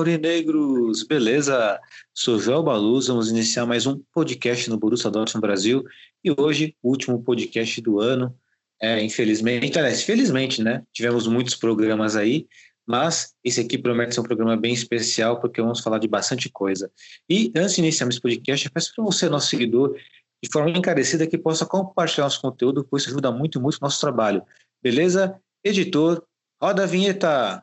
[0.00, 1.02] Aurinegros!
[1.02, 1.78] Beleza?
[2.14, 5.84] Sou João Baluz, vamos iniciar mais um podcast no Borussia Dortmund Brasil
[6.24, 8.34] e hoje o último podcast do ano.
[8.80, 10.82] É, infelizmente, aliás, felizmente, né?
[10.90, 12.48] Tivemos muitos programas aí,
[12.86, 16.90] mas esse aqui promete ser um programa bem especial porque vamos falar de bastante coisa.
[17.28, 19.94] E antes de iniciar esse podcast, eu peço para você, nosso seguidor,
[20.42, 24.00] de forma encarecida, que possa compartilhar nosso conteúdo, pois isso ajuda muito, muito o nosso
[24.00, 24.42] trabalho.
[24.82, 25.38] Beleza?
[25.62, 26.24] Editor,
[26.58, 27.62] roda a vinheta!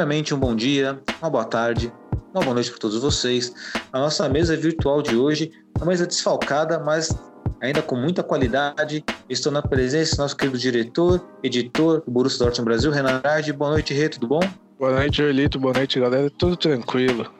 [0.00, 1.92] Primeiramente, um bom dia, uma boa tarde,
[2.32, 3.52] uma boa noite para todos vocês.
[3.92, 7.14] A nossa mesa virtual de hoje é uma mesa desfalcada, mas
[7.60, 9.04] ainda com muita qualidade.
[9.28, 13.52] Estou na presença do nosso querido diretor, editor do Borussia Dortmund Brasil, Renan Andrade.
[13.52, 14.40] Boa noite, Rê, tudo bom?
[14.78, 15.60] Boa noite, Elito.
[15.60, 16.30] Boa noite, galera.
[16.30, 17.30] Tudo tranquilo.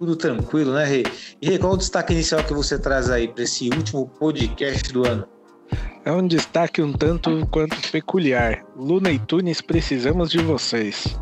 [0.00, 1.04] Tudo tranquilo, né, Rê?
[1.40, 5.06] E Rê, qual o destaque inicial que você traz aí para esse último podcast do
[5.06, 5.28] ano?
[6.04, 8.64] É um destaque um tanto quanto peculiar.
[8.76, 11.18] Luna e Tunis, precisamos de vocês.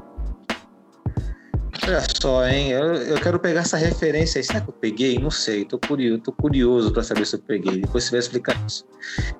[1.89, 2.71] Olha só, hein?
[2.71, 4.45] Eu, eu quero pegar essa referência aí.
[4.45, 5.19] Será que eu peguei?
[5.19, 5.65] Não sei.
[5.65, 7.81] Tô curioso, tô curioso para saber se eu peguei.
[7.81, 8.85] Depois você vai explicar isso.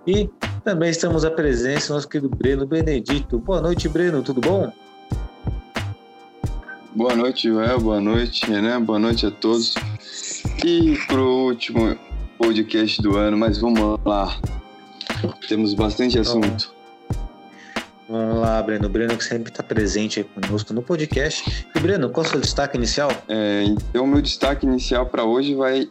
[0.07, 0.31] E
[0.65, 3.39] também estamos à presença do nosso querido Breno Benedito.
[3.39, 4.23] Boa noite, Breno.
[4.23, 4.73] Tudo bom?
[6.95, 7.81] Boa noite, Joel.
[7.81, 8.83] Boa noite, Renan.
[8.83, 9.75] Boa noite a todos.
[10.65, 11.97] E pro último
[12.39, 14.41] podcast do ano, mas vamos lá.
[15.49, 16.79] Temos bastante assunto.
[18.09, 18.89] Vamos lá, Breno.
[18.89, 21.67] Breno que sempre está presente aí conosco no podcast.
[21.75, 23.11] E, Breno, qual é o seu destaque inicial?
[23.29, 25.91] É, então, meu destaque inicial para hoje vai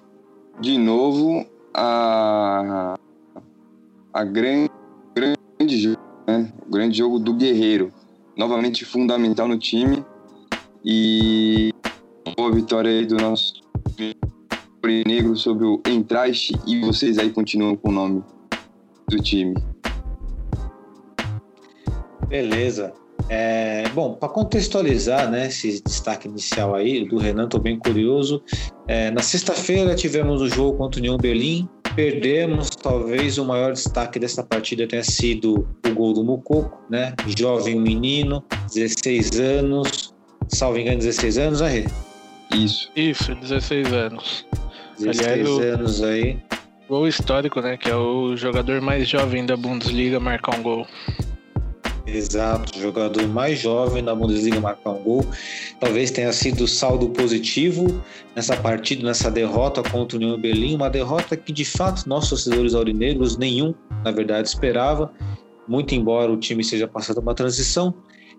[0.59, 1.45] de novo
[1.75, 2.95] a,
[4.11, 4.71] a grande,
[5.15, 6.51] grande jogo, né?
[6.65, 7.93] O grande jogo do Guerreiro.
[8.35, 10.03] Novamente fundamental no time.
[10.83, 11.71] E
[12.35, 13.61] boa vitória aí do nosso
[15.05, 16.53] negro sobre o Entraste.
[16.65, 18.23] E vocês aí continuam com o nome
[19.09, 19.55] do time.
[22.27, 22.93] Beleza.
[23.29, 28.41] É, bom, para contextualizar né, esse destaque inicial aí do Renan, estou bem curioso.
[28.87, 31.67] É, na sexta-feira tivemos o jogo contra o União Berlim.
[31.95, 37.13] Perdemos, talvez o maior destaque dessa partida tenha sido o gol do Mucoco, né?
[37.35, 38.43] Jovem menino,
[38.73, 40.13] 16 anos,
[40.47, 41.87] salvo engano, 16 anos, aí.
[42.53, 42.91] Isso.
[42.95, 44.45] Isso, 16 anos.
[44.99, 46.39] 16 Aliás, anos aí.
[46.87, 47.75] Gol histórico, né?
[47.75, 50.87] Que é o jogador mais jovem da Bundesliga marcar um gol.
[52.05, 55.25] Exato, jogador mais jovem da Bundesliga marcar um gol.
[55.81, 58.01] Talvez tenha sido saldo positivo
[58.33, 60.75] nessa partida, nessa derrota contra o União Berlim.
[60.75, 63.73] Uma derrota que, de fato, nossos torcedores aurinegros, nenhum,
[64.05, 65.11] na verdade, esperava.
[65.67, 67.93] Muito embora o time seja passando uma transição.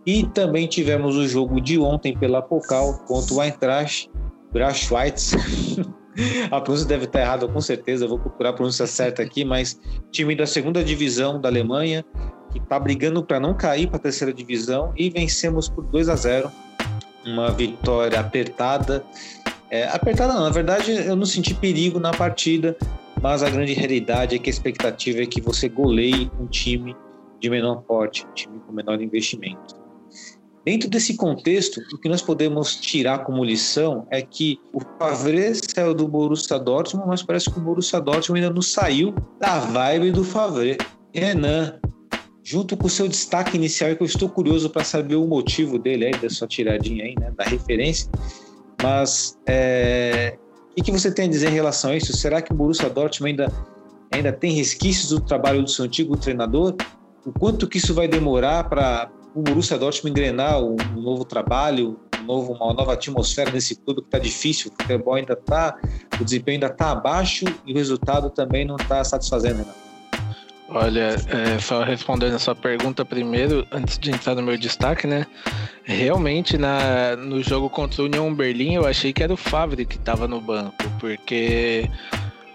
[0.07, 4.11] E também tivemos o jogo de ontem pela Pokal contra o Eintracht
[4.51, 5.15] Braunschweig.
[6.51, 8.05] A pronúncia deve estar errada, com certeza.
[8.05, 9.81] Eu vou procurar a pronúncia certa aqui, mas
[10.11, 12.05] time da segunda divisão da Alemanha,
[12.53, 16.17] que está brigando para não cair para a terceira divisão e vencemos por 2 a
[16.17, 16.51] 0
[17.25, 19.05] uma vitória apertada.
[19.71, 22.75] É, apertada não, na verdade eu não senti perigo na partida
[23.21, 26.97] mas a grande realidade é que a expectativa é que você goleie um time
[27.39, 29.77] de menor porte um time com menor investimento
[30.69, 35.95] dentro desse contexto o que nós podemos tirar como lição é que o Favre saiu
[35.95, 40.23] do Borussia Dortmund mas parece que o Borussia Dortmund ainda não saiu da vibe do
[40.23, 40.77] Favre
[41.15, 41.81] Renan
[42.45, 46.07] junto com o seu destaque inicial, que eu estou curioso para saber o motivo dele
[46.07, 48.11] aí, da sua tiradinha aí, né, da referência.
[48.83, 50.39] Mas é,
[50.79, 52.17] o que você tem a dizer em relação a isso?
[52.17, 53.53] Será que o Borussia Dortmund ainda,
[54.11, 56.75] ainda tem resquícios do trabalho do seu antigo treinador?
[57.27, 62.25] O quanto que isso vai demorar para o Borussia Dortmund engrenar um novo trabalho, um
[62.25, 65.79] novo, uma nova atmosfera nesse clube que está difícil, o futebol ainda está,
[66.21, 69.75] o desempenho ainda está abaixo e o resultado também não está satisfazendo, né?
[70.71, 75.25] Olha, é, só respondendo a sua pergunta primeiro, antes de entrar no meu destaque, né?
[75.85, 79.97] Realmente, na, no jogo contra o Union Berlim, eu achei que era o Favre que
[79.97, 81.89] estava no banco, porque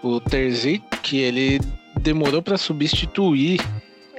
[0.02, 1.58] o Terzic, ele
[1.98, 3.58] demorou para substituir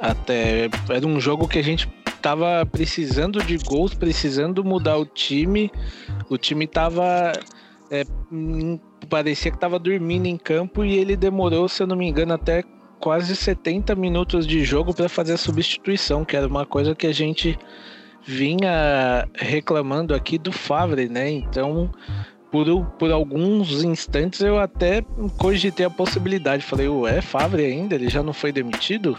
[0.02, 0.68] até.
[0.90, 1.88] Era um jogo que a gente
[2.26, 5.72] tava precisando de gols, precisando mudar o time.
[6.28, 7.32] O time tava.
[7.92, 12.08] É, hum, parecia que tava dormindo em campo e ele demorou, se eu não me
[12.08, 12.64] engano, até
[13.00, 17.12] quase 70 minutos de jogo para fazer a substituição, que era uma coisa que a
[17.12, 17.60] gente
[18.26, 21.30] vinha reclamando aqui do Favre, né?
[21.30, 21.92] Então,
[22.52, 22.66] por,
[22.98, 25.04] por alguns instantes eu até
[25.38, 26.66] cogitei a possibilidade.
[26.66, 27.94] Falei, ué, Favre ainda?
[27.94, 29.16] Ele já não foi demitido?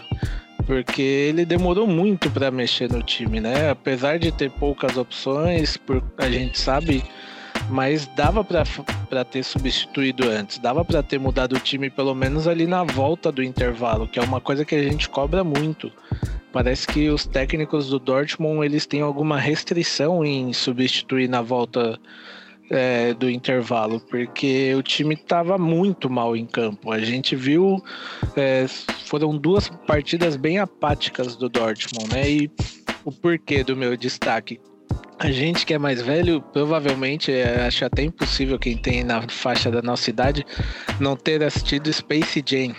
[0.67, 3.71] Porque ele demorou muito para mexer no time, né?
[3.71, 7.03] Apesar de ter poucas opções, por, a gente sabe
[7.69, 12.65] mas dava para ter substituído antes, dava para ter mudado o time pelo menos ali
[12.65, 15.91] na volta do intervalo, que é uma coisa que a gente cobra muito.
[16.51, 21.99] Parece que os técnicos do Dortmund eles têm alguma restrição em substituir na volta
[22.69, 26.91] é, do intervalo, porque o time estava muito mal em campo.
[26.91, 27.81] A gente viu,
[28.35, 28.65] é,
[29.05, 32.29] foram duas partidas bem apáticas do Dortmund, né?
[32.29, 32.51] E
[33.03, 34.59] o porquê do meu destaque?
[35.19, 39.71] A gente que é mais velho, provavelmente, é, acho até impossível quem tem na faixa
[39.71, 40.45] da nossa idade
[40.99, 42.75] não ter assistido Space Jam.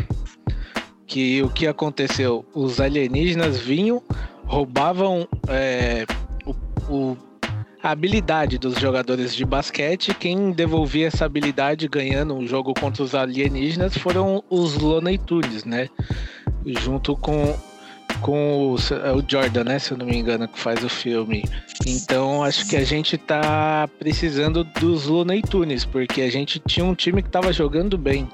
[1.07, 2.45] Que o que aconteceu?
[2.55, 4.03] Os alienígenas vinham,
[4.45, 6.05] roubavam é,
[6.47, 6.55] o,
[6.93, 7.17] o,
[7.91, 10.15] habilidade dos jogadores de basquete.
[10.15, 15.89] Quem devolvia essa habilidade ganhando um jogo contra os alienígenas foram os Looney Tunes, né?
[16.65, 17.55] Junto com
[18.21, 19.79] com o, é o, Jordan, né?
[19.79, 21.45] Se eu não me engano, que faz o filme.
[21.87, 26.95] Então acho que a gente tá precisando dos Looney Tunes, porque a gente tinha um
[26.95, 28.29] time que tava jogando bem.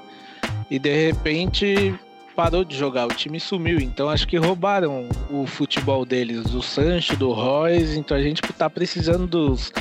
[0.69, 1.93] E de repente
[2.35, 3.79] parou de jogar, o time sumiu.
[3.79, 7.97] Então acho que roubaram o futebol deles, do Sancho, do Royce.
[7.97, 9.71] Então a gente tá precisando dos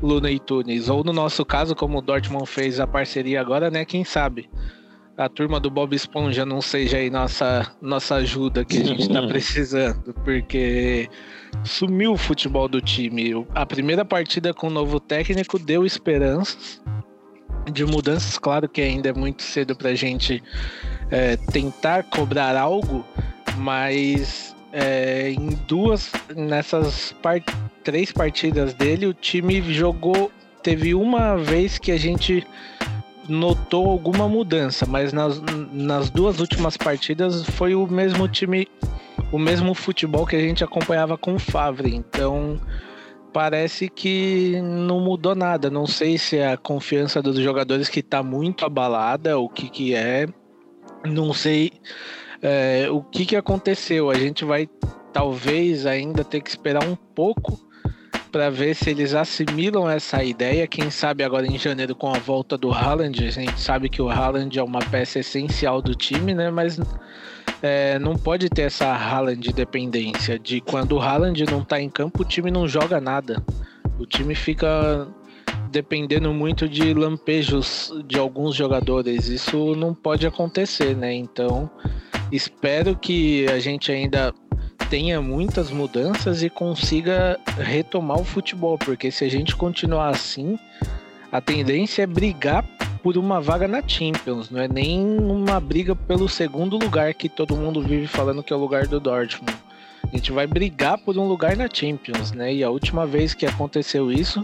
[0.00, 0.88] Looney Tunes.
[0.88, 3.84] Ou no nosso caso, como o Dortmund fez a parceria agora, né?
[3.84, 4.48] Quem sabe?
[5.16, 9.22] a turma do Bob Esponja não seja aí nossa, nossa ajuda que a gente está
[9.26, 11.08] precisando, porque
[11.64, 13.32] sumiu o futebol do time.
[13.54, 16.82] A primeira partida com o novo técnico deu esperanças
[17.72, 18.38] de mudanças.
[18.38, 20.42] Claro que ainda é muito cedo para a gente
[21.10, 23.04] é, tentar cobrar algo,
[23.56, 27.14] mas é, em duas, nessas
[27.82, 30.30] três partidas dele, o time jogou.
[30.62, 32.44] Teve uma vez que a gente
[33.28, 35.40] notou alguma mudança, mas nas,
[35.72, 38.68] nas duas últimas partidas foi o mesmo time,
[39.32, 41.94] o mesmo futebol que a gente acompanhava com o Favre.
[41.94, 42.60] Então
[43.32, 45.70] parece que não mudou nada.
[45.70, 49.94] Não sei se é a confiança dos jogadores que está muito abalada, o que, que
[49.94, 50.26] é.
[51.04, 51.72] Não sei
[52.42, 54.10] é, o que, que aconteceu.
[54.10, 54.68] A gente vai
[55.12, 57.66] talvez ainda ter que esperar um pouco
[58.30, 60.66] para ver se eles assimilam essa ideia.
[60.66, 64.10] Quem sabe agora em janeiro com a volta do Haaland, a gente sabe que o
[64.10, 66.50] Haaland é uma peça essencial do time, né?
[66.50, 66.78] Mas
[67.62, 72.22] é, não pode ter essa Haaland dependência de quando o Haaland não tá em campo,
[72.22, 73.42] o time não joga nada.
[73.98, 75.08] O time fica
[75.76, 79.28] dependendo muito de lampejos de alguns jogadores.
[79.28, 81.12] Isso não pode acontecer, né?
[81.12, 81.70] Então,
[82.32, 84.32] espero que a gente ainda
[84.88, 90.58] tenha muitas mudanças e consiga retomar o futebol, porque se a gente continuar assim,
[91.30, 92.64] a tendência é brigar
[93.02, 97.54] por uma vaga na Champions, não é nem uma briga pelo segundo lugar que todo
[97.54, 99.54] mundo vive falando que é o lugar do Dortmund.
[100.10, 102.54] A gente vai brigar por um lugar na Champions, né?
[102.54, 104.42] E a última vez que aconteceu isso,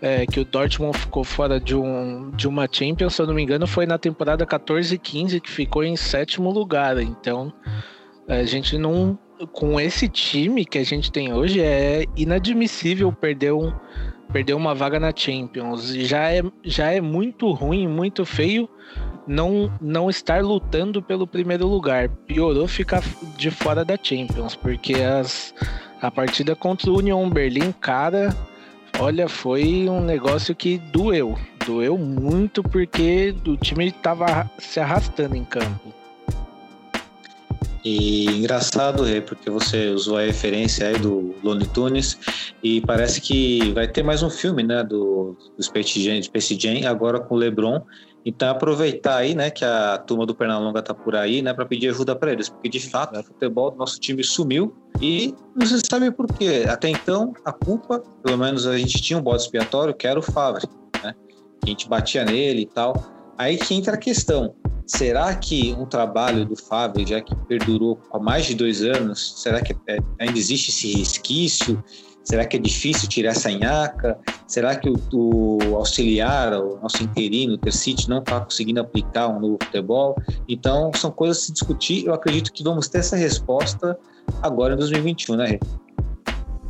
[0.00, 3.42] é, que o Dortmund ficou fora de, um, de uma Champions, se eu não me
[3.42, 6.98] engano, foi na temporada 14-15, que ficou em sétimo lugar.
[6.98, 7.52] Então,
[8.28, 9.18] a gente não
[9.52, 13.72] com esse time que a gente tem hoje, é inadmissível perder, um,
[14.32, 15.88] perder uma vaga na Champions.
[15.88, 18.68] Já é, já é muito ruim, muito feio
[19.26, 22.08] não, não estar lutando pelo primeiro lugar.
[22.08, 23.02] Piorou ficar
[23.36, 25.54] de fora da Champions, porque as,
[26.00, 28.34] a partida contra o Union Berlim, cara,
[28.98, 31.38] olha, foi um negócio que doeu.
[31.64, 35.94] Doeu muito porque o time estava se arrastando em campo.
[37.84, 42.18] E engraçado, Rê, porque você usou a referência aí do Looney Tunes
[42.60, 46.88] e parece que vai ter mais um filme, né, do, do Space, Jam, Space Jam,
[46.88, 47.80] agora com o LeBron.
[48.26, 51.90] Então aproveitar aí, né, que a turma do Pernalonga tá por aí, né, para pedir
[51.90, 55.80] ajuda para eles, porque de fato o futebol do nosso time sumiu e não se
[55.88, 56.64] sabe por quê.
[56.68, 60.22] Até então a culpa, pelo menos a gente tinha um bode expiatório, que era o
[60.22, 60.64] Favre,
[61.04, 61.14] né?
[61.62, 62.94] A gente batia nele e tal.
[63.38, 64.56] Aí que entra a questão
[64.86, 69.60] será que um trabalho do Fábio, já que perdurou há mais de dois anos, será
[69.60, 71.82] que é, ainda existe esse resquício?
[72.26, 74.18] Será que é difícil tirar essa nhaca?
[74.48, 79.38] Será que o, o auxiliar, o nosso interino, o Tercite, não está conseguindo aplicar um
[79.38, 80.16] novo futebol?
[80.48, 82.04] Então, são coisas a se discutir.
[82.04, 83.96] Eu acredito que vamos ter essa resposta
[84.42, 85.60] agora em 2021, né, Rê?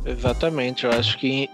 [0.05, 1.49] Exatamente, eu acho que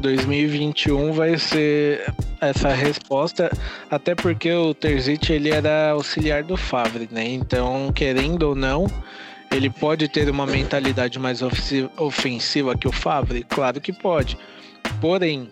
[0.00, 3.50] 2021 vai ser essa resposta,
[3.90, 7.26] até porque o Terzic ele era auxiliar do Favre, né?
[7.28, 8.86] Então, querendo ou não,
[9.50, 13.44] ele pode ter uma mentalidade mais ofensiva que o Favre?
[13.44, 14.38] Claro que pode.
[15.00, 15.48] Porém,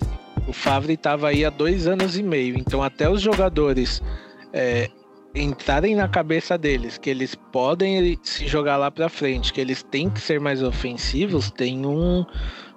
[0.47, 4.00] o Favre estava aí há dois anos e meio, então até os jogadores
[4.52, 4.88] é,
[5.35, 10.09] entrarem na cabeça deles que eles podem se jogar lá para frente, que eles têm
[10.09, 12.25] que ser mais ofensivos, tem um,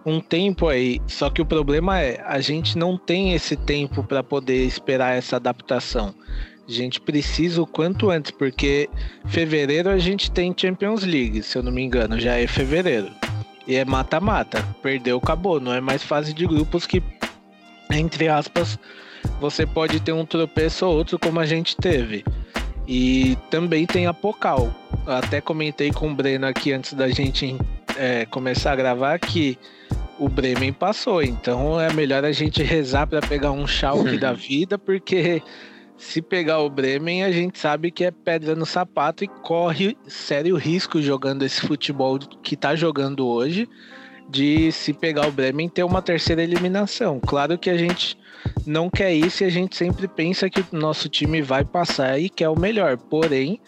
[0.05, 0.99] um tempo aí.
[1.07, 5.37] Só que o problema é, a gente não tem esse tempo para poder esperar essa
[5.37, 6.13] adaptação.
[6.67, 8.89] A gente precisa o quanto antes, porque
[9.25, 13.11] fevereiro a gente tem Champions League, se eu não me engano, já é fevereiro.
[13.67, 14.63] E é mata-mata.
[14.81, 15.59] Perdeu, acabou.
[15.59, 17.01] Não é mais fase de grupos que,
[17.91, 18.79] entre aspas,
[19.39, 22.23] você pode ter um tropeço ou outro como a gente teve.
[22.87, 24.73] E também tem a Pocal.
[25.05, 27.55] até comentei com o Breno aqui antes da gente
[27.97, 29.57] é, começar a gravar que
[30.19, 31.21] o Bremen passou.
[31.21, 35.41] Então é melhor a gente rezar para pegar um Schalke da vida, porque
[36.01, 40.57] se pegar o Bremen, a gente sabe que é pedra no sapato e corre sério
[40.57, 43.69] risco jogando esse futebol que tá jogando hoje,
[44.27, 47.19] de se pegar o Bremen ter uma terceira eliminação.
[47.19, 48.17] Claro que a gente
[48.65, 52.29] não quer isso e a gente sempre pensa que o nosso time vai passar e
[52.29, 52.97] quer o melhor.
[52.97, 53.59] Porém,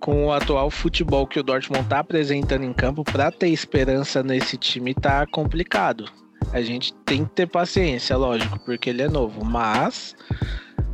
[0.00, 4.56] com o atual futebol que o Dortmund tá apresentando em campo, para ter esperança nesse
[4.56, 6.10] time tá complicado.
[6.52, 10.16] A gente tem que ter paciência, lógico, porque ele é novo, mas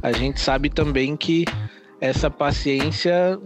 [0.02, 1.44] a gente sabe também que
[2.00, 3.38] essa paciência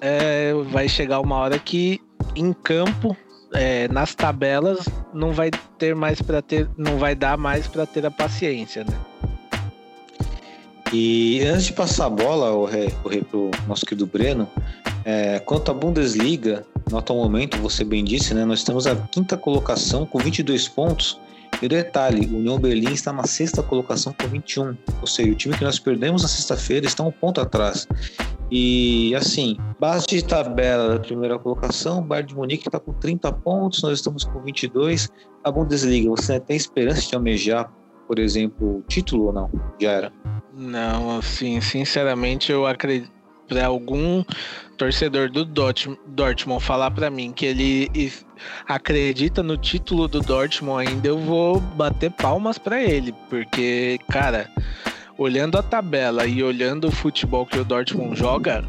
[0.00, 2.00] é, vai chegar uma hora que
[2.34, 3.16] em campo,
[3.52, 8.06] é, nas tabelas, não vai ter mais para ter, não vai dar mais para ter
[8.06, 8.98] a paciência, né?
[10.90, 12.90] E antes de passar a bola, o rei,
[13.34, 14.48] o nosso querido Breno,
[15.04, 18.46] é, quanto à Bundesliga, no atual momento, você bem disse, né?
[18.46, 21.20] Nós temos a quinta colocação com 22 pontos
[21.60, 24.76] e detalhe, o União Berlim está na sexta colocação com 21.
[25.00, 27.86] Ou seja, o time que nós perdemos na sexta-feira está um ponto atrás.
[28.50, 33.32] E assim, base de tabela da primeira colocação, o Bayern de Munique está com 30
[33.32, 35.08] pontos, nós estamos com 22.
[35.44, 37.70] A Bundesliga, você tem esperança de almejar,
[38.06, 39.50] por exemplo, o título ou não?
[39.80, 40.12] Já era?
[40.54, 43.17] Não, assim, sinceramente eu acredito
[43.48, 44.22] para algum
[44.76, 47.90] torcedor do Dortmund falar para mim que ele
[48.66, 54.48] acredita no título do Dortmund ainda, eu vou bater palmas para ele, porque, cara,
[55.16, 58.64] olhando a tabela e olhando o futebol que o Dortmund joga,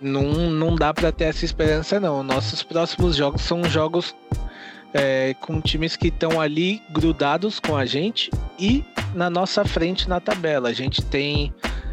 [0.00, 2.22] não, não dá para ter essa esperança não.
[2.22, 4.14] Nossos próximos jogos são jogos
[4.92, 10.20] é, com times que estão ali grudados com a gente e na nossa frente na
[10.20, 10.68] tabela.
[10.68, 11.52] A gente tem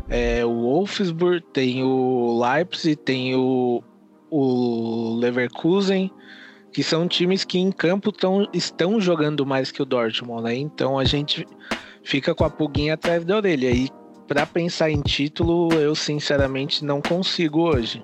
[0.10, 3.84] é, o Wolfsburg, tem o Leipzig, tem o,
[4.30, 6.12] o Leverkusen,
[6.72, 10.56] que são times que em campo tão, estão jogando mais que o Dortmund, né?
[10.56, 11.46] Então a gente
[12.04, 13.72] fica com a pulguinha atrás da orelha.
[13.72, 13.90] E
[14.28, 18.04] para pensar em título, eu sinceramente não consigo hoje.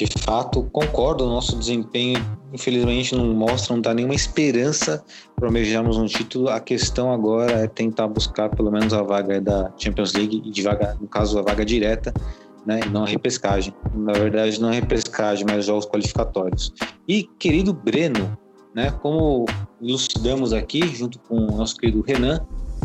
[0.00, 1.26] De fato, concordo.
[1.26, 5.04] Nosso desempenho, infelizmente, não mostra, não dá nenhuma esperança
[5.36, 6.48] para almejarmos um título.
[6.48, 10.62] A questão agora é tentar buscar pelo menos a vaga da Champions League e, de
[10.62, 12.14] vaga, no caso, a vaga direta,
[12.64, 12.80] né?
[12.86, 13.74] E não a repescagem.
[13.94, 16.72] Na verdade, não a repescagem, mas jogos qualificatórios.
[17.06, 18.38] E, querido Breno,
[18.74, 18.90] né?
[19.02, 19.44] Como
[19.82, 22.40] elucidamos aqui, junto com o nosso querido Renan,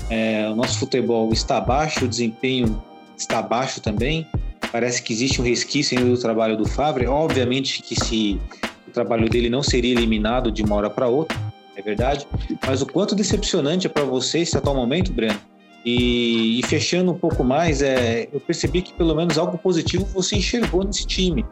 [0.09, 2.83] é, o nosso futebol está abaixo, o desempenho
[3.17, 4.27] está abaixo também
[4.71, 7.07] Parece que existe um resquício ainda do trabalho do Favre.
[7.07, 8.39] Obviamente que se
[8.87, 11.37] o trabalho dele não seria eliminado de uma hora para outra,
[11.75, 12.27] é verdade.
[12.65, 15.39] Mas o quanto decepcionante é para você esse atual momento, Breno?
[15.85, 20.35] E, e, fechando um pouco mais, é, eu percebi que pelo menos algo positivo você
[20.35, 21.45] enxergou nesse time.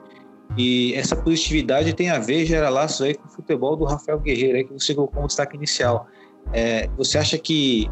[0.58, 4.58] E essa positividade tem a ver, gera laços aí com o futebol do Rafael Guerreiro,
[4.58, 6.08] aí que você colocou como destaque inicial.
[6.52, 7.90] É, você acha que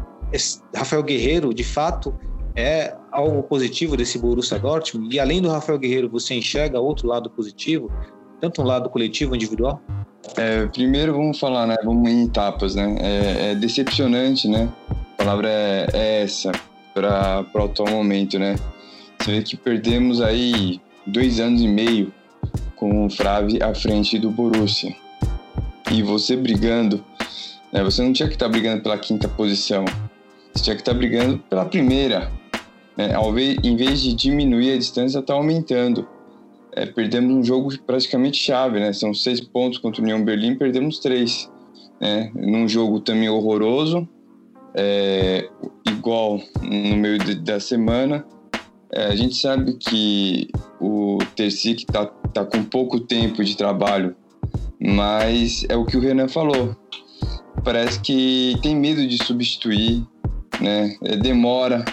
[0.74, 2.12] Rafael Guerreiro, de fato,
[2.54, 5.14] é algo positivo desse Borussia Dortmund?
[5.14, 7.90] E além do Rafael Guerreiro, você enxerga outro lado positivo,
[8.40, 9.80] tanto um lado coletivo, individual?
[10.36, 11.76] É, primeiro vamos falar, né?
[11.84, 12.96] Vamos em etapas, né?
[13.00, 14.68] É, é decepcionante, né?
[15.14, 16.52] A palavra é, é essa
[16.94, 18.56] para o atual momento, né?
[19.18, 22.12] Você vê que perdemos aí dois anos e meio
[22.76, 24.94] com o Frave à frente do Borussia.
[25.90, 27.04] E você brigando,
[27.72, 27.82] né?
[27.82, 29.84] Você não tinha que estar tá brigando pela quinta posição.
[30.52, 32.30] Você tinha que estar tá brigando pela primeira,
[32.96, 33.14] Né?
[33.14, 36.06] Ao vez, em vez de diminuir a distância, está aumentando.
[36.74, 38.92] É, perdemos um jogo praticamente chave, né?
[38.92, 41.50] São seis pontos contra o União Berlim, perdemos três.
[42.00, 42.32] Né?
[42.34, 44.08] Num jogo também horroroso,
[44.74, 45.48] é,
[45.86, 48.24] igual no meio de, da semana.
[48.90, 50.48] É, a gente sabe que
[50.80, 54.16] o Tercic está tá com pouco tempo de trabalho,
[54.80, 56.76] mas é o que o Renan falou.
[57.64, 60.02] Parece que tem medo de substituir,
[60.60, 60.96] né?
[61.04, 61.84] É, demora.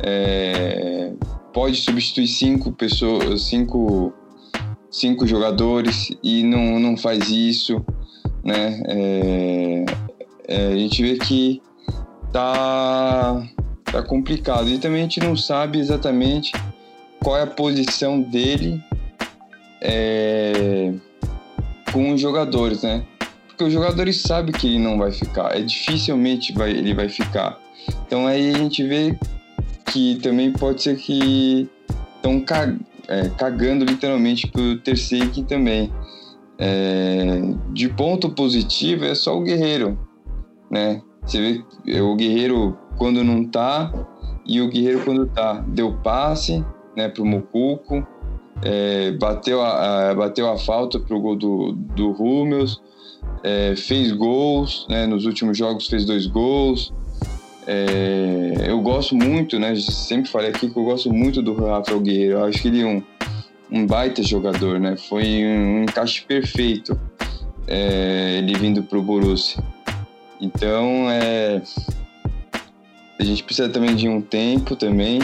[0.00, 1.12] É,
[1.52, 4.12] pode substituir cinco pessoas, cinco,
[4.90, 7.84] cinco jogadores e não, não faz isso,
[8.44, 8.82] né?
[8.86, 9.84] É,
[10.48, 11.62] é, a gente vê que
[12.32, 13.42] tá,
[13.84, 14.68] tá complicado.
[14.68, 16.52] E também a gente não sabe exatamente
[17.22, 18.80] qual é a posição dele
[19.80, 20.92] é,
[21.92, 23.02] com os jogadores, né?
[23.48, 27.58] Porque os jogadores sabem que ele não vai ficar, é dificilmente vai, ele vai ficar.
[28.06, 29.18] Então aí a gente vê
[29.92, 31.68] que também pode ser que
[32.16, 32.44] estão
[33.08, 35.92] é, cagando literalmente pro terceiro também.
[36.58, 37.40] É,
[37.72, 39.98] de ponto positivo é só o Guerreiro,
[40.70, 41.02] né?
[41.22, 43.92] Você vê o Guerreiro quando não tá
[44.46, 45.64] e o Guerreiro quando tá.
[45.68, 46.64] Deu passe
[46.96, 48.06] né, pro Mocuco,
[48.62, 52.14] é, bateu, a, a, bateu a falta pro gol do, do
[53.42, 56.92] é, fez gols, né, nos últimos jogos fez dois gols.
[57.66, 59.74] É, eu gosto muito, né?
[59.76, 62.38] Sempre falei aqui que eu gosto muito do Rafael Guerreiro.
[62.38, 63.02] Eu acho que ele é um,
[63.70, 64.96] um baita jogador, né?
[64.96, 66.98] Foi um encaixe perfeito
[67.66, 69.62] é, ele vindo pro Borussia.
[70.40, 71.62] Então, é,
[73.18, 75.20] a gente precisa também de um tempo também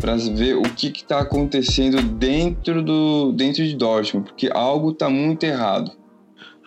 [0.00, 5.44] para ver o que está acontecendo dentro do dentro de Dortmund, porque algo está muito
[5.44, 5.90] errado.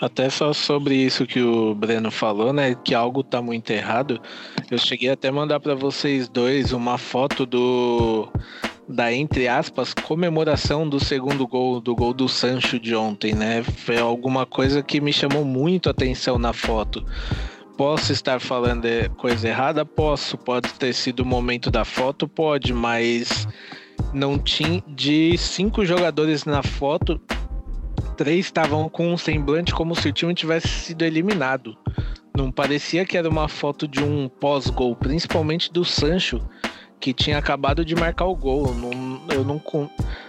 [0.01, 2.73] Até só sobre isso que o Breno falou, né?
[2.73, 4.21] Que algo tá muito errado.
[4.71, 8.29] Eu cheguei até a mandar para vocês dois uma foto do
[8.87, 13.61] da entre aspas comemoração do segundo gol do gol do Sancho de ontem, né?
[13.61, 17.05] Foi alguma coisa que me chamou muito a atenção na foto.
[17.77, 18.87] Posso estar falando
[19.17, 19.85] coisa errada?
[19.85, 20.37] Posso.
[20.37, 22.27] Pode ter sido o momento da foto?
[22.27, 23.47] Pode, mas
[24.13, 24.83] não tinha.
[24.87, 27.21] De cinco jogadores na foto,
[28.19, 31.77] três estavam com um semblante como se o time tivesse sido eliminado.
[32.35, 36.41] Não parecia que era uma foto de um pós-gol, principalmente do Sancho,
[36.99, 38.75] que tinha acabado de marcar o gol.
[38.75, 39.61] Não, eu não.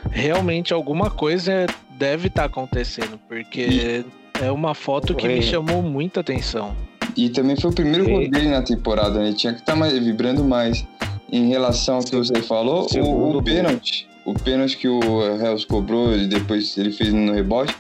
[0.09, 1.67] Realmente alguma coisa
[1.99, 4.05] deve estar tá acontecendo, porque e...
[4.41, 6.77] é uma foto que me chamou muita atenção.
[7.17, 9.33] E também foi o primeiro gol dele na temporada, né?
[9.33, 10.87] Tinha que estar tá mais, vibrando mais.
[11.33, 16.15] Em relação ao que você falou, o, o pênalti, o pênalti que o Hells cobrou
[16.15, 17.77] e depois ele fez no rebote,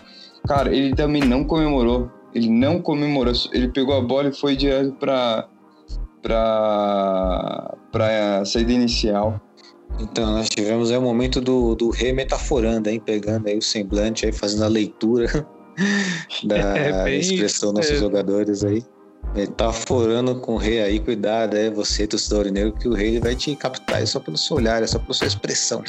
[0.47, 2.11] cara, ele também não comemorou.
[2.35, 3.33] Ele não comemorou.
[3.53, 5.49] Ele pegou a bola e foi direto para
[6.23, 9.41] para para saída inicial.
[9.99, 13.03] Então, nós tivemos aí o momento do, do remetaforando, hein?
[13.05, 15.27] Pegando aí o semblante, aí fazendo a leitura
[16.45, 18.83] da é, expressão dos nossos jogadores aí.
[19.35, 23.37] Metaforando tá com o rei aí, cuidado, é você, torcedor negro, que o rei vai
[23.37, 25.85] te captar é só pelo seu olhar, é só pela sua expressão.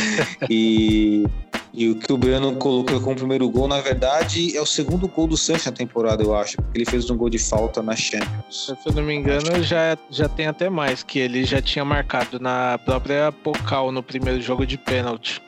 [0.48, 1.26] e,
[1.74, 5.26] e o que o Breno colocou como primeiro gol, na verdade, é o segundo gol
[5.26, 8.72] do Sancho na temporada, eu acho, porque ele fez um gol de falta na Champions.
[8.82, 12.40] Se eu não me engano, já, já tem até mais, que ele já tinha marcado
[12.40, 15.42] na própria Pocal no primeiro jogo de pênalti.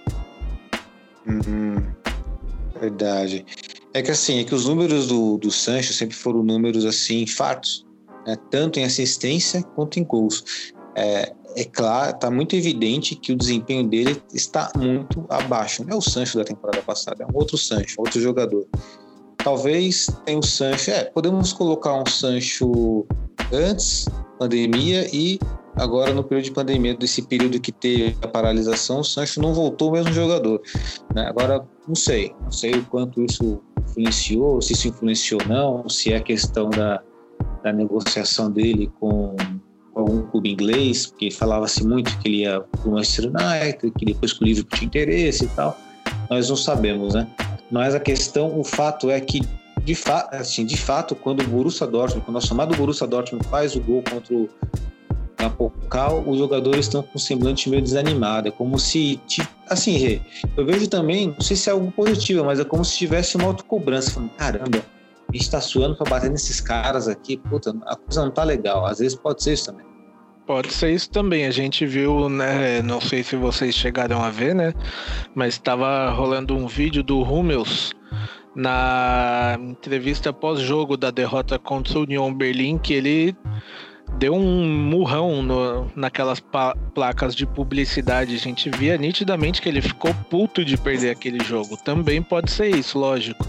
[1.26, 1.82] Uhum.
[2.78, 3.44] Verdade.
[3.94, 7.86] É que assim, é que os números do, do Sancho sempre foram números assim, fartos,
[8.26, 8.36] né?
[8.50, 10.72] tanto em assistência quanto em gols.
[10.94, 15.84] É, é claro, está muito evidente que o desempenho dele está muito abaixo.
[15.84, 18.66] Não é o Sancho da temporada passada, é um outro Sancho, outro jogador.
[19.38, 23.06] Talvez tenha o Sancho, é, podemos colocar um Sancho
[23.52, 24.06] antes
[24.38, 25.38] pandemia e
[25.76, 29.90] agora no período de pandemia, desse período que teve a paralisação, o Sancho não voltou
[29.90, 30.60] o mesmo jogador.
[31.14, 31.26] Né?
[31.26, 33.60] Agora, não sei, não sei o quanto isso
[33.98, 37.02] influenciou, se isso influenciou ou não, se é questão da,
[37.62, 39.34] da negociação dele com,
[39.94, 44.32] algum clube inglês, porque falava-se muito que ele ia para o Manchester United, que depois
[44.32, 45.76] que o Liverpool tinha interesse e tal.
[46.30, 47.26] Nós não sabemos, né?
[47.70, 49.40] Mas a questão, o fato é que
[49.82, 53.44] de, fa assim, de fato, quando o Borussia Dortmund, quando o nosso amado Borussia Dortmund
[53.48, 54.48] faz o gol contra o
[55.38, 58.48] na Pocal, os jogadores estão com um semblante meio desanimado.
[58.48, 59.20] É como se.
[59.68, 60.20] Assim,
[60.56, 63.46] eu vejo também, não sei se é algo positivo, mas é como se tivesse uma
[63.46, 64.10] autocobrança.
[64.10, 64.82] Falando, caramba,
[65.28, 68.86] a gente tá suando para bater nesses caras aqui, puta, a coisa não tá legal.
[68.86, 69.86] Às vezes pode ser isso também.
[70.46, 71.44] Pode ser isso também.
[71.44, 72.80] A gente viu, né?
[72.80, 74.72] Não sei se vocês chegaram a ver, né?
[75.34, 77.92] Mas estava rolando um vídeo do Hummels
[78.56, 83.36] na entrevista pós-jogo da derrota contra o Union Berlim, que ele
[84.16, 86.42] deu um murrão no, naquelas
[86.94, 88.34] placas de publicidade.
[88.34, 91.76] A gente via nitidamente que ele ficou puto de perder aquele jogo.
[91.76, 93.46] Também pode ser isso, lógico.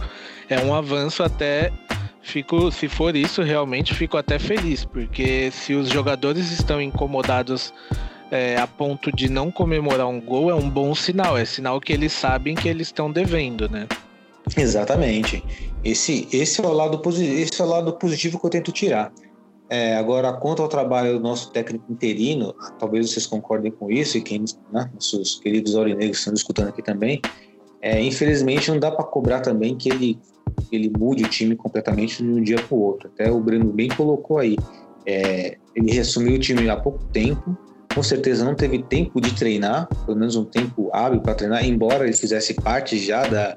[0.50, 1.72] É um avanço até.
[2.22, 7.74] Fico, se for isso, realmente fico até feliz, porque se os jogadores estão incomodados
[8.30, 11.38] é, a ponto de não comemorar um gol, é um bom sinal.
[11.38, 13.88] É sinal que eles sabem que eles estão devendo, né?
[14.56, 15.44] Exatamente.
[15.84, 19.12] Esse, esse, é o lado, esse é o lado positivo que eu tento tirar.
[19.70, 24.22] É, agora, quanto ao trabalho do nosso técnico interino, talvez vocês concordem com isso, e
[24.22, 27.22] quem, né, nossos queridos aurinegros estão escutando aqui também,
[27.80, 30.20] é, infelizmente não dá para cobrar também que ele,
[30.72, 33.10] ele mude o time completamente de um dia para o outro.
[33.14, 34.58] Até o Breno bem colocou aí.
[35.06, 37.56] É, ele resumiu o time há pouco tempo,
[37.94, 42.06] com certeza não teve tempo de treinar, pelo menos um tempo hábil para treinar, embora
[42.06, 43.56] ele fizesse parte já da,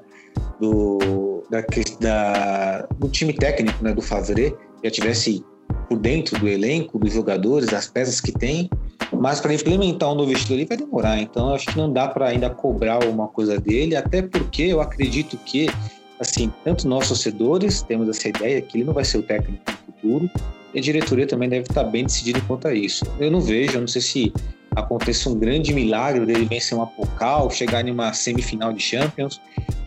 [0.59, 1.63] do, da,
[1.99, 5.43] da, do time técnico né, do Favre, já tivesse
[5.87, 8.69] por dentro do elenco, dos jogadores, das peças que tem,
[9.11, 11.19] mas para implementar um novo estilo ali vai demorar.
[11.19, 15.37] Então acho que não dá para ainda cobrar alguma coisa dele, até porque eu acredito
[15.45, 15.67] que,
[16.19, 19.93] assim, tanto nós torcedores temos essa ideia que ele não vai ser o técnico no
[19.93, 20.31] futuro,
[20.73, 23.05] e a diretoria também deve estar bem decidida quanto a isso.
[23.19, 24.33] Eu não vejo, eu não sei se
[24.75, 29.39] aconteça um grande milagre dele vencer uma Pokal, chegar em uma semifinal de Champions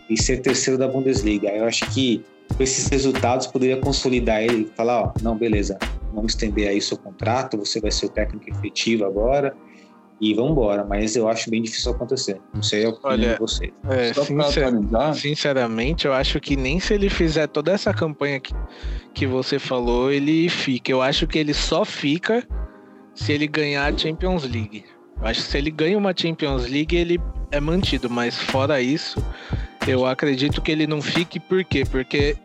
[0.09, 1.49] e ser terceiro da Bundesliga.
[1.49, 2.23] Eu acho que
[2.59, 5.77] esses resultados poderia consolidar ele e falar, ó, não, beleza,
[6.13, 9.55] vamos estender aí seu contrato, você vai ser o técnico efetivo agora
[10.19, 10.83] e vamos embora.
[10.83, 12.39] Mas eu acho bem difícil acontecer.
[12.53, 13.71] Não sei a opinião Olha, de vocês.
[13.89, 14.65] É, sincer,
[15.13, 18.53] sinceramente, eu acho que nem se ele fizer toda essa campanha que,
[19.13, 20.91] que você falou, ele fica.
[20.91, 22.45] Eu acho que ele só fica
[23.13, 24.85] se ele ganhar a Champions League.
[25.19, 27.19] Eu acho que se ele ganha uma Champions League, ele
[27.51, 29.23] é mantido, mas fora isso,
[29.87, 31.83] eu acredito que ele não fique, por quê?
[31.89, 32.35] Porque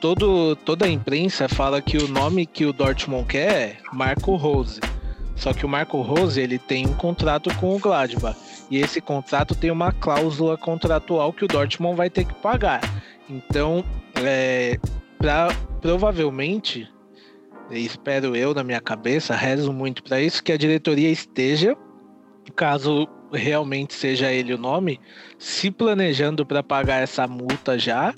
[0.00, 4.80] todo, toda a imprensa fala que o nome que o Dortmund quer é Marco Rose.
[5.36, 8.36] Só que o Marco Rose ele tem um contrato com o Gladbach.
[8.70, 12.80] E esse contrato tem uma cláusula contratual que o Dortmund vai ter que pagar.
[13.28, 13.84] Então,
[14.16, 14.78] é,
[15.18, 15.48] pra,
[15.80, 16.88] provavelmente,
[17.70, 21.76] espero eu na minha cabeça, rezo muito para isso, que a diretoria esteja,
[22.56, 25.00] caso realmente seja ele o nome,
[25.38, 28.14] se planejando para pagar essa multa já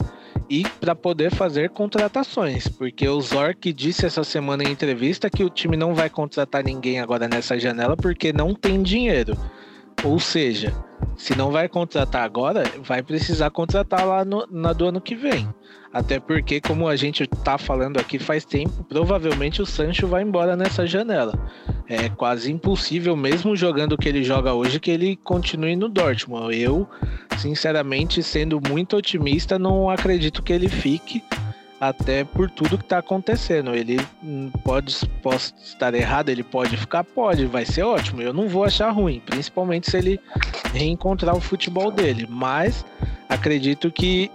[0.49, 5.51] e para poder fazer contratações, porque o Zork disse essa semana em entrevista que o
[5.51, 9.37] time não vai contratar ninguém agora nessa janela porque não tem dinheiro.
[10.03, 10.75] Ou seja,
[11.17, 15.49] se não vai contratar agora, vai precisar contratar lá no, na do ano que vem.
[15.93, 20.57] Até porque, como a gente tá falando aqui faz tempo, provavelmente o Sancho vai embora
[20.57, 21.35] nessa janela.
[21.89, 26.57] É quase impossível, mesmo jogando o que ele joga hoje, que ele continue no Dortmund.
[26.57, 26.89] Eu,
[27.37, 31.23] sinceramente, sendo muito otimista, não acredito que ele fique
[31.81, 33.75] até por tudo que está acontecendo.
[33.75, 38.21] Ele hum, pode, pode estar errado, ele pode ficar, pode, vai ser ótimo.
[38.21, 40.21] Eu não vou achar ruim, principalmente se ele
[40.75, 42.27] reencontrar o futebol dele.
[42.29, 42.85] Mas
[43.29, 44.31] acredito que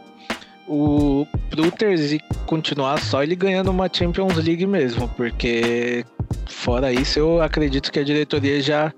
[0.67, 6.03] o pro Terzi continuar só ele ganhando uma Champions League mesmo, porque
[6.47, 8.91] fora isso eu acredito que a diretoria já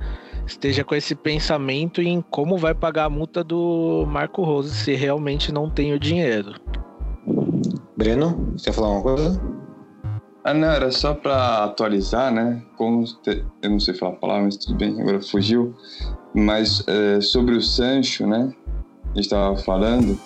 [0.45, 5.51] esteja com esse pensamento em como vai pagar a multa do Marco Rose se realmente
[5.51, 6.55] não tem o dinheiro.
[7.97, 9.41] Breno, você quer falar uma coisa?
[10.43, 12.63] Ah, não, era só para atualizar, né?
[12.77, 13.43] Como te...
[13.61, 15.75] eu não sei falar a palavra, mas tudo bem, agora fugiu.
[16.33, 18.53] Mas é, sobre o Sancho, né?
[19.03, 20.17] A gente estava falando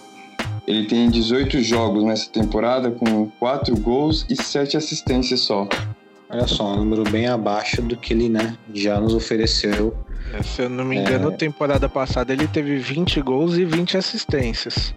[0.68, 5.68] ele tem 18 jogos nessa temporada com 4 gols e 7 assistências só.
[6.30, 9.94] Olha só, um número bem abaixo do que ele né, já nos ofereceu.
[10.34, 11.36] É, se eu não me engano, é...
[11.36, 14.94] temporada passada ele teve 20 gols e 20 assistências.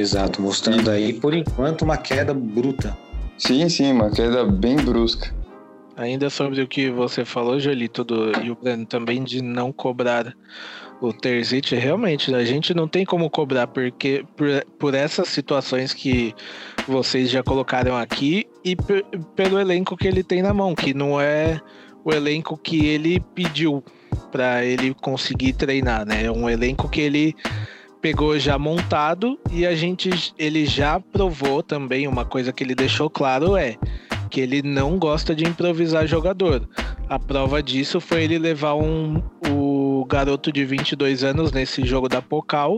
[0.00, 2.96] Exato, mostrando aí, por enquanto, uma queda bruta.
[3.36, 5.30] Sim, sim, uma queda bem brusca.
[5.94, 10.34] Ainda sobre o que você falou, Jolito, do, e o Breno também, de não cobrar
[11.02, 16.34] o Terzic, realmente, a gente não tem como cobrar, porque por, por essas situações que
[16.88, 18.74] vocês já colocaram aqui e
[19.36, 21.60] pelo elenco que ele tem na mão, que não é
[22.02, 23.84] o elenco que ele pediu
[24.32, 26.24] para ele conseguir treinar, né?
[26.24, 27.36] É um elenco que ele
[28.00, 33.10] pegou já montado e a gente ele já provou também uma coisa que ele deixou
[33.10, 33.76] claro é
[34.30, 36.68] que ele não gosta de improvisar jogador.
[37.08, 42.22] A prova disso foi ele levar um, o garoto de 22 anos nesse jogo da
[42.22, 42.76] Pocal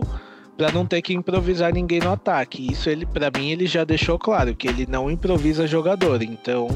[0.57, 2.71] para não ter que improvisar ninguém no ataque.
[2.71, 6.21] Isso ele, para mim, ele já deixou claro que ele não improvisa jogador.
[6.23, 6.67] Então,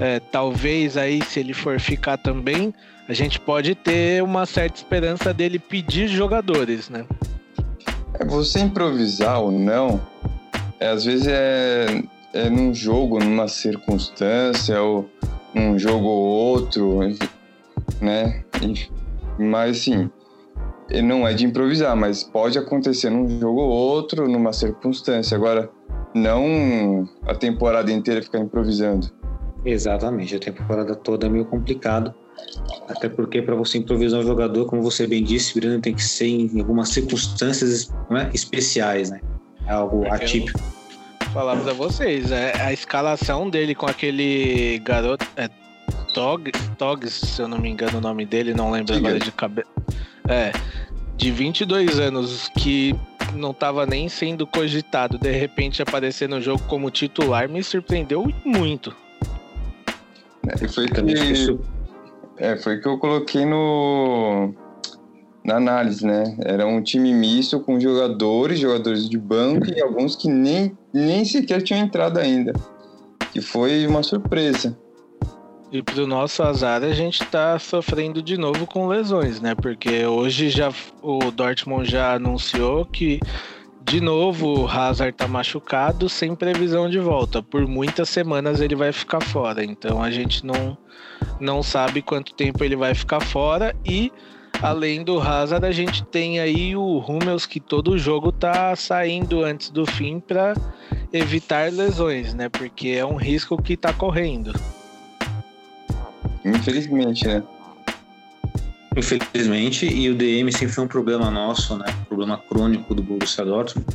[0.00, 2.72] é, talvez aí se ele for ficar também,
[3.08, 7.04] a gente pode ter uma certa esperança dele pedir jogadores, né?
[8.18, 10.00] É, você improvisar ou não,
[10.80, 12.02] é, às vezes é,
[12.32, 15.08] é num jogo, numa circunstância, ou
[15.54, 17.00] num jogo ou outro,
[18.00, 18.44] né?
[19.38, 20.10] Mas assim,
[21.02, 25.36] não é de improvisar, mas pode acontecer num jogo ou outro, numa circunstância.
[25.36, 25.70] Agora,
[26.14, 29.10] não a temporada inteira ficar improvisando.
[29.64, 32.14] Exatamente, a temporada toda é meio complicado.
[32.88, 36.26] Até porque para você improvisar um jogador, como você bem disse, o tem que ser
[36.26, 39.20] em algumas circunstâncias né, especiais, né?
[39.66, 40.60] É algo é atípico.
[41.32, 45.26] Falar para vocês, é, a escalação dele com aquele garoto.
[45.36, 45.48] É,
[46.14, 49.30] Tog, Togs, se eu não me engano o nome dele, não lembro Sim, agora de
[49.30, 49.68] cabeça.
[50.26, 50.50] É,
[51.14, 52.94] de 22 anos que
[53.34, 58.96] não estava nem sendo cogitado, de repente aparecer no jogo como titular, me surpreendeu muito.
[60.48, 61.02] É, foi que,
[62.38, 64.54] é, foi que eu coloquei no
[65.44, 66.36] na análise, né?
[66.40, 71.62] Era um time misto com jogadores, jogadores de banco e alguns que nem, nem sequer
[71.62, 72.52] tinham entrado ainda.
[73.32, 74.76] Que foi uma surpresa.
[75.70, 79.54] E pro nosso azar, a gente tá sofrendo de novo com lesões, né?
[79.54, 83.20] Porque hoje já o Dortmund já anunciou que
[83.88, 87.40] de novo o Hazard tá machucado sem previsão de volta.
[87.40, 89.64] Por muitas semanas ele vai ficar fora.
[89.64, 90.76] Então a gente não,
[91.40, 94.12] não sabe quanto tempo ele vai ficar fora e
[94.60, 99.70] além do Hazard, a gente tem aí o Hummels que todo jogo tá saindo antes
[99.70, 100.54] do fim para
[101.12, 102.48] evitar lesões, né?
[102.48, 104.52] Porque é um risco que tá correndo.
[106.44, 107.42] Infelizmente, né?
[108.96, 111.84] Infelizmente, e o DM sempre foi um problema nosso, né?
[112.00, 113.86] Um problema crônico do Borussia Dortmund.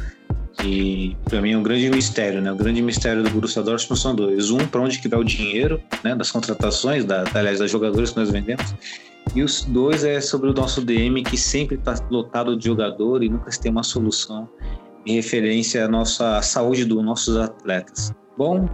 [0.63, 2.51] E para mim é um grande mistério, né?
[2.51, 4.51] O grande mistério do Borussia Dortmund são dois.
[4.51, 6.15] Um, para onde que vai o dinheiro, né?
[6.15, 8.75] Das contratações, da, aliás, das jogadores que nós vendemos.
[9.33, 13.29] E os dois é sobre o nosso DM, que sempre está lotado de jogador e
[13.29, 14.47] nunca se tem uma solução
[15.05, 18.13] em referência à nossa saúde dos nossos atletas.
[18.37, 18.67] Bom,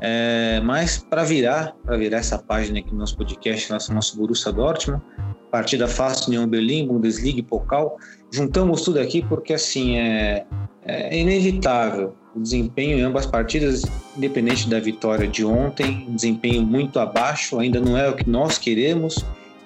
[0.00, 4.52] é, mas para virar, para virar essa página aqui no nosso podcast, nosso, nosso Borussia
[4.52, 5.02] Dortmund,
[5.50, 7.96] partida fácil, União Berlim, Bundesliga e Pokal,
[8.30, 10.44] juntamos tudo aqui porque assim é,
[10.84, 13.82] é inevitável o desempenho em ambas partidas,
[14.16, 19.24] independente da vitória de ontem, desempenho muito abaixo, ainda não é o que nós queremos,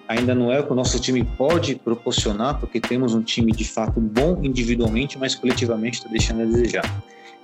[0.09, 3.65] ainda não é o que o nosso time pode proporcionar, porque temos um time de
[3.65, 7.03] fato bom individualmente, mas coletivamente está deixando a desejar.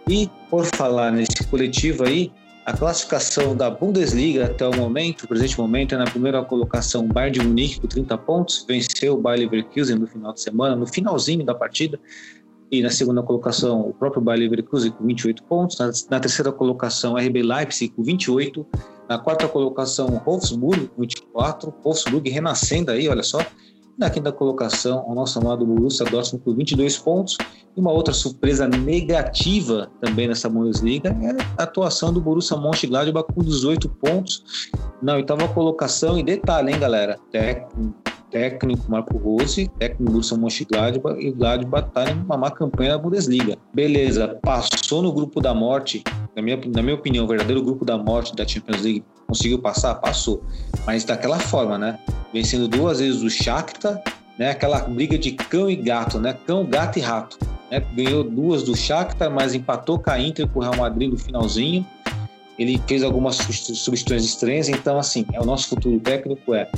[0.09, 2.33] E por falar nesse coletivo aí,
[2.69, 7.09] a classificação da Bundesliga até o momento, o presente momento, é na primeira colocação o
[7.09, 10.87] Bayern de Munique com 30 pontos, venceu o Bayer Leverkusen no final de semana, no
[10.87, 11.99] finalzinho da partida,
[12.71, 17.17] e na segunda colocação o próprio Bayer Leverkusen com 28 pontos, na, na terceira colocação
[17.17, 18.67] RB Leipzig com 28,
[19.09, 23.39] na quarta colocação Wolfsburg com 24, Wolfsburg renascendo aí, olha só,
[23.99, 27.37] na quinta colocação, o nosso amado Borussia Dortmund com 22 pontos.
[27.77, 33.43] E uma outra surpresa negativa também nessa Bundesliga é a atuação do Borussia Mönchengladbach com
[33.43, 34.43] 18 pontos
[35.03, 36.17] na oitava colocação.
[36.17, 37.19] E detalhe, hein, galera?
[38.31, 43.57] Técnico, Marco Rose, técnico Borussia Mönchengladbach e Gladbach está em uma má campanha na Bundesliga.
[43.75, 46.05] Beleza, passou no grupo da morte,
[46.37, 49.95] na minha, na minha opinião, o verdadeiro grupo da morte da Champions League conseguiu passar?
[49.97, 50.43] Passou.
[50.87, 51.99] Mas daquela forma, né?
[52.33, 54.03] Vencendo duas vezes o Shakhtar,
[54.39, 54.51] né?
[54.51, 56.35] Aquela briga de cão e gato, né?
[56.47, 57.39] Cão, gato e rato.
[57.71, 57.81] Né?
[57.95, 61.87] Ganhou duas do Shakhtar, mas empatou com a Inter com o Real Madrid no finalzinho.
[62.59, 66.69] Ele fez algumas substituições estranhas, então assim, é o nosso futuro técnico é.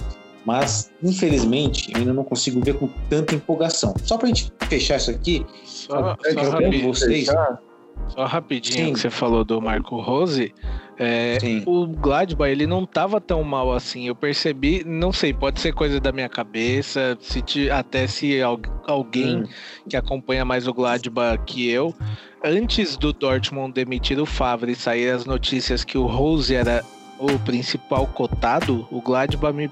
[0.44, 3.94] Mas infelizmente, eu ainda não consigo ver com tanta empolgação.
[4.02, 7.28] Só para a gente fechar isso aqui, só, só vocês.
[8.08, 8.92] Só rapidinho Sim.
[8.92, 10.52] que você falou do Marco Rose,
[11.02, 14.06] é, o Gladbach ele não tava tão mal assim.
[14.06, 18.38] Eu percebi, não sei, pode ser coisa da minha cabeça, se te, até se
[18.86, 19.48] alguém hum.
[19.88, 21.94] que acompanha mais o Gladbach que eu,
[22.44, 26.84] antes do Dortmund demitir o Favre e sair as notícias que o Rose era
[27.18, 29.70] o principal cotado, o Gladbach me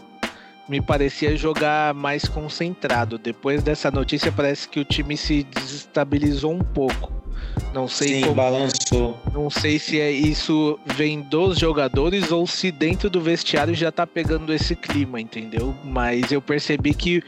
[0.68, 3.18] me parecia jogar mais concentrado.
[3.18, 7.12] Depois dessa notícia, parece que o time se desestabilizou um pouco.
[7.72, 9.18] Não sei Sim, como, balançou.
[9.32, 14.06] Não sei se é isso vem dos jogadores ou se dentro do vestiário já tá
[14.06, 15.74] pegando esse clima, entendeu?
[15.84, 17.22] Mas eu percebi que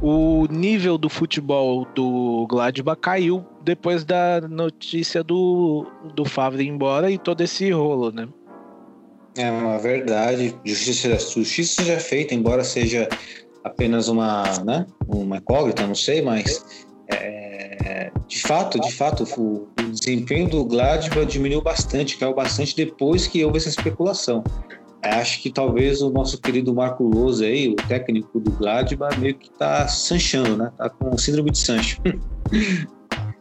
[0.00, 7.10] o nível do futebol do Gladbach caiu depois da notícia do, do Favre ir embora
[7.10, 8.26] e todo esse rolo, né?
[9.40, 10.54] É uma verdade.
[10.64, 13.08] Justiça, justiça já feita, embora seja
[13.64, 19.90] apenas uma, né, uma incógnita, não sei, mas é, de fato, de fato, o, o
[19.90, 24.44] desempenho do Gladbach diminuiu bastante, caiu bastante depois que houve essa especulação.
[25.02, 29.34] É, acho que talvez o nosso querido Marco Lose aí, o técnico do Gladbach, meio
[29.34, 30.70] que tá sanchando, né?
[30.76, 32.00] Tá com síndrome de Sancho.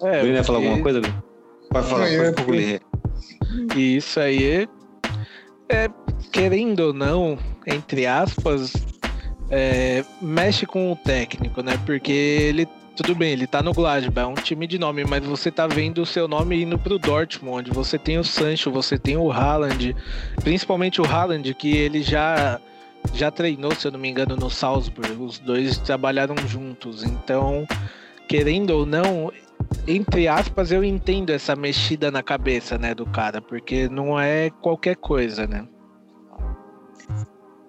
[0.01, 1.01] É, o vai falar alguma coisa?
[1.69, 2.81] Pode falar, pode concluir.
[3.75, 4.67] E isso aí é,
[5.69, 5.89] é
[6.31, 8.73] querendo ou não, entre aspas,
[9.49, 11.79] é, mexe com o técnico, né?
[11.85, 15.51] Porque ele, tudo bem, ele tá no Gladbach, é um time de nome, mas você
[15.51, 19.31] tá vendo o seu nome indo pro Dortmund, você tem o Sancho, você tem o
[19.31, 19.95] Haaland,
[20.43, 22.59] principalmente o Haaland, que ele já
[23.13, 25.13] já treinou, se eu não me engano, no Salzburg.
[25.13, 27.03] Os dois trabalharam juntos.
[27.03, 27.65] Então,
[28.27, 29.31] querendo ou não,
[29.87, 34.95] entre aspas, eu entendo essa mexida na cabeça, né, do cara, porque não é qualquer
[34.95, 35.67] coisa, né?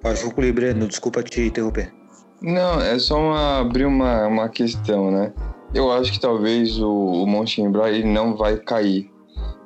[0.02, 1.92] Pode concluir, Breno, desculpa te interromper.
[2.40, 5.32] Não, é só uma, abrir uma, uma questão, né?
[5.74, 9.10] Eu acho que talvez o, o Montenegro ele não vai cair,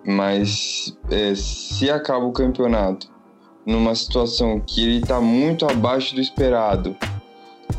[0.04, 3.08] mas é, se acaba o campeonato
[3.64, 6.96] numa situação que ele está muito abaixo do esperado,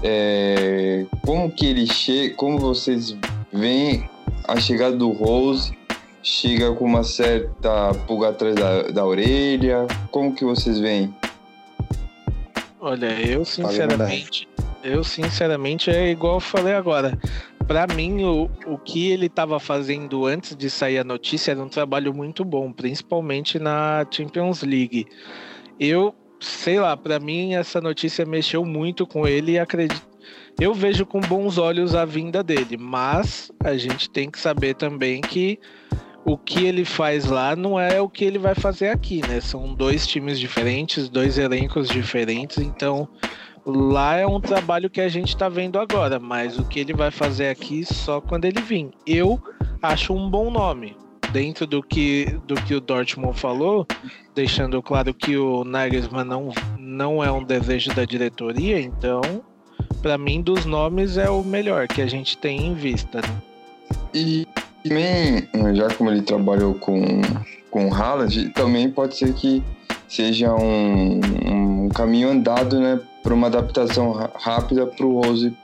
[0.01, 3.15] é, como que ele chega, como vocês
[3.51, 4.09] veem
[4.47, 5.77] a chegada do Rose,
[6.21, 11.13] chega com uma certa pulga atrás da, da orelha, como que vocês veem?
[12.79, 14.47] Olha, eu sinceramente,
[14.83, 17.17] eu sinceramente é igual eu falei agora.
[17.67, 21.67] Para mim, o, o que ele estava fazendo antes de sair a notícia era um
[21.67, 25.07] trabalho muito bom, principalmente na Champions League.
[25.79, 30.14] Eu, sei lá, para mim essa notícia mexeu muito com ele e acredito.
[30.59, 35.19] Eu vejo com bons olhos a vinda dele, mas a gente tem que saber também
[35.19, 35.59] que
[36.23, 39.41] o que ele faz lá não é o que ele vai fazer aqui, né?
[39.41, 43.07] São dois times diferentes, dois elencos diferentes, então
[43.65, 47.11] lá é um trabalho que a gente está vendo agora, mas o que ele vai
[47.11, 48.91] fazer aqui só quando ele vir.
[49.05, 49.41] Eu
[49.81, 50.95] acho um bom nome.
[51.31, 53.85] Dentro do que, do que o Dortmund falou,
[54.33, 59.21] deixando claro que o Nagelsmann não, não é um desejo da diretoria, então,
[60.01, 63.21] para mim, dos nomes é o melhor que a gente tem em vista.
[63.21, 63.41] Né?
[64.13, 64.47] E
[64.83, 67.21] também, já como ele trabalhou com,
[67.71, 69.63] com Haaland, também pode ser que
[70.07, 71.19] seja um,
[71.85, 75.57] um caminho andado, né, para uma adaptação rápida para o Rose,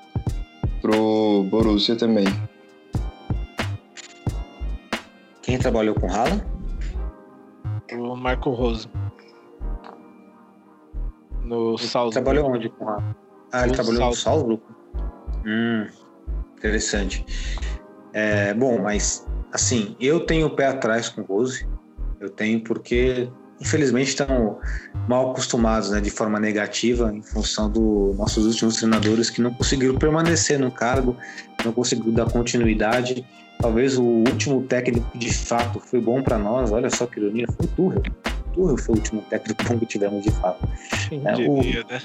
[0.82, 2.26] para o Borussia também.
[5.44, 6.44] Quem trabalhou com Haaland?
[7.94, 8.88] O Marco Rose.
[11.44, 12.14] No Salzburg.
[12.14, 13.21] Trabalhou onde com Haaland?
[13.52, 14.62] Ah, ele trabalhou no Salzburg?
[15.46, 15.88] Hum,
[16.58, 17.26] interessante.
[18.14, 21.68] É, bom, mas assim, eu tenho o pé atrás com o Rose.
[22.20, 24.60] Eu tenho porque, infelizmente, estão
[25.08, 29.96] mal acostumados né, de forma negativa em função dos nossos últimos treinadores que não conseguiram
[29.96, 31.18] permanecer no cargo,
[31.66, 33.26] não conseguiram dar continuidade.
[33.60, 37.66] Talvez o último técnico de fato foi bom para nós, olha só que ironia, foi
[37.66, 38.02] o Tuchel.
[38.02, 40.68] O Tuchel foi o último técnico bom que tivemos de fato.
[41.10, 41.92] Quem é, diria, o...
[41.92, 42.02] né?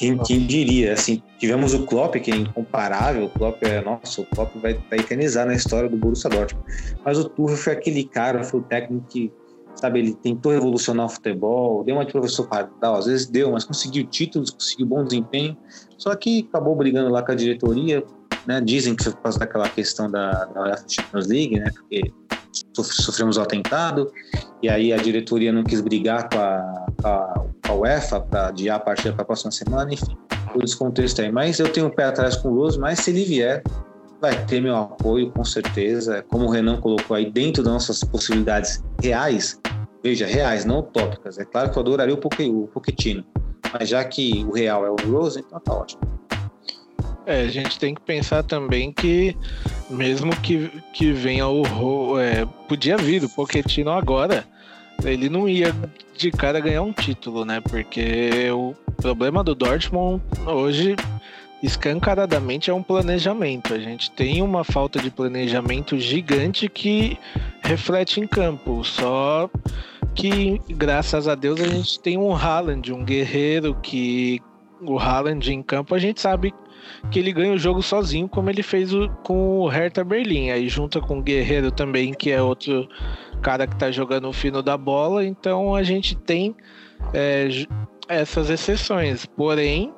[0.00, 4.24] Quem, quem, diria, assim, tivemos o Klopp, que é incomparável, o Klopp é, nossa, o
[4.24, 6.66] Klopp vai, eternizar na história do Borussia Dortmund.
[7.04, 9.30] Mas o Tuchel foi aquele cara, foi o técnico que,
[9.74, 13.64] sabe, ele tentou revolucionar o futebol, deu uma de professor Pardal, às vezes deu, mas
[13.64, 15.54] conseguiu títulos, conseguiu bom desempenho,
[15.98, 18.02] só que acabou brigando lá com a diretoria,
[18.46, 22.10] né, dizem que foi por causa daquela questão da, da Champions League, né, porque
[22.74, 24.12] sofremos o atentado,
[24.62, 26.86] e aí a diretoria não quis brigar com a,
[27.68, 30.16] a, UEFA para adiar a partida para a próxima semana, enfim,
[30.52, 31.30] todo esse contexto aí.
[31.30, 33.62] Mas eu tenho um pé atrás com o Rose, mas se ele vier,
[34.20, 36.24] vai ter meu apoio, com certeza.
[36.28, 39.60] Como o Renan colocou aí, dentro das nossas possibilidades reais,
[40.02, 41.38] veja, reais, não utópicas.
[41.38, 43.24] É claro que eu adoraria o, o Pochettino,
[43.72, 46.00] mas já que o real é o Rose, então tá ótimo.
[47.30, 49.36] É, a gente tem que pensar também que
[49.88, 54.44] mesmo que, que venha o é, podia vir o Pochettino agora,
[55.04, 55.72] ele não ia
[56.18, 57.60] de cara ganhar um título, né?
[57.60, 60.96] Porque o problema do Dortmund hoje
[61.62, 63.74] escancaradamente é um planejamento.
[63.74, 67.16] A gente tem uma falta de planejamento gigante que
[67.62, 68.82] reflete em campo.
[68.82, 69.48] Só
[70.16, 74.42] que graças a Deus a gente tem um Haaland, um guerreiro que
[74.82, 76.52] o Haaland em campo a gente sabe
[77.10, 80.50] que ele ganha o jogo sozinho, como ele fez o, com o Hertha Berlim.
[80.50, 82.88] Aí junta com o Guerreiro também, que é outro
[83.42, 85.24] cara que tá jogando o fino da bola.
[85.24, 86.54] Então a gente tem
[87.12, 87.48] é,
[88.08, 89.26] essas exceções.
[89.26, 89.92] Porém,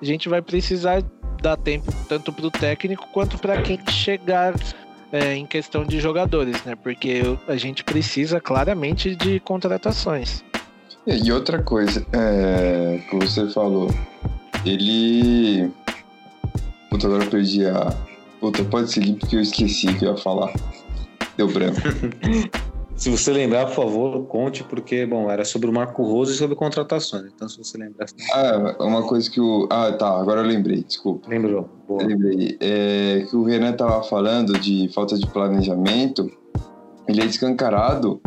[0.00, 1.02] a gente vai precisar
[1.42, 4.54] dar tempo tanto para o técnico quanto para quem chegar
[5.12, 6.74] é, em questão de jogadores, né?
[6.74, 10.44] Porque a gente precisa claramente de contratações.
[11.06, 13.88] E outra coisa é, que você falou,
[14.64, 15.70] ele
[16.96, 17.94] Puta, agora eu perdi a.
[18.40, 20.50] Puta, pode seguir porque eu esqueci que eu ia falar.
[21.36, 21.76] Deu branco.
[22.96, 26.56] se você lembrar, por favor, conte, porque, bom, era sobre o Marco Rose e sobre
[26.56, 27.30] contratações.
[27.34, 28.06] Então, se você lembrar.
[28.32, 29.68] Ah, uma coisa que o.
[29.70, 31.28] Ah, tá, agora eu lembrei, desculpa.
[31.28, 31.68] Lembrou.
[31.86, 32.02] Boa.
[32.02, 32.56] lembrei.
[32.60, 36.32] É, que o Renan tava falando de falta de planejamento.
[37.06, 38.22] Ele é escancarado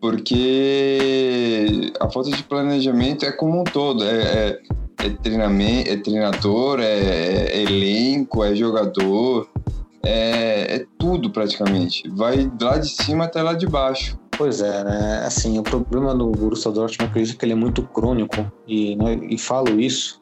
[0.00, 4.02] porque a falta de planejamento é como um todo.
[4.02, 4.58] É, é,
[4.98, 9.48] é treinamento, é treinador, é, é elenco, é jogador,
[10.02, 12.08] é, é tudo praticamente.
[12.10, 14.18] Vai lá de cima até lá de baixo.
[14.36, 15.22] Pois é, né?
[15.26, 19.18] Assim, o problema do Borussia Dortmund, eu acredito que ele é muito crônico e, né,
[19.28, 20.20] e falo isso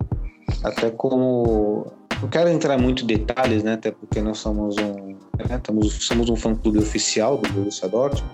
[0.62, 3.74] até como não quero entrar muito em detalhes, né?
[3.74, 5.16] Até porque nós somos um,
[5.48, 8.32] né, estamos, somos um fã-clube oficial do Borussia Dortmund,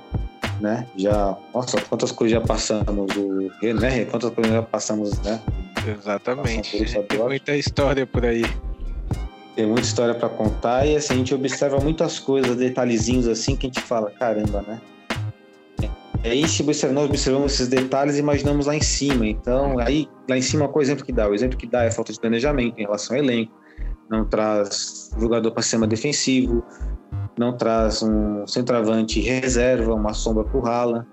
[0.60, 0.86] né?
[0.96, 4.04] Já, nossa, quantas coisas já passamos, o, né?
[4.04, 5.40] Quantas coisas já passamos, né?
[5.86, 6.84] Exatamente.
[7.08, 8.44] Tem muita história por aí.
[9.54, 13.66] Tem muita história para contar e assim a gente observa muitas coisas, detalhezinhos assim que
[13.66, 14.80] a gente fala, caramba, né?
[16.24, 16.62] Aí, se
[16.92, 19.26] nós observamos esses detalhes e imaginamos lá em cima.
[19.26, 21.28] Então, aí, lá em cima, qual é o exemplo que dá?
[21.28, 23.52] O exemplo que dá é falta de planejamento em relação ao elenco,
[24.08, 26.64] não traz jogador para cima defensivo,
[27.36, 31.06] não traz um centroavante reserva, uma sombra para o Rala.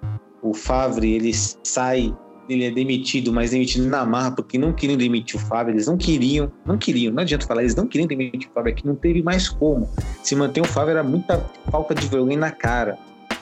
[0.43, 2.15] O Favre, ele sai,
[2.49, 5.97] ele é demitido, mas demitido na marra, porque não queriam demitir o Favre, eles não
[5.97, 8.95] queriam, não queriam, não adianta falar, eles não queriam demitir o Favre, é que não
[8.95, 9.89] teve mais como.
[10.23, 12.97] Se manter o Favre era muita falta de vergonha na cara.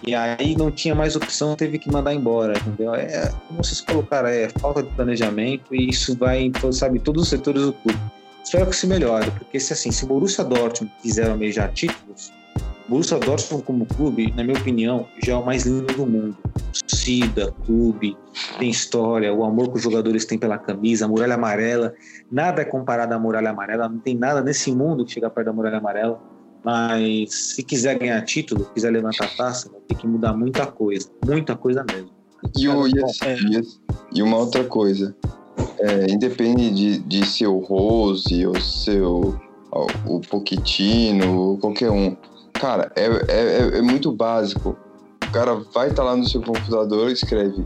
[0.06, 2.94] E aí não tinha mais opção, teve que mandar embora, entendeu?
[2.94, 7.24] É, como vocês colocaram, é falta de planejamento e isso vai em todo, sabe, todos
[7.24, 8.00] os setores do clube.
[8.44, 12.32] Espero que se melhore, porque se assim, se o Borussia Dortmund quiser almejar títulos,
[12.88, 16.38] o Borussia Dortmund como clube, na minha opinião, já é o mais lindo do mundo.
[17.08, 18.18] Torcida, clube,
[18.60, 21.94] tem história, o amor que os jogadores têm pela camisa, a muralha amarela,
[22.30, 25.54] nada é comparado à muralha amarela, não tem nada nesse mundo que chega perto da
[25.54, 26.20] muralha amarela
[26.64, 31.10] mas se quiser ganhar título, quiser levantar a taça, vai ter que mudar muita coisa.
[31.26, 32.10] Muita coisa mesmo.
[32.58, 33.62] E, o, e, e,
[34.16, 35.16] e uma outra coisa.
[35.80, 39.40] É, independe de, de ser o Rose ou seu
[40.06, 42.18] o Pochettino, qualquer um.
[42.52, 44.76] Cara, é, é, é muito básico.
[45.28, 47.64] O cara vai estar tá lá no seu computador e escreve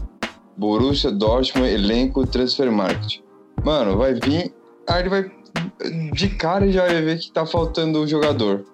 [0.57, 3.20] Borussia Dortmund elenco transfer market.
[3.64, 4.53] Mano, vai vir,
[4.88, 5.32] aí ele vai
[6.14, 8.66] de cara já vai ver que tá faltando o jogador.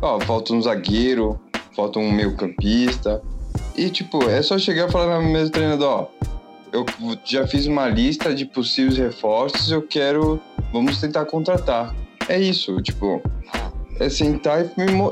[0.00, 1.40] Ó, falta um zagueiro,
[1.74, 3.22] falta um meio campista.
[3.76, 6.08] E, tipo, é só chegar e falar na mesa do treinador, ó,
[6.72, 6.84] eu
[7.24, 10.40] já fiz uma lista de possíveis reforços, eu quero,
[10.72, 11.94] vamos tentar contratar.
[12.28, 13.22] É isso, tipo,
[14.00, 14.70] é sentar e,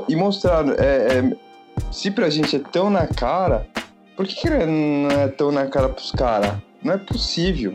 [0.09, 0.67] e mostrar.
[0.79, 1.44] É, é,
[1.91, 3.67] se pra gente é tão na cara,
[4.15, 6.53] por que, que não é tão na cara pros caras?
[6.83, 7.73] Não é possível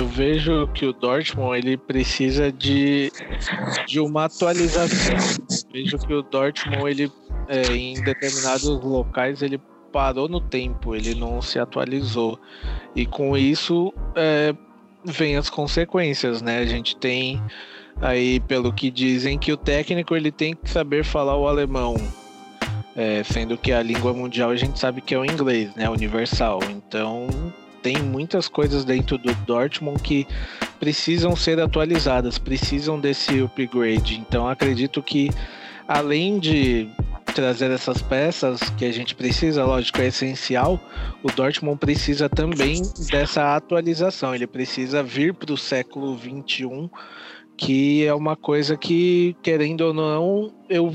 [0.00, 3.12] eu vejo que o Dortmund ele precisa de,
[3.86, 5.14] de uma atualização.
[5.70, 7.12] vejo que o Dortmund ele
[7.48, 9.60] é, em determinados locais ele
[9.92, 12.38] parou no tempo, ele não se atualizou
[12.96, 14.54] e com isso é,
[15.04, 16.60] vem as consequências, né?
[16.60, 17.42] A gente tem
[18.00, 21.96] aí pelo que dizem que o técnico ele tem que saber falar o alemão,
[22.96, 25.88] é, sendo que a língua mundial a gente sabe que é o inglês, né?
[25.88, 26.60] Universal.
[26.70, 27.28] Então
[27.82, 30.26] tem muitas coisas dentro do Dortmund que
[30.78, 34.18] precisam ser atualizadas, precisam desse upgrade.
[34.18, 35.30] Então acredito que
[35.86, 36.90] além de
[37.30, 40.80] trazer essas peças que a gente precisa, lógico, é essencial.
[41.22, 44.34] O Dortmund precisa também dessa atualização.
[44.34, 46.90] Ele precisa vir para o século 21,
[47.60, 50.94] que é uma coisa que, querendo ou não, eu,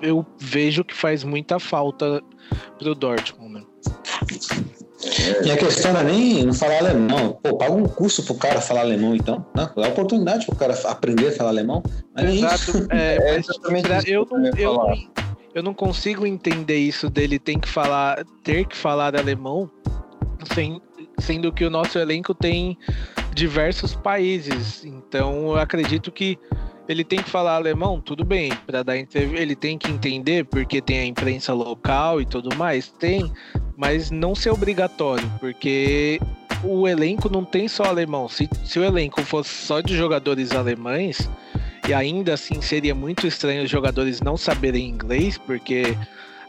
[0.00, 2.22] eu vejo que faz muita falta
[2.78, 3.52] para o Dortmund.
[3.52, 3.62] Né?
[5.44, 7.38] E a questão não é nem não falar alemão.
[7.42, 9.44] Pô, paga um curso pro cara falar alemão, então.
[9.54, 9.70] Né?
[9.76, 11.82] Dá oportunidade pro cara aprender a falar alemão.
[12.14, 12.86] Mas Exato.
[12.90, 14.94] É, é exatamente eu, não, eu, não,
[15.54, 19.70] eu não consigo entender isso dele tem que falar, ter que falar alemão,
[20.54, 20.80] sem,
[21.18, 22.78] sendo que o nosso elenco tem
[23.36, 24.84] diversos países.
[24.84, 26.38] Então eu acredito que
[26.88, 30.80] ele tem que falar alemão, tudo bem, para dar entrevista, ele tem que entender porque
[30.80, 33.30] tem a imprensa local e tudo mais, tem,
[33.76, 36.20] mas não ser obrigatório, porque
[36.64, 38.28] o elenco não tem só alemão.
[38.28, 41.28] Se, se o elenco fosse só de jogadores alemães,
[41.88, 45.96] e ainda assim seria muito estranho os jogadores não saberem inglês, porque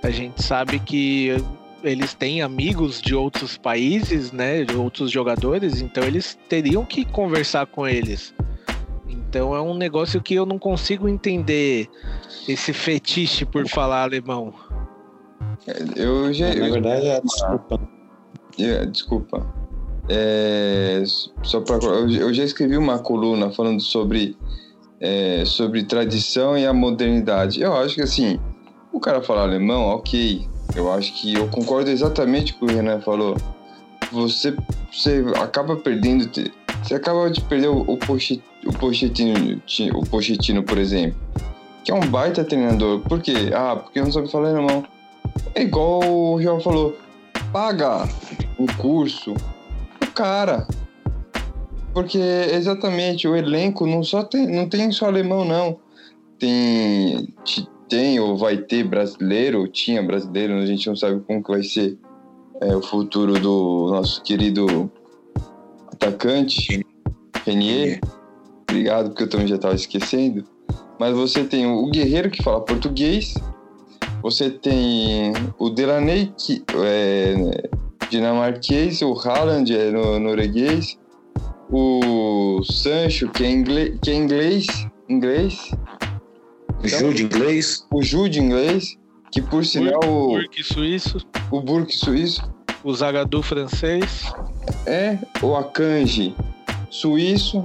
[0.04, 1.36] a gente sabe que
[1.84, 7.66] eles têm amigos de outros países, né, de outros jogadores, então eles teriam que conversar
[7.68, 8.34] com eles.
[9.08, 11.90] Então é um negócio que eu não consigo entender
[12.48, 14.54] esse fetiche por falar alemão.
[15.96, 16.54] Eu já.
[16.54, 17.80] Na verdade, é desculpa.
[18.60, 19.54] É, desculpa.
[20.10, 21.04] É,
[21.44, 24.38] só pra, eu já escrevi uma coluna falando sobre,
[25.02, 27.62] é, sobre tradição e a modernidade.
[27.62, 28.40] Eu acho que assim,
[28.94, 30.48] o cara falar alemão, ok.
[30.76, 33.36] Eu acho que eu concordo exatamente com o que o Renan falou.
[34.12, 34.56] Você,
[34.92, 36.30] você acaba perdendo.
[36.84, 38.74] Você acaba de perder o, o, Pochettino, o,
[40.06, 41.18] Pochettino, o por exemplo,
[41.84, 43.02] que é um baita treinador.
[43.02, 43.52] Por quê?
[43.54, 44.86] Ah, porque não sabe falar alemão.
[45.56, 46.96] É igual o João falou.
[47.52, 48.08] paga
[48.60, 49.34] um curso
[50.00, 50.68] pro cara.
[51.94, 55.80] Porque exatamente o elenco não só tem, não tem só alemão não.
[56.38, 57.34] Tem
[57.90, 61.64] tem ou vai ter brasileiro, ou tinha brasileiro, a gente não sabe como que vai
[61.64, 61.98] ser
[62.62, 64.92] é, o futuro do nosso querido
[65.92, 66.86] atacante
[67.46, 68.00] Renier.
[68.70, 70.44] Obrigado, porque eu também já estava esquecendo.
[71.00, 73.36] Mas você tem o Guerreiro que fala português,
[74.22, 77.70] você tem o Delaney que é
[78.10, 80.98] dinamarquês, o Haaland é norueguês,
[81.70, 84.68] o Sancho que é inglês, que é inglês,
[85.08, 85.72] inglês.
[86.84, 87.86] Então, Jude inglês.
[87.92, 88.98] O Jude inglês,
[89.32, 91.18] que por sinal o Burke suíço,
[91.52, 92.42] o Burke suíço,
[92.84, 94.32] o Zagadou francês,
[94.86, 96.36] é o Akanji
[96.90, 97.64] suíço.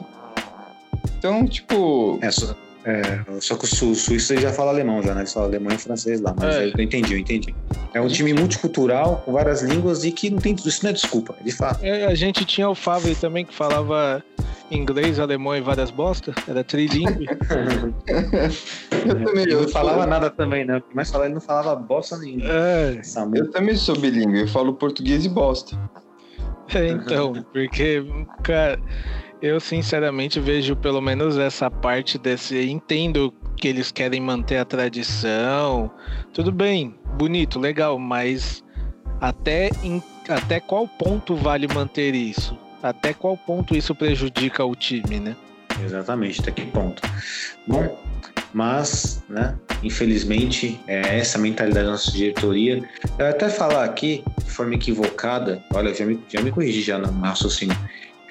[1.18, 2.54] Então, tipo, É, só,
[2.85, 5.20] é, só que o Su, Suíça já fala alemão, já, né?
[5.22, 6.66] Eles falam alemão e francês lá, mas É.
[6.66, 7.55] eu entendi, eu entendi.
[7.95, 10.55] É um time multicultural, com várias línguas e que não tem.
[10.55, 11.85] Isso não é desculpa, de fato.
[11.85, 14.22] É, a gente tinha o Favre também que falava
[14.70, 17.26] inglês, alemão e várias bostas, era trilingue.
[18.09, 20.83] eu também Ele eu não falava nada também, né?
[20.95, 22.45] Mais falava, ele não falava bosta nenhuma.
[22.47, 23.01] é,
[23.35, 25.76] Eu também sou bilíngue, eu falo português e bosta.
[26.74, 28.03] É, então, porque,
[28.43, 28.78] cara,
[29.43, 32.70] eu sinceramente vejo pelo menos essa parte desse.
[32.70, 35.90] Entendo que eles querem manter a tradição.
[36.32, 38.62] Tudo bem, bonito, legal, mas
[39.20, 42.57] até, em- até qual ponto vale manter isso?
[42.82, 45.36] Até qual ponto isso prejudica o time, né?
[45.84, 47.03] Exatamente, até que ponto.
[47.66, 47.99] Bom,
[48.53, 52.82] mas, né, infelizmente, é essa mentalidade da nossa diretoria.
[53.18, 57.11] Eu até falar aqui, de forma equivocada, olha, já me, já me corrigi já no
[57.20, 57.76] raciocínio,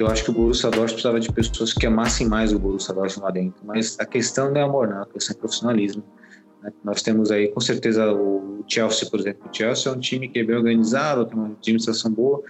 [0.01, 3.23] eu acho que o Borussia Dortmund precisava de pessoas que amassem mais o Borussia Dortmund
[3.23, 3.61] lá dentro.
[3.63, 6.03] Mas a questão não é amor, não, a questão é profissionalismo.
[6.61, 6.71] né?
[6.83, 9.49] Nós temos aí, com certeza, o Chelsea, por exemplo.
[9.49, 12.41] O Chelsea é um time que é bem organizado, tem uma administração boa,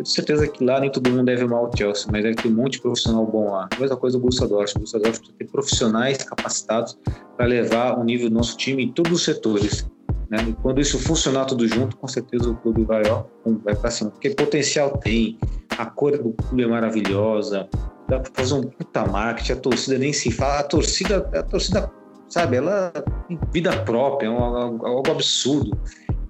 [0.00, 2.48] eu tenho certeza que lá nem todo mundo deve amar o Chelsea, mas deve ter
[2.48, 3.68] um monte de profissional bom lá.
[3.70, 4.70] A mesma coisa do Borussia Dortmund.
[4.70, 6.98] O Borussia Dortmund precisa ter profissionais capacitados
[7.36, 9.86] para levar o nível do nosso time em todos os setores.
[10.30, 10.38] Né?
[10.48, 13.24] E quando isso funcionar tudo junto, com certeza o clube vai, ó,
[13.64, 14.10] vai para cima.
[14.10, 15.38] Porque potencial tem,
[15.82, 17.68] a cor do clube é maravilhosa,
[18.08, 21.90] dá para fazer um puta marketing, a torcida nem se fala, a torcida, a torcida,
[22.28, 22.92] sabe, ela
[23.28, 24.44] tem vida própria, é um-
[24.86, 25.76] algo, absurdo.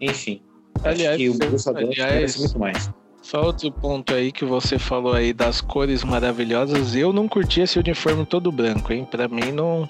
[0.00, 0.42] Enfim,
[0.84, 2.90] Aliás, acho que o Borussia merece muito mais.
[3.22, 7.78] Só outro ponto aí que você falou aí das cores maravilhosas, eu não curti esse
[7.78, 9.06] uniforme todo branco, hein?
[9.08, 9.86] Pra mim não.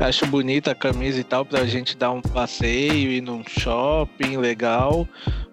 [0.00, 5.06] Acho bonita a camisa e tal, pra gente dar um passeio, ir num shopping legal.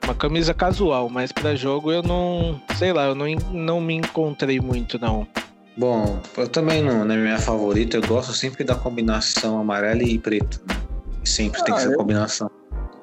[0.04, 2.62] Uma camisa casual, mas pra jogo eu não.
[2.78, 5.28] Sei lá, eu não, não me encontrei muito, não.
[5.76, 7.98] Bom, eu também não, não é minha favorita.
[7.98, 10.62] Eu gosto sempre da combinação amarelo e preto.
[10.68, 10.76] Né?
[11.24, 12.50] Sempre tem que Ah, ser a eu- combinação.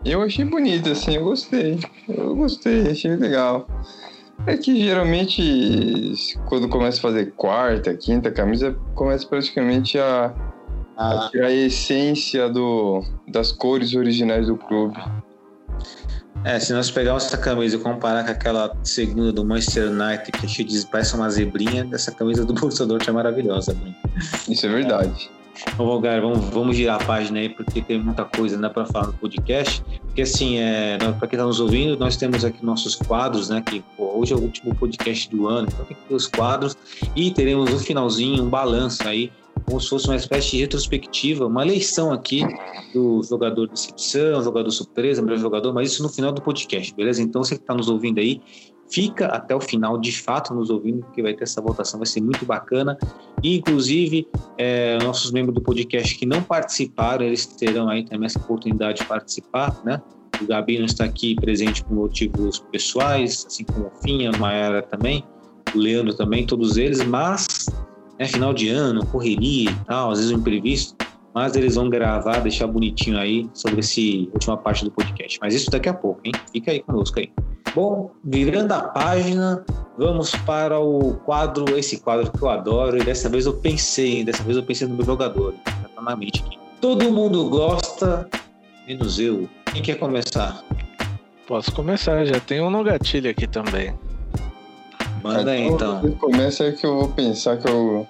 [0.04, 1.78] Eu achei bonito, assim, eu gostei.
[2.08, 3.66] Eu gostei, achei legal.
[4.46, 10.32] É que geralmente, quando começa a fazer quarta, quinta camisa, começa praticamente a,
[11.02, 14.98] a tirar a essência do, das cores originais do clube.
[16.44, 20.46] É, se nós pegarmos essa camisa e comparar com aquela segunda do Manchester United, que
[20.46, 23.74] é cheia de parece uma zebrinha, essa camisa do Borussia Dortmund é maravilhosa.
[23.74, 23.94] Bruno.
[24.48, 25.30] Isso é verdade.
[25.60, 29.08] Então, Volgar, vamos, vamos girar a página aí, porque tem muita coisa né, para falar
[29.08, 29.82] no podcast.
[30.06, 33.62] Porque, assim, é, para quem está nos ouvindo, nós temos aqui nossos quadros, né?
[33.64, 36.76] Que pô, hoje é o último podcast do ano, então tem que ter os quadros.
[37.14, 39.30] E teremos no finalzinho um balanço aí,
[39.64, 42.42] como se fosse uma espécie de retrospectiva, uma eleição aqui
[42.92, 47.22] do jogador de decepção, jogador surpresa, melhor jogador, mas isso no final do podcast, beleza?
[47.22, 48.40] Então, você que está nos ouvindo aí,
[48.90, 52.20] fica até o final, de fato, nos ouvindo, porque vai ter essa votação, vai ser
[52.20, 52.98] muito bacana.
[53.42, 58.38] E, inclusive, é, nossos membros do podcast que não participaram, eles terão aí também essa
[58.38, 60.00] oportunidade de participar, né?
[60.40, 64.82] O Gabi não está aqui presente por motivos pessoais, assim como o Finha, a Mayara
[64.82, 65.24] também,
[65.74, 67.66] o Leandro também, todos eles, mas
[68.18, 70.94] é final de ano, correria e tal, às vezes um imprevisto,
[71.34, 74.00] mas eles vão gravar, deixar bonitinho aí sobre essa
[74.32, 75.38] última parte do podcast.
[75.40, 76.32] Mas isso daqui a pouco, hein?
[76.52, 77.32] Fica aí conosco aí.
[77.74, 79.64] Bom, virando a página,
[79.96, 84.42] vamos para o quadro, esse quadro que eu adoro, e dessa vez eu pensei, dessa
[84.42, 86.58] vez eu pensei no meu jogador, já tá na mente aqui.
[86.82, 88.28] Todo mundo gosta,
[88.86, 89.48] menos eu.
[89.72, 90.62] Quem quer começar?
[91.46, 93.94] Posso começar, já tem um no gatilho aqui também.
[95.22, 96.00] Manda aí então.
[96.00, 98.06] Você Começa aí que eu vou pensar que eu.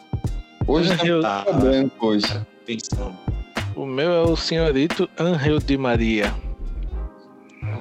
[0.66, 2.40] Hoje Eu- tá branco hoje.
[2.64, 3.12] Pensando.
[3.74, 6.32] O meu é o senhorito Angel de Maria.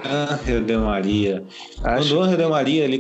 [0.05, 1.43] Angel de Maria.
[1.81, 2.99] Quando Acho o Angel de Maria ele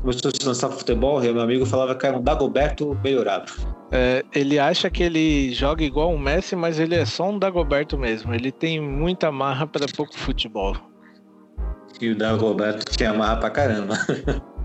[0.00, 3.52] começou a se lançar futebol, meu amigo falava que era um Dagoberto melhorado.
[3.90, 7.98] É, ele acha que ele joga igual um Messi, mas ele é só um Dagoberto
[7.98, 8.34] mesmo.
[8.34, 10.76] Ele tem muita marra para pouco futebol.
[12.00, 13.94] E o Dagoberto te amarra pra caramba.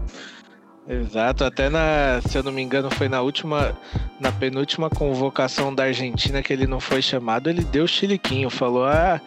[0.87, 3.73] Exato, até na, se eu não me engano, foi na última,
[4.19, 9.21] na penúltima convocação da Argentina que ele não foi chamado, ele deu chiliquinho, falou: "Ah,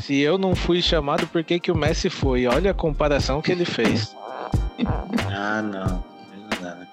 [0.00, 2.46] se eu não fui chamado, por que que o Messi foi?".
[2.46, 4.14] Olha a comparação que ele fez.
[5.28, 6.04] ah, não.
[6.36, 6.86] não dá, né?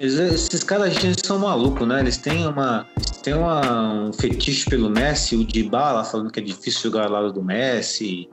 [0.00, 2.00] Esses caras argentinos são malucos, né?
[2.00, 6.42] Eles têm uma, eles têm uma, um fetiche pelo Messi, o Dybala falando que é
[6.42, 8.30] difícil jogar ao lado do Messi,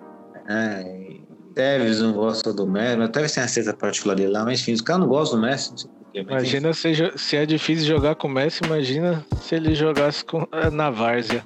[0.48, 1.25] né?
[1.56, 4.74] Tevez não gosta do Messi, mas Tevez tem a certa particular dele lá, mas enfim,
[4.74, 5.72] os caras não gostam do Messi.
[5.72, 9.74] Não sei porquê, imagina se, se, é difícil jogar com o Messi, imagina se ele
[9.74, 11.44] jogasse com, eh, na Várzea.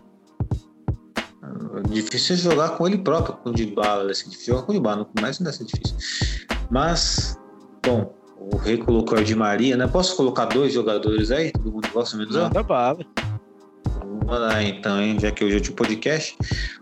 [1.89, 5.03] Difícil é jogar com ele próprio, com o Dybala, assim, difícil jogar com o Dybala,
[5.03, 5.95] o não deve ser difícil.
[6.71, 7.39] Mas,
[7.85, 8.13] bom,
[8.51, 9.87] o Rei colocou o Di Maria, né?
[9.87, 11.51] Posso colocar dois jogadores aí?
[11.51, 12.35] Todo mundo gosta menos?
[12.35, 12.99] Manda bala.
[14.25, 15.17] Vamos lá então, hein?
[15.19, 16.37] já que hoje é de podcast.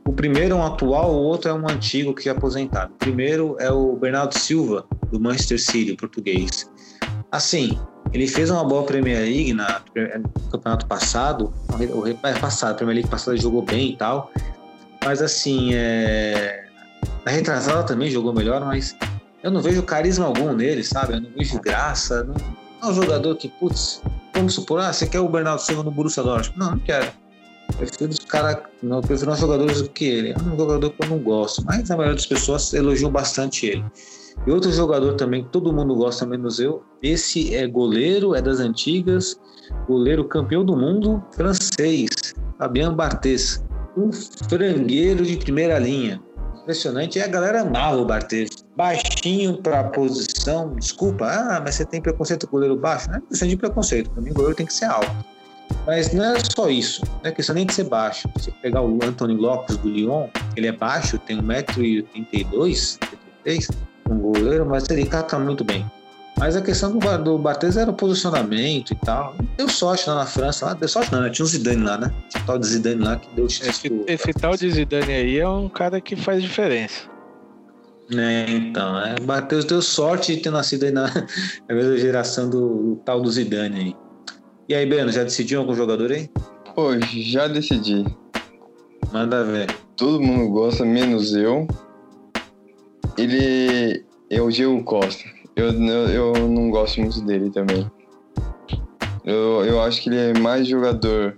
[0.05, 2.93] O primeiro é um atual, o outro é um antigo que é aposentado.
[2.93, 6.69] O primeiro é o Bernardo Silva, do Manchester City, português.
[7.31, 7.79] Assim,
[8.13, 12.95] ele fez uma boa Premier League na, no campeonato passado, o é, passado, a Premier
[12.95, 14.31] League passada jogou bem e tal,
[15.03, 16.65] mas assim, é...
[17.25, 18.95] na retrasada também jogou melhor, mas
[19.43, 21.13] eu não vejo carisma algum nele, sabe?
[21.13, 22.23] Eu não vejo graça.
[22.23, 22.33] Não,
[22.81, 24.01] não é um jogador que, putz,
[24.33, 26.59] vamos supor, ah, você quer o Bernardo Silva no Borussia Dortmund?
[26.59, 27.07] Não, não quero.
[27.75, 30.31] Prefiro os caras, não, prefiro mais jogadores do que ele.
[30.31, 33.83] É um jogador que eu não gosto, mas a maioria das pessoas elogiam bastante ele.
[34.45, 38.59] E outro jogador também que todo mundo gosta, menos eu, esse é goleiro, é das
[38.59, 39.39] antigas,
[39.87, 42.09] goleiro campeão do mundo francês,
[42.57, 43.63] Fabien Barthez.
[43.97, 46.21] Um frangueiro de primeira linha
[46.67, 47.17] impressionante.
[47.17, 48.49] E a galera amava o Barthez.
[48.75, 50.75] Baixinho para a posição.
[50.75, 53.09] Desculpa, ah, mas você tem preconceito com goleiro baixo?
[53.09, 54.09] Não é questão de preconceito.
[54.11, 55.09] Para mim, goleiro tem que ser alto.
[55.87, 57.01] Mas não é só isso.
[57.23, 58.29] Não é questão nem de ser baixo.
[58.37, 60.27] Se pegar o Anthony Lopes do Lyon,
[60.57, 63.67] ele é baixo, tem 1,82m, 83
[64.09, 65.89] um goleiro, mas ele cata muito bem.
[66.37, 69.35] Mas a questão do, do Barthez era o posicionamento e tal.
[69.57, 70.67] Deu sorte lá na França.
[70.67, 71.29] Lá, deu sorte não, né?
[71.29, 72.13] Tinha um Zidane lá, né?
[72.29, 75.67] Tinha tal de Zidane lá que deu Esse, esse tal de Zidane aí é um
[75.67, 77.09] cara que faz diferença.
[78.13, 81.07] É, então, é, Matheus deu sorte de ter nascido aí na,
[81.67, 84.06] na mesma geração do, do, tal do Zidane aí.
[84.69, 86.29] E aí, Breno, já decidiu algum jogador aí?
[86.75, 88.03] Pô, já decidi.
[89.13, 89.73] Manda ver.
[89.95, 91.65] Todo mundo gosta, menos eu.
[93.17, 95.23] Ele é o Diego Costa.
[95.55, 97.89] Eu, eu, eu não gosto muito dele também.
[99.23, 101.33] Eu, eu acho que ele é mais jogador.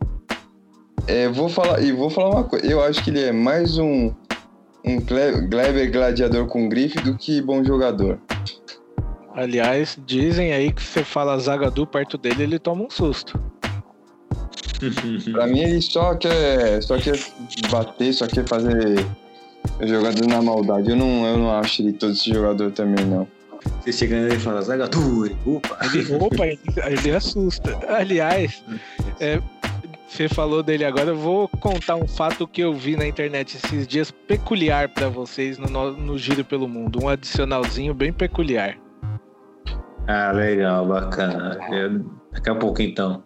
[1.06, 2.66] É, vou falar, e vou falar uma coisa.
[2.66, 4.12] Eu acho que ele é mais um,
[4.84, 8.20] um Kleber gladiador com grife do que bom jogador.
[9.40, 13.42] Aliás, dizem aí que você fala Zagadu perto dele, ele toma um susto.
[15.32, 17.18] pra mim, ele só quer, só quer
[17.72, 19.06] bater, só quer fazer
[19.86, 20.90] jogador na maldade.
[20.90, 23.26] Eu não, eu não acho ele todo esse jogador também, não.
[23.80, 25.78] Você chegando e fala, Zagaturi, opa.
[25.86, 27.80] Ele, opa, ele, ele assusta.
[27.88, 28.62] Aliás,
[29.22, 29.42] é,
[30.06, 33.88] você falou dele agora, eu vou contar um fato que eu vi na internet esses
[33.88, 37.00] dias peculiar para vocês no, no Giro pelo Mundo.
[37.02, 38.78] Um adicionalzinho bem peculiar.
[40.12, 41.60] Ah, legal, bacana.
[41.70, 43.24] Eu, daqui a pouco então.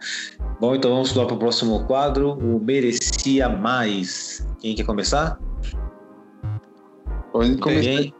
[0.60, 2.34] Bom, então vamos lá para o próximo quadro.
[2.34, 4.46] O Merecia Mais.
[4.60, 5.40] Quem quer começar?
[7.32, 8.14] Pode começar.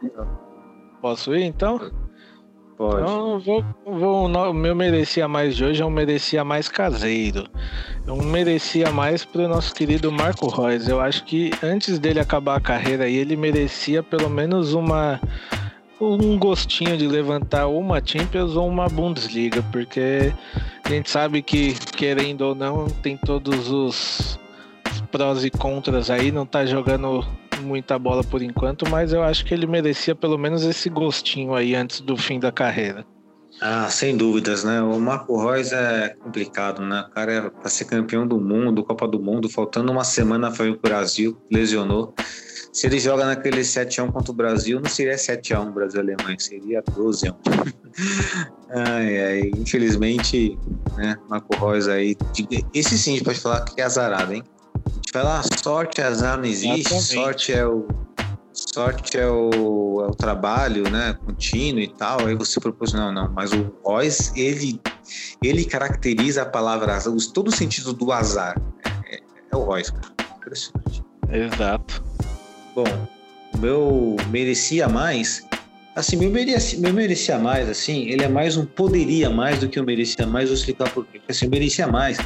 [1.02, 1.78] Posso ir então?
[2.78, 3.02] Pode.
[3.02, 7.46] Então, vou, vou, o meu merecia mais de hoje é um merecia mais caseiro.
[8.06, 10.88] É um merecia mais para o nosso querido Marco Reus.
[10.88, 15.20] Eu acho que antes dele acabar a carreira aí, ele merecia pelo menos uma
[16.00, 20.32] um gostinho de levantar uma Champions ou uma Bundesliga, porque
[20.84, 24.38] a gente sabe que, querendo ou não, tem todos os
[25.10, 27.24] prós e contras aí, não tá jogando
[27.60, 31.74] muita bola por enquanto, mas eu acho que ele merecia pelo menos esse gostinho aí
[31.74, 33.06] antes do fim da carreira.
[33.60, 34.82] Ah, sem dúvidas, né?
[34.82, 37.04] O Marco Reus é complicado, né?
[37.08, 40.70] O cara é para ser campeão do mundo, Copa do Mundo, faltando uma semana foi
[40.70, 42.14] o Brasil, lesionou.
[42.74, 47.36] Se ele joga naquele 7x1 contra o Brasil, não seria 7x1 Brasil-Alemanha, seria 12x1.
[48.68, 50.58] ai, ai, infelizmente,
[50.96, 52.16] né, Marco Reus aí.
[52.74, 54.42] Esse sim a gente pode falar que é azarado, hein?
[54.74, 57.14] A gente fala, ah, sorte, azar não existe, Exatamente.
[57.14, 57.86] sorte é o.
[58.52, 62.26] Sorte é o, é o trabalho, né, contínuo e tal.
[62.26, 63.30] Aí você propôs, não, não.
[63.30, 64.80] Mas o Royce, ele,
[65.40, 68.60] ele caracteriza a palavra azar, todo o sentido do azar.
[69.06, 69.20] É,
[69.52, 70.08] é o Royce, cara.
[70.38, 71.04] Impressionante.
[71.30, 72.13] Exato.
[72.74, 72.84] Bom,
[73.54, 75.46] o meu merecia mais.
[75.94, 79.78] Assim, meu merecia, meu merecia mais, assim, ele é mais um poderia mais do que
[79.78, 80.48] o merecia mais.
[80.48, 81.20] Vou explicar por quê.
[81.28, 82.18] Assim, merecia mais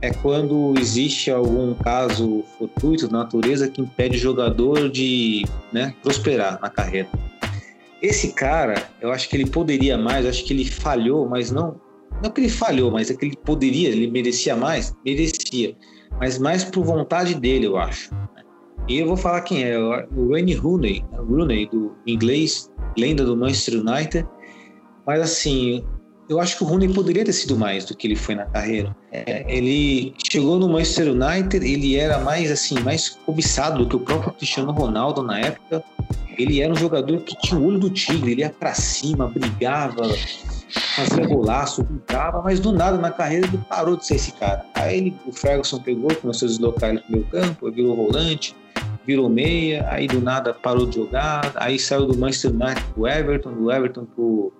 [0.00, 6.60] é quando existe algum caso fortuito da natureza que impede o jogador de né, prosperar
[6.60, 7.08] na carreira.
[8.00, 11.80] Esse cara, eu acho que ele poderia mais, eu acho que ele falhou, mas não.
[12.22, 15.74] Não que ele falhou, mas é que ele poderia, ele merecia mais, merecia.
[16.20, 18.10] Mas mais por vontade dele, eu acho.
[18.88, 23.80] E eu vou falar quem é, o Wayne Rooney, Rooney do inglês, lenda do Manchester
[23.80, 24.26] United.
[25.06, 25.84] Mas assim,
[26.26, 28.96] eu acho que o Rooney poderia ter sido mais do que ele foi na carreira.
[29.12, 34.00] É, ele chegou no Manchester United, ele era mais assim, mais cobiçado do que o
[34.00, 35.84] próprio Cristiano Ronaldo na época.
[36.38, 40.08] Ele era um jogador que tinha o olho do tigre, ele ia para cima, brigava,
[40.96, 44.64] fazia golaço, brincava, mas do nada na carreira ele parou de ser esse cara.
[44.74, 48.54] Aí ele, o Ferguson pegou, começou a deslocar ele pro meu campo, virou volante,
[49.08, 53.54] virou meia, aí do nada parou de jogar, aí saiu do Manchester United pro Everton,
[53.54, 54.52] do Everton pro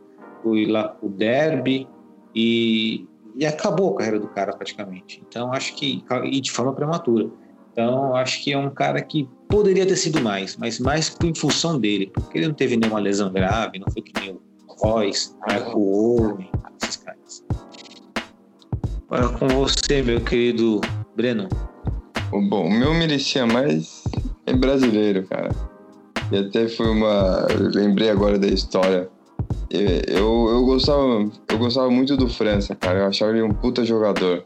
[0.42, 1.86] fui lá pro derby
[2.34, 5.22] e, e acabou a carreira do cara praticamente.
[5.28, 7.28] Então acho que e de forma prematura.
[7.72, 11.78] Então acho que é um cara que poderia ter sido mais, mas mais em função
[11.78, 14.40] dele, porque ele não teve nenhuma lesão grave, não foi que nem o
[14.78, 16.50] Royce, Michael Owen,
[16.82, 17.44] esses caras.
[19.10, 20.80] Agora com você, meu querido
[21.14, 21.50] Breno.
[22.30, 24.04] Bom, o meu merecia mais
[24.50, 25.50] é brasileiro, cara.
[26.30, 27.46] E até foi uma.
[27.74, 29.08] lembrei agora da história
[29.70, 33.00] eu, eu, gostava, eu gostava muito do França, cara.
[33.00, 34.44] Eu achava ele um puta jogador.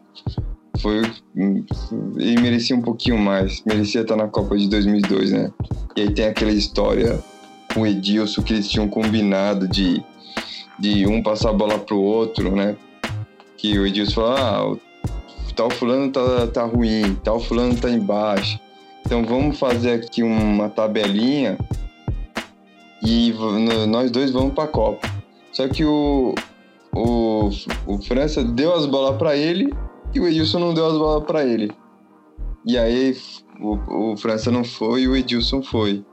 [0.80, 1.03] Foi,
[1.36, 3.62] e merecia um pouquinho mais.
[3.64, 5.53] Merecia estar na Copa de 2002, né?
[5.96, 7.20] E aí tem aquela história
[7.72, 10.03] com o Edilson que eles tinham combinado de,
[10.78, 12.76] de um passar a bola pro outro, né?
[13.57, 14.76] Que o Edilson falou: ah,
[15.55, 18.59] tal fulano tá, tá ruim, tal fulano tá embaixo.
[19.05, 21.59] Então vamos fazer aqui uma tabelinha
[23.03, 23.34] e
[23.88, 25.09] nós dois vamos para a Copa.
[25.53, 26.34] Só que o,
[26.94, 27.50] o,
[27.86, 29.72] o França deu as bolas para ele
[30.14, 31.70] e o Edilson não deu as bolas para ele.
[32.64, 33.16] E aí
[33.61, 36.05] o, o França não foi e o Edilson foi.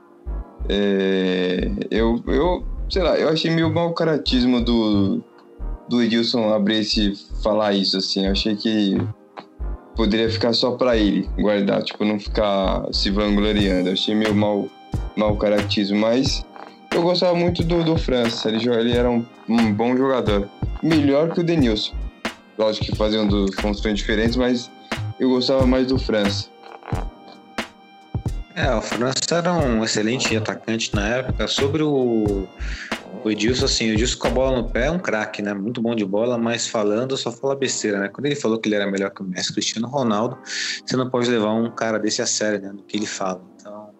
[0.68, 5.22] É, eu, eu, sei lá, eu achei meio mau caratismo do,
[5.88, 8.26] do Edilson abrir esse falar isso, assim.
[8.26, 8.96] Eu achei que
[10.00, 13.90] poderia ficar só para ele guardar, tipo, não ficar se vangloriando.
[13.90, 14.66] Eu achei meio mau,
[15.14, 16.42] mau caratismo, mas
[16.90, 20.48] eu gostava muito do, do França, ele, ele era um, um bom jogador.
[20.82, 21.92] Melhor que o Denilson.
[22.58, 24.70] Lógico que faziam dos funções diferentes, mas
[25.18, 26.48] eu gostava mais do França.
[28.56, 31.46] É, o França era um excelente atacante na época.
[31.46, 32.48] Sobre o,
[33.24, 35.52] o Edilson, assim, o Edilson com a bola no pé é um craque, né?
[35.52, 38.08] Muito bom de bola, mas falando só fala besteira, né?
[38.08, 41.28] Quando ele falou que ele era melhor que o Messi, Cristiano Ronaldo, você não pode
[41.28, 42.72] levar um cara desse a sério, né?
[42.72, 43.42] Do que ele fala.
[43.56, 43.90] Então,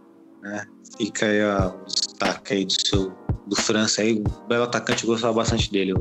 [0.43, 0.67] né?
[0.97, 3.13] Fica aí o destaque aí do seu
[3.47, 5.93] do França aí, um belo atacante, gostava bastante dele.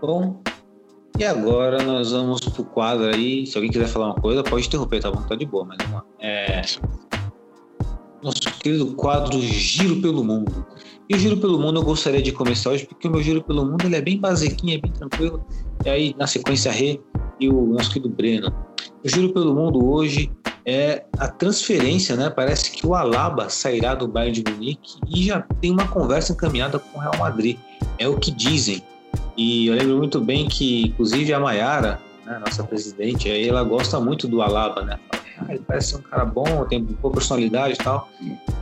[0.00, 0.40] Bom,
[1.18, 3.44] e agora nós vamos pro quadro aí.
[3.44, 5.20] Se alguém quiser falar uma coisa, pode interromper, tá bom?
[5.22, 5.78] Tá de boa, mas.
[6.20, 6.62] É...
[8.22, 10.64] Nosso querido quadro Giro pelo Mundo.
[11.08, 13.64] E o Giro pelo Mundo eu gostaria de começar hoje, porque o meu Giro pelo
[13.64, 15.42] Mundo ele é bem basiquinho, é bem tranquilo.
[15.84, 17.00] E aí, na sequência, Rê
[17.40, 18.52] e o nosso querido Breno.
[19.02, 20.30] O Giro pelo Mundo hoje
[20.66, 22.28] é a transferência, né?
[22.28, 26.78] Parece que o Alaba sairá do Bayern de Munique e já tem uma conversa encaminhada
[26.78, 27.56] com o Real Madrid.
[27.98, 28.82] É o que dizem.
[29.34, 34.28] E eu lembro muito bem que, inclusive, a Maiara, né, nossa presidente, ela gosta muito
[34.28, 34.98] do Alaba, né?
[35.40, 38.08] Ah, ele parece ser um cara bom, tem boa personalidade e tal.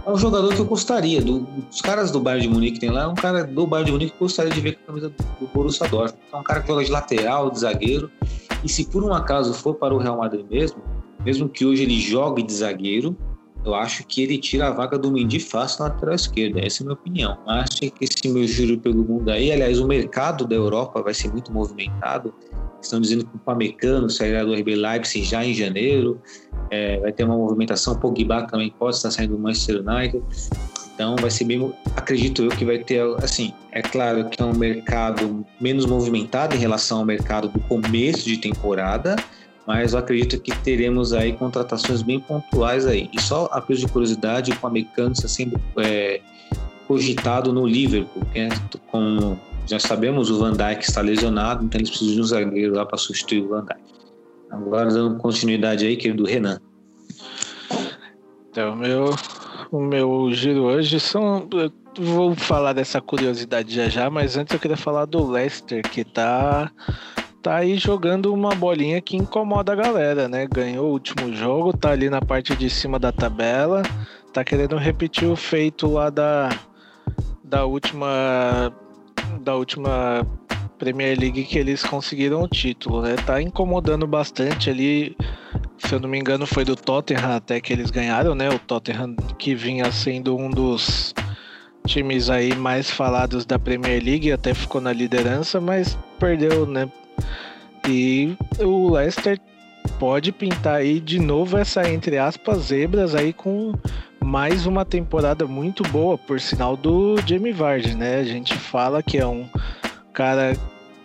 [0.04, 1.22] É um jogador que eu gostaria.
[1.22, 1.46] Do,
[1.82, 4.10] caras do Bayern de Munique que tem lá, é um cara do Bayern de Munique
[4.12, 6.22] que eu gostaria de ver com a camisa do, do Borussia Dortmund.
[6.32, 8.10] É um cara que joga de lateral, de zagueiro.
[8.62, 10.82] E se por um acaso for para o Real Madrid mesmo,
[11.24, 13.16] mesmo que hoje ele jogue de zagueiro,
[13.66, 16.64] eu acho que ele tira a vaga do Mendy fácil na lateral esquerda.
[16.64, 17.38] Essa é a minha opinião.
[17.48, 21.32] Acho que esse meu giro pelo mundo aí, aliás, o mercado da Europa vai ser
[21.32, 22.32] muito movimentado.
[22.80, 26.22] Estão dizendo que o Pamecano sairá do RB Leipzig já em janeiro.
[26.70, 27.94] É, vai ter uma movimentação.
[27.94, 30.22] O Pogba também pode estar saindo do Manchester United.
[30.94, 34.56] Então vai ser bem, acredito eu que vai ter, assim, é claro que é um
[34.56, 39.14] mercado menos movimentado em relação ao mercado do começo de temporada,
[39.66, 43.10] mas eu acredito que teremos aí contratações bem pontuais aí.
[43.12, 46.20] E só a de curiosidade, o Pamecano está sendo é,
[46.86, 52.14] cogitado no Liverpool, que como já sabemos, o Van Dijk está lesionado, então eles precisam
[52.14, 53.80] de um zagueiro lá para substituir o Van Dijk.
[54.50, 56.60] Agora dando continuidade aí, querido Renan.
[58.48, 59.14] Então, meu,
[59.72, 61.48] o meu giro hoje são.
[61.98, 66.70] vou falar dessa curiosidade já já, mas antes eu queria falar do Leicester, que tá
[67.47, 70.49] tá aí jogando uma bolinha que incomoda a galera, né?
[70.53, 73.84] Ganhou o último jogo, tá ali na parte de cima da tabela,
[74.32, 76.49] tá querendo repetir o feito lá da,
[77.44, 78.72] da última
[79.40, 80.26] da última
[80.76, 83.14] Premier League que eles conseguiram o título, né?
[83.14, 85.16] Tá incomodando bastante ali.
[85.78, 88.49] Se eu não me engano, foi do Tottenham até que eles ganharam, né?
[88.49, 91.14] O Tottenham que vinha sendo um dos
[91.86, 96.90] times aí mais falados da Premier League, até ficou na liderança, mas perdeu, né?
[97.88, 99.38] E o Leicester
[99.98, 103.72] pode pintar aí de novo essa, entre aspas, zebras aí com
[104.22, 108.16] mais uma temporada muito boa, por sinal do Jamie Vardy, né?
[108.16, 109.48] A gente fala que é um
[110.12, 110.56] cara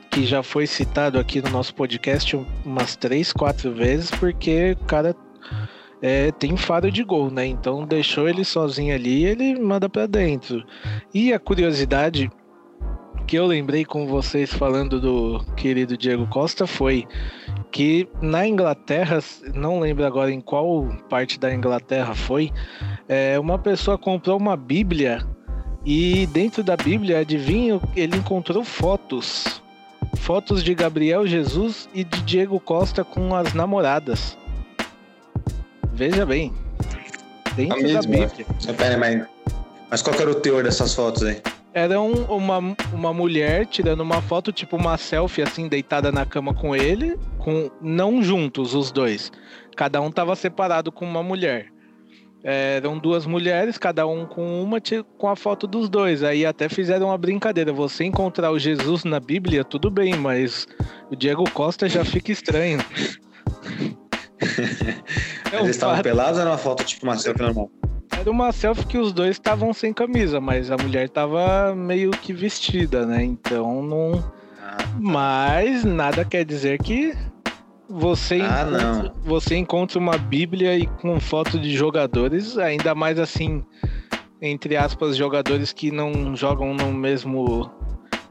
[0.09, 2.35] que já foi citado aqui no nosso podcast
[2.65, 5.15] umas três, quatro vezes, porque o cara
[6.01, 7.45] é, tem faro de gol, né?
[7.45, 10.65] Então deixou ele sozinho ali, ele manda para dentro.
[11.13, 12.29] E a curiosidade
[13.27, 17.07] que eu lembrei com vocês falando do querido Diego Costa foi
[17.71, 19.19] que na Inglaterra,
[19.53, 22.51] não lembro agora em qual parte da Inglaterra foi,
[23.07, 25.25] é, uma pessoa comprou uma Bíblia
[25.85, 29.61] e dentro da Bíblia, adivinha, ele encontrou fotos.
[30.17, 34.37] Fotos de Gabriel Jesus e de Diego Costa com as namoradas.
[35.91, 36.53] Veja bem.
[37.55, 38.27] Dentro A da mesma.
[38.27, 38.45] Bíblia.
[38.77, 39.25] Pera, mas,
[39.89, 41.41] mas qual era o teor dessas fotos aí?
[41.73, 46.53] Era um- uma, uma mulher tirando uma foto, tipo uma selfie, assim, deitada na cama
[46.53, 49.31] com ele, com não juntos os dois.
[49.75, 51.67] Cada um tava separado com uma mulher.
[52.43, 54.77] Eram duas mulheres, cada um com uma,
[55.17, 56.23] com a foto dos dois.
[56.23, 57.71] Aí até fizeram uma brincadeira.
[57.71, 60.67] Você encontrar o Jesus na Bíblia, tudo bem, mas
[61.09, 62.79] o Diego Costa já fica estranho.
[65.51, 67.69] É um eles estavam pelados ou era uma foto tipo uma selfie normal?
[68.17, 72.33] Era uma selfie que os dois estavam sem camisa, mas a mulher tava meio que
[72.33, 73.23] vestida, né?
[73.23, 74.23] Então não.
[74.61, 77.15] Ah, Mas nada quer dizer que
[77.89, 83.63] você, Ah, encontra, você encontra uma Bíblia e com foto de jogadores, ainda mais assim,
[84.41, 87.69] entre aspas, jogadores que não jogam no mesmo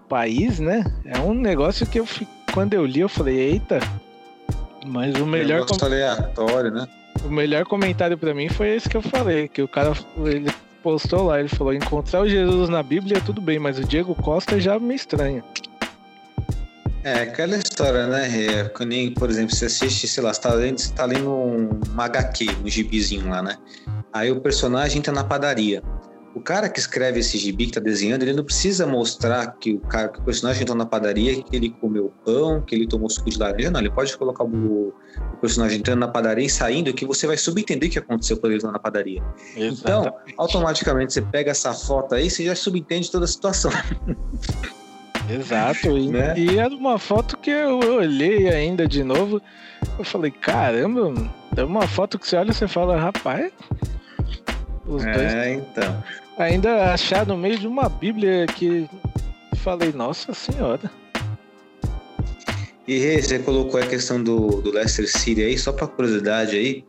[0.08, 0.84] país, né?
[1.04, 2.06] É um negócio que eu
[2.52, 3.78] quando eu li, eu falei, eita.
[4.86, 6.88] Mas o melhor, negócio aleatório, né?
[7.24, 9.92] o melhor comentário pra mim foi esse que eu falei, que o cara
[10.24, 10.52] ele
[10.82, 14.58] postou lá, ele falou, encontrar o Jesus na Bíblia tudo bem, mas o Diego Costa
[14.58, 15.44] já me estranha.
[17.02, 18.28] É, aquela história, né?
[18.28, 21.30] É, que nem, por exemplo, você assiste, sei lá, você tá lendo, você tá lendo
[21.30, 23.56] um, um HQ, um gibizinho lá, né?
[24.12, 25.82] Aí o personagem entra na padaria.
[26.34, 29.80] O cara que escreve esse gibi, que tá desenhando, ele não precisa mostrar que o,
[29.80, 33.28] cara, que o personagem entrou na padaria, que ele comeu pão, que ele tomou suco
[33.28, 33.80] de laranja, não.
[33.80, 34.94] Ele pode colocar o,
[35.32, 38.52] o personagem entrando na padaria e saindo, que você vai subentender o que aconteceu quando
[38.52, 39.22] ele entrou na padaria.
[39.56, 43.72] Então, automaticamente você pega essa foto aí, você já subentende toda a situação.
[45.28, 46.34] Exato, e, Né?
[46.36, 49.40] e era uma foto que eu olhei ainda de novo.
[49.98, 51.12] Eu falei, caramba,
[51.56, 53.52] é uma foto que você olha e você fala, rapaz,
[54.90, 56.04] os dois É, então.
[56.38, 58.88] ainda achar no meio de uma Bíblia que
[59.56, 60.90] falei, nossa senhora.
[62.88, 66.84] E Rê, você colocou a questão do, do Leicester City aí, só para curiosidade aí.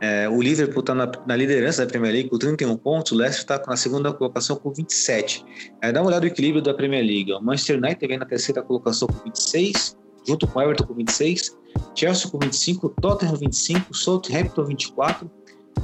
[0.00, 3.42] é, o Liverpool está na, na liderança da Premier League com 31 pontos, o Leicester
[3.42, 5.44] está na segunda colocação com 27.
[5.82, 7.32] É, dá uma olhada no equilíbrio da Premier League.
[7.32, 9.96] O Manchester United vem na terceira colocação com 26,
[10.26, 11.56] junto com o Everton com 26,
[11.96, 15.30] Chelsea com 25, Tottenham 25, Southampton 24,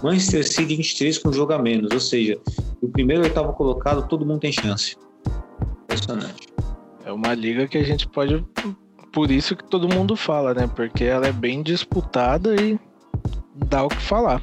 [0.02, 1.92] Manchester City 23 com um jogo a menos.
[1.92, 2.38] Ou seja,
[2.80, 4.96] o primeiro oitavo colocado, todo mundo tem chance.
[5.84, 6.48] Impressionante.
[7.04, 8.44] É uma liga que a gente pode.
[9.12, 10.70] Por isso que todo mundo fala, né?
[10.74, 12.78] Porque ela é bem disputada e
[13.68, 14.42] dá o que falar.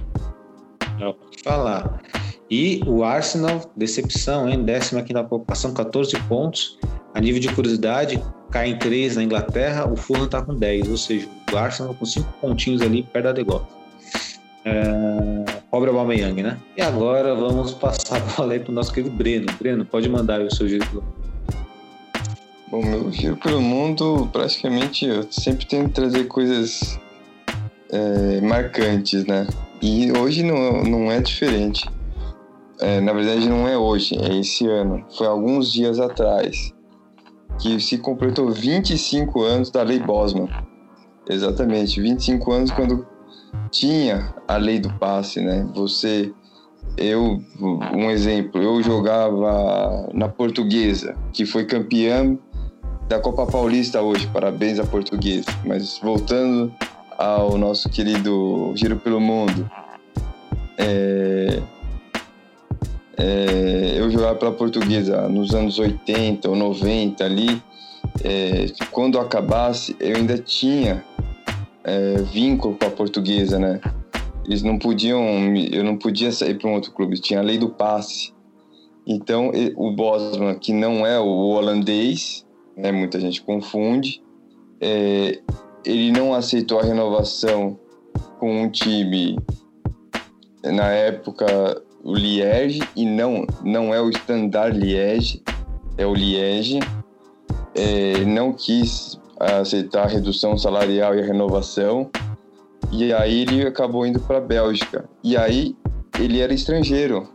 [1.00, 2.02] É o que falar.
[2.50, 4.64] E o Arsenal, decepção, hein?
[4.64, 6.78] Décimo aqui na colocação, 14 pontos.
[7.14, 10.98] A nível de curiosidade, cai em 3 na Inglaterra, o Fulham tá com 10, ou
[10.98, 13.83] seja, o Arsenal com 5 pontinhos ali perto da Degota.
[14.66, 15.62] É...
[15.70, 16.58] Pobre Aubameyang, né?
[16.78, 19.48] E agora vamos passar a bola aí pro nosso querido Breno.
[19.60, 21.04] Breno, pode mandar aí o seu giro.
[22.70, 27.00] Bom, meu giro pelo mundo, praticamente eu sempre tento trazer coisas
[27.92, 29.48] é, marcantes, né?
[29.82, 31.90] E hoje não, não é diferente.
[32.80, 35.06] É, na verdade, não é hoje, é esse ano.
[35.18, 36.74] Foi alguns dias atrás
[37.60, 40.50] que se completou 25 anos da Lei Bosman.
[41.30, 43.06] Exatamente, 25 anos quando
[43.72, 45.68] tinha a lei do passe, né?
[45.74, 46.32] Você,
[46.98, 52.38] eu, um exemplo, eu jogava na Portuguesa, que foi campeã
[53.08, 54.28] da Copa Paulista hoje.
[54.28, 55.46] Parabéns à Portuguesa.
[55.66, 56.74] Mas voltando
[57.18, 59.70] ao nosso querido Giro pelo Mundo,
[60.78, 61.62] é,
[63.18, 67.62] é, eu jogava pela Portuguesa nos anos 80 ou 90 ali.
[68.24, 71.04] é, quando acabasse, eu ainda tinha
[71.84, 73.82] é, vínculo com a Portuguesa, né?
[74.46, 75.22] Eles não podiam,
[75.72, 77.20] eu não podia sair para um outro clube.
[77.20, 78.34] Tinha a lei do passe.
[79.06, 82.92] Então, o Bosman, que não é o holandês, né?
[82.92, 84.22] Muita gente confunde.
[84.82, 85.40] É,
[85.86, 87.80] ele não aceitou a renovação
[88.40, 89.38] com um time
[90.64, 91.46] na época
[92.04, 95.42] o Liège e não não é o Standard Liège,
[95.98, 96.80] é o Liège.
[97.76, 102.10] É, não quis aceitar a redução salarial e a renovação.
[102.92, 105.06] E aí ele acabou indo para a Bélgica.
[105.24, 105.76] E aí
[106.20, 107.28] ele era estrangeiro,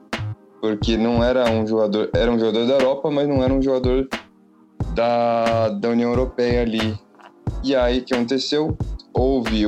[0.60, 4.08] porque não era um jogador, era um jogador da Europa, mas não era um jogador
[4.94, 6.98] da, da União Europeia ali.
[7.62, 8.76] E aí o que aconteceu?
[9.12, 9.64] Houve,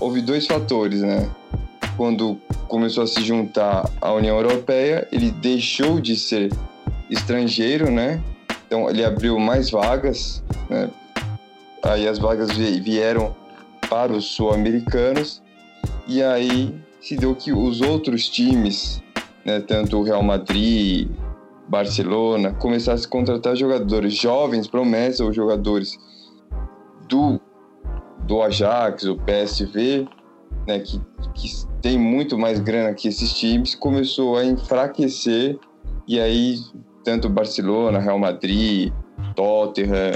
[0.00, 1.28] houve dois fatores, né?
[1.96, 2.38] Quando
[2.68, 6.52] começou a se juntar à União Europeia, ele deixou de ser
[7.10, 8.22] estrangeiro, né?
[8.66, 10.88] Então ele abriu mais vagas, né?
[11.82, 13.34] Aí as vagas vieram
[13.88, 15.42] para os sul-americanos
[16.06, 19.02] e aí se deu que os outros times,
[19.44, 21.08] né, tanto o Real Madrid,
[21.68, 25.98] Barcelona, começassem a contratar jogadores jovens, promessas ou jogadores
[27.08, 27.40] do,
[28.26, 30.08] do Ajax, o PSV,
[30.66, 31.00] né, que,
[31.34, 31.48] que
[31.80, 35.58] tem muito mais grana que esses times, começou a enfraquecer
[36.06, 36.58] e aí
[37.04, 38.92] tanto Barcelona, Real Madrid,
[39.34, 40.12] Tottenham,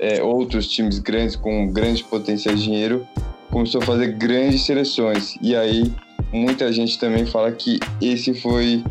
[0.00, 3.06] é, outros times grandes com grandes potenciais de dinheiro
[3.50, 5.92] começou a fazer grandes seleções e aí
[6.32, 8.82] muita gente também fala que esse foi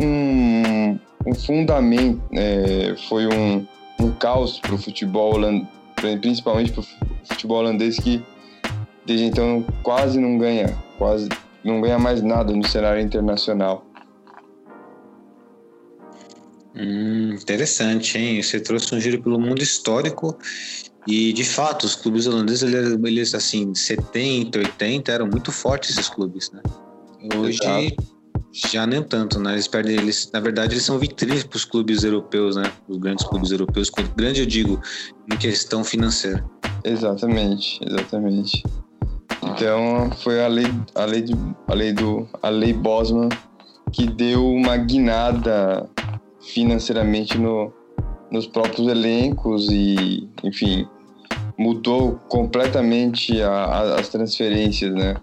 [0.00, 3.66] um, um fundamento, é, foi um,
[4.00, 5.68] um caos para o futebol holandês,
[6.20, 6.86] principalmente para o
[7.24, 8.22] futebol holandês que
[9.04, 11.28] desde então quase não ganha, quase
[11.62, 13.84] não ganha mais nada no cenário internacional.
[16.76, 18.42] Hum, interessante, hein?
[18.42, 20.36] Você trouxe um giro pelo mundo histórico
[21.06, 26.50] e, de fato, os clubes holandeses, eles, assim, 70, 80, eram muito fortes esses clubes,
[26.52, 26.60] né?
[27.34, 27.96] Hoje, Exato.
[28.52, 29.54] já nem tanto, né?
[29.54, 32.70] Eles perdem, eles, na verdade, eles são vitrines para os clubes europeus, né?
[32.88, 34.80] Os grandes clubes europeus, grande eu digo,
[35.32, 36.44] em questão financeira.
[36.84, 38.62] Exatamente, exatamente.
[39.42, 41.34] Então, foi a lei, a lei, de,
[41.68, 43.28] a lei do, a lei Bosman
[43.92, 45.88] que deu uma guinada
[46.52, 47.72] financeiramente no,
[48.30, 50.86] nos próprios elencos e, enfim,
[51.58, 55.16] mudou completamente a, a, as transferências, né?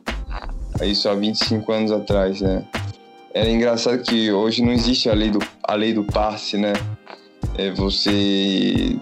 [0.82, 2.66] Isso há 25 anos atrás, né?
[3.34, 6.74] É engraçado que hoje não existe a lei do, a lei do passe, né?
[7.58, 8.98] É você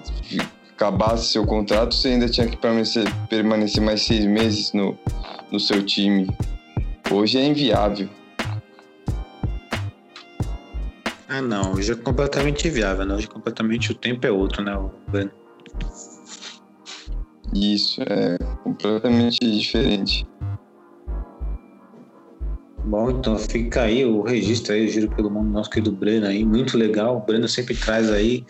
[0.74, 4.97] acabasse seu contrato, você ainda tinha que permanecer, permanecer mais seis meses no,
[5.51, 6.28] no seu time.
[7.11, 8.09] Hoje é inviável.
[11.34, 11.75] Ah, não.
[11.75, 13.15] Hoje é completamente inviável, né?
[13.15, 14.77] Hoje é completamente o tempo é outro, né,
[15.07, 15.32] Breno?
[17.55, 20.27] Isso, é completamente diferente.
[22.84, 26.43] Bom, então fica aí o registro aí, o giro pelo mundo nosso querido Breno aí,
[26.43, 27.15] muito legal.
[27.15, 28.45] O Breno sempre traz aí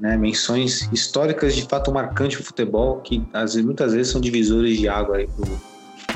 [0.00, 4.88] né, menções históricas de fato marcantes do futebol, que às muitas vezes são divisores de
[4.88, 5.46] água aí pro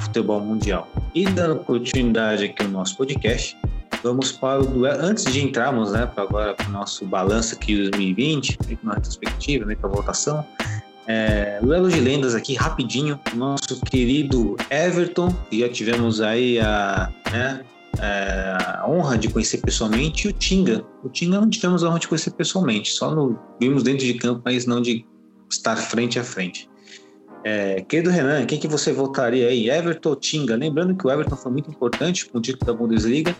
[0.03, 0.89] futebol mundial.
[1.15, 3.57] E dando continuidade aqui no nosso podcast,
[4.03, 5.03] vamos para o duelo.
[5.03, 9.65] Antes de entrarmos, né, para agora para o nosso balanço aqui de 2020, uma retrospectiva,
[9.65, 10.45] né, para votação.
[11.07, 13.19] É, duelo de lendas aqui, rapidinho.
[13.35, 17.65] Nosso querido Everton, que já tivemos aí a, né,
[17.99, 20.85] é, a honra de conhecer pessoalmente, e o Tinga.
[21.03, 24.43] O Tinga não tivemos a honra de conhecer pessoalmente, só no, vimos dentro de campo,
[24.45, 25.05] mas não de
[25.51, 26.69] estar frente a frente.
[27.45, 29.71] É, querido Renan, quem que você votaria aí?
[29.71, 30.57] Everton ou Tinga?
[30.57, 33.35] Lembrando que o Everton foi muito importante com o título da Bundesliga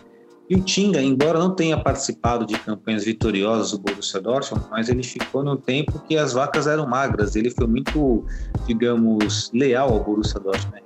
[0.49, 5.03] e o Tinga, embora não tenha participado de campanhas vitoriosas do Borussia Dortmund, mas ele
[5.03, 7.35] ficou no tempo que as vacas eram magras.
[7.35, 8.25] Ele foi muito,
[8.65, 10.81] digamos, leal ao Borussia Dortmund.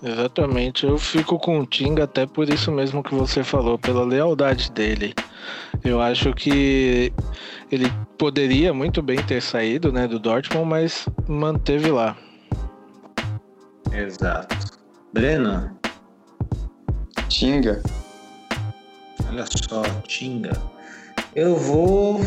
[0.00, 4.70] Exatamente, eu fico com o Tinga até por isso mesmo que você falou, pela lealdade
[4.70, 5.12] dele.
[5.82, 7.12] Eu acho que
[7.72, 12.16] ele poderia muito bem ter saído né, do Dortmund, mas manteve lá.
[13.92, 14.54] Exato.
[15.12, 15.76] Breno?
[17.28, 17.82] Tinga.
[19.28, 20.52] Olha só, Tinga.
[21.34, 22.20] Eu vou.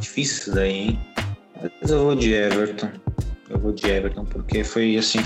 [0.00, 0.98] Difícil isso daí, hein?
[1.80, 2.90] Mas eu vou de Everton.
[3.48, 5.18] Eu vou de Everton, porque foi assim.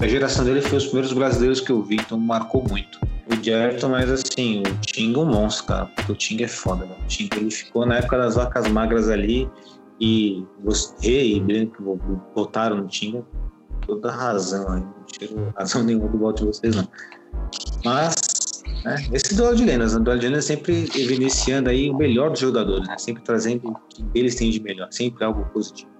[0.00, 2.98] A geração dele foi os primeiros brasileiros que eu vi, então marcou muito.
[3.30, 5.86] O de Everton, mas assim, o Tinga é um monstro, cara.
[5.86, 6.96] Porque o Tinga é foda, né?
[7.02, 9.48] O Tinga ele ficou na época das vacas magras ali.
[10.00, 12.00] E você e Branco
[12.34, 13.22] botaram no Tinga
[13.86, 14.80] toda razão aí.
[14.80, 16.88] Não tiro razão nenhuma do voto de vocês, não.
[17.84, 18.14] Mas
[18.84, 18.96] né?
[19.12, 20.00] Esse duelo de lendas, né?
[20.00, 22.96] o duelo de lendas sempre evidenciando aí o melhor dos jogadores, né?
[22.98, 25.90] sempre trazendo o que eles têm de melhor, sempre algo positivo.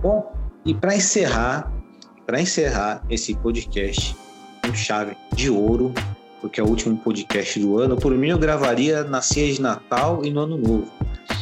[0.00, 0.32] Bom,
[0.64, 1.72] e para encerrar,
[2.26, 4.16] para encerrar esse podcast
[4.64, 5.92] com chave de ouro,
[6.40, 10.24] porque é o último podcast do ano, por mim eu gravaria na ceia de Natal
[10.24, 10.90] e no Ano Novo.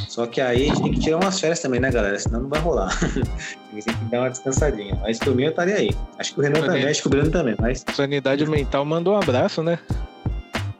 [0.08, 2.18] Só que aí a gente tem que tirar umas férias também, né, galera?
[2.18, 2.90] Senão não vai rolar.
[2.98, 4.98] a gente tem que dar uma descansadinha.
[5.00, 5.90] Mas por mim eu estaria aí.
[6.18, 7.84] Acho que o Renan também, acho que o Breno também, mas.
[7.94, 9.78] Sanidade mental mandou um abraço, né?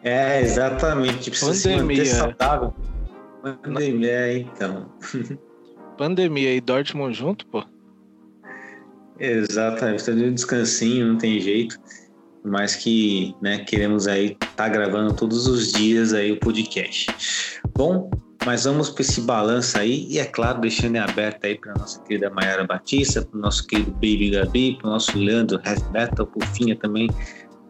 [0.02, 1.30] É, exatamente.
[1.30, 2.14] Precisa se manter Pandemia.
[2.14, 2.74] saudável.
[3.42, 4.92] Pandemia, então.
[5.96, 7.64] Pandemia e Dortmund junto, pô.
[9.18, 10.04] Exatamente.
[10.04, 11.78] Tá de um descansinho, não tem jeito.
[12.42, 17.60] Mas que, né, queremos aí tá gravando todos os dias aí o podcast.
[17.76, 18.10] Bom,
[18.46, 22.02] mas vamos para esse balanço aí e é claro, deixando em aberto aí para nossa
[22.02, 26.26] querida Mayara Batista, para o nosso querido Baby Gabi, para o nosso Leandro Heavy Metal,
[26.26, 27.10] por fim também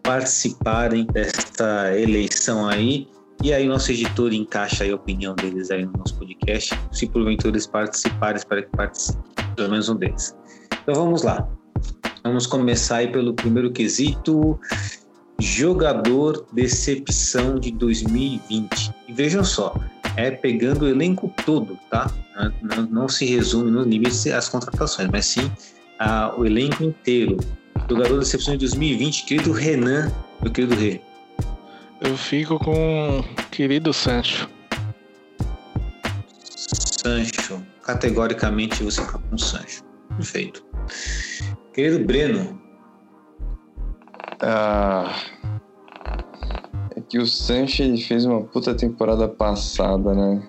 [0.03, 3.09] participarem desta eleição aí.
[3.43, 6.79] E aí nosso editor encaixa a opinião deles aí no nosso podcast.
[6.93, 9.23] Se porventura eles participarem, espero que participem,
[9.57, 10.37] pelo menos um deles.
[10.83, 11.49] Então vamos lá.
[12.23, 14.61] Vamos começar aí pelo primeiro quesito,
[15.41, 18.95] jogador decepção de 2020.
[19.09, 19.75] E vejam só,
[20.17, 22.11] é pegando o elenco todo, tá?
[22.63, 25.51] Não, não se resume no limite às contratações, mas sim
[25.99, 27.39] ah, o elenco inteiro.
[27.89, 31.01] Jogador decepção de 2020, querido Renan, meu querido Rei.
[32.01, 34.49] Eu fico com o querido Sancho.
[37.03, 37.63] Sancho.
[37.83, 39.83] Categoricamente você fica com Sancho.
[40.17, 40.65] Perfeito.
[41.73, 42.61] Querido Breno,
[44.43, 45.15] Ah,
[46.97, 50.43] é que o Sancho ele fez uma puta temporada passada, né?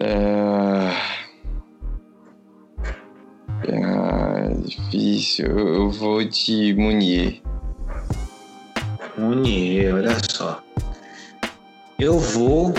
[0.00, 1.17] É...
[3.66, 5.46] Ah, difícil.
[5.46, 7.40] Eu vou de Munier.
[9.16, 10.62] Munier, olha só.
[11.98, 12.72] Eu vou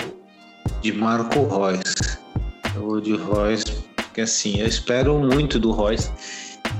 [0.80, 2.18] de Marco Reus.
[2.74, 3.64] Eu vou de Reus,
[3.96, 6.10] porque assim, eu espero muito do Reus.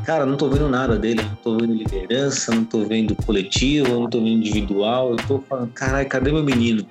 [0.06, 1.22] Cara, não tô vendo nada dele.
[1.22, 5.10] Não tô vendo liderança, não tô vendo coletivo, não tô vendo individual.
[5.10, 6.86] Eu tô falando, caralho, cadê meu menino?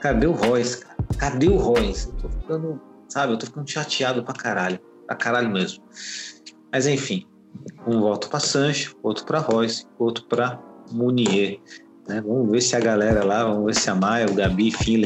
[0.00, 0.96] Cadê o Reus, cara?
[1.18, 2.06] Cadê o Reus?
[2.06, 4.80] Eu tô ficando, sabe, eu tô ficando chateado pra caralho.
[5.06, 5.82] Pra caralho mesmo.
[6.72, 7.24] Mas enfim,
[7.86, 10.60] um voto pra Sancho, outro pra Reus, outro pra
[10.90, 11.60] Munier.
[12.08, 12.20] né?
[12.20, 15.02] Vamos ver se a galera lá, vamos ver se a Maia, o Gabi, enfim,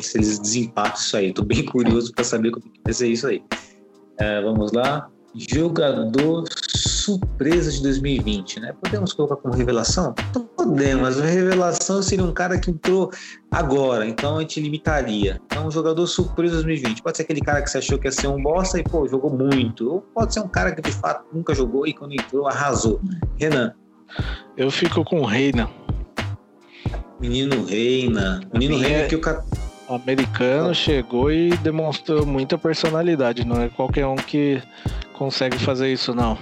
[0.00, 1.32] se eles desempatam isso aí.
[1.32, 3.42] Tô bem curioso para saber como que vai ser isso aí.
[4.18, 5.10] É, vamos lá.
[5.34, 6.44] Jogador
[7.00, 8.74] surpresa de 2020, né?
[8.82, 10.14] Podemos colocar como revelação?
[10.56, 13.10] Podemos, mas revelação seria um cara que entrou
[13.50, 15.40] agora, então a gente limitaria.
[15.46, 17.02] Então, um jogador surpresa de 2020.
[17.02, 19.30] Pode ser aquele cara que você achou que ia ser um bosta e, pô, jogou
[19.30, 19.90] muito.
[19.90, 23.00] Ou pode ser um cara que de fato nunca jogou e quando entrou arrasou.
[23.38, 23.72] Renan.
[24.56, 25.70] Eu fico com o Reina.
[27.20, 28.40] Menino Reina.
[28.52, 29.44] Menino Sim, Reina que o cara.
[29.88, 33.44] O americano chegou e demonstrou muita personalidade.
[33.44, 34.62] Não é qualquer um que
[35.20, 36.38] consegue fazer isso, não.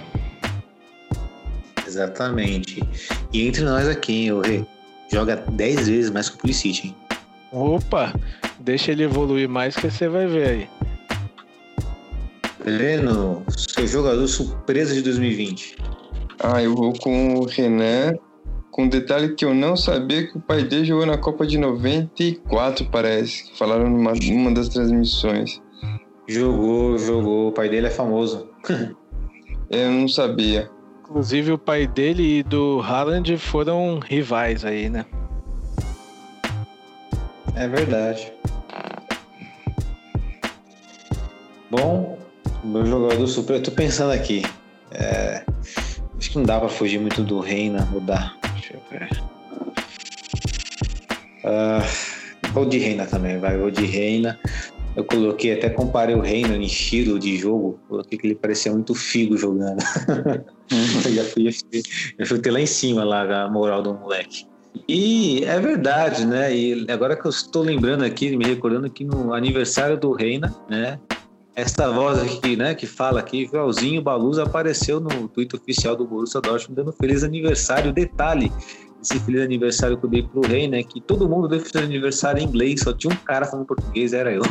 [1.85, 2.81] Exatamente.
[3.33, 4.65] E entre nós aqui, hein, o Rei,
[5.11, 6.95] joga 10 vezes mais que o Pulisic, hein?
[7.51, 8.13] Opa,
[8.57, 10.69] deixa ele evoluir mais que você vai ver aí.
[12.63, 15.75] Breno, seu jogador surpresa de 2020.
[16.41, 18.13] Ah, eu vou com o Renan.
[18.71, 21.57] Com um detalhe que eu não sabia que o pai dele jogou na Copa de
[21.57, 23.43] 94, parece.
[23.43, 25.59] que Falaram numa, numa das transmissões.
[26.29, 27.47] Jogou, jogou.
[27.47, 28.49] O pai dele é famoso.
[29.67, 30.69] Eu não sabia.
[31.01, 35.07] Inclusive o pai dele e do Haaland foram rivais aí, né?
[37.55, 38.31] É verdade.
[41.71, 42.19] Bom,
[42.63, 43.63] meu jogador surpresa.
[43.63, 44.43] Tô pensando aqui.
[44.91, 45.43] É,
[46.17, 47.85] acho que não dá pra fugir muito do Reina.
[47.85, 48.37] Vou dar.
[48.53, 49.09] Deixa eu ver.
[51.43, 51.81] Ah,
[52.53, 53.57] vou de Reina também, vai.
[53.57, 54.39] Vou de Reina.
[54.95, 57.79] Eu coloquei, até comparei o Reina em estilo de jogo.
[57.87, 59.79] Coloquei que ele parecia muito Figo jogando.
[61.05, 61.49] eu já fui,
[62.17, 64.45] eu lá em cima lá a moral do moleque.
[64.87, 66.55] E é verdade, né?
[66.55, 70.99] E agora que eu estou lembrando aqui, me recordando que no aniversário do Reina, né?
[71.55, 76.39] Esta voz aqui, né, que fala aqui, Joãozinho Baluz apareceu no Twitter oficial do Borussia
[76.39, 77.91] Dortmund dando feliz aniversário.
[77.91, 78.49] Detalhe,
[79.01, 82.41] esse feliz aniversário que eu dei pro Rei, né, que todo mundo deu feliz aniversário
[82.41, 84.41] em inglês, só tinha um cara falando português, era eu.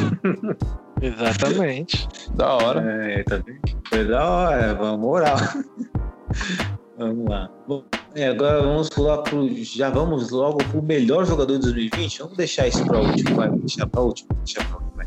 [1.01, 2.09] Exatamente.
[2.35, 2.81] Da hora.
[2.81, 3.61] É, tá vendo?
[3.89, 5.37] Foi da hora, vamos moral.
[6.99, 7.51] vamos lá.
[7.67, 7.85] Bom,
[8.15, 9.49] é, agora vamos pular pro.
[9.63, 12.19] Já vamos logo pro melhor jogador de 2020?
[12.21, 13.49] Vamos deixar isso para último, vai.
[13.49, 14.29] Vamos deixar para último.
[14.45, 15.07] Deixar pra último, vai.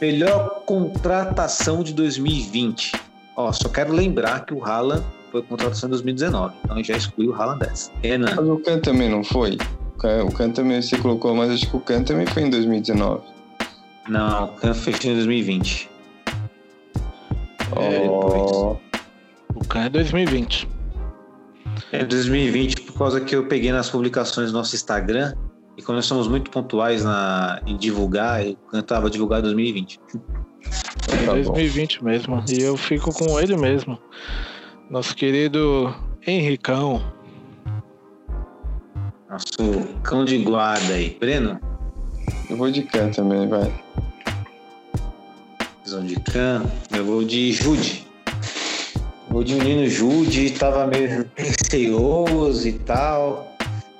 [0.00, 2.92] Melhor contratação de 2020.
[3.36, 5.02] Ó, só quero lembrar que o Haaland
[5.32, 6.54] foi contratação em 2019.
[6.64, 7.90] Então já excluí o Haaland dessa.
[8.02, 8.34] Renan.
[8.36, 9.56] Mas o Khan também não foi?
[9.94, 12.50] O Khan- O Khan também você colocou, mas acho que o Khan também foi em
[12.50, 13.22] 2019.
[14.08, 15.90] Não, eu fechei em 2020.
[17.76, 18.06] É.
[18.08, 18.76] Ó,
[19.54, 20.68] O Khan é 2020.
[21.90, 25.34] É 2020 por causa que eu peguei nas publicações do nosso Instagram
[25.76, 29.98] E como nós somos muito pontuais na, em divulgar, eu cantava divulgar 2020.
[31.10, 32.44] É 2020 mesmo.
[32.50, 33.98] E eu fico com ele mesmo.
[34.92, 35.94] Nosso querido
[36.26, 37.02] Henricão.
[39.26, 39.56] Nosso
[40.02, 41.16] cão de guarda aí.
[41.18, 41.58] Breno?
[42.50, 43.72] Eu vou de Can também, vai.
[45.88, 46.70] Zão de Can.
[46.94, 48.06] Eu vou de Jude.
[48.26, 50.50] Eu vou de menino Jude.
[50.50, 53.50] Tava meio receoso e tal.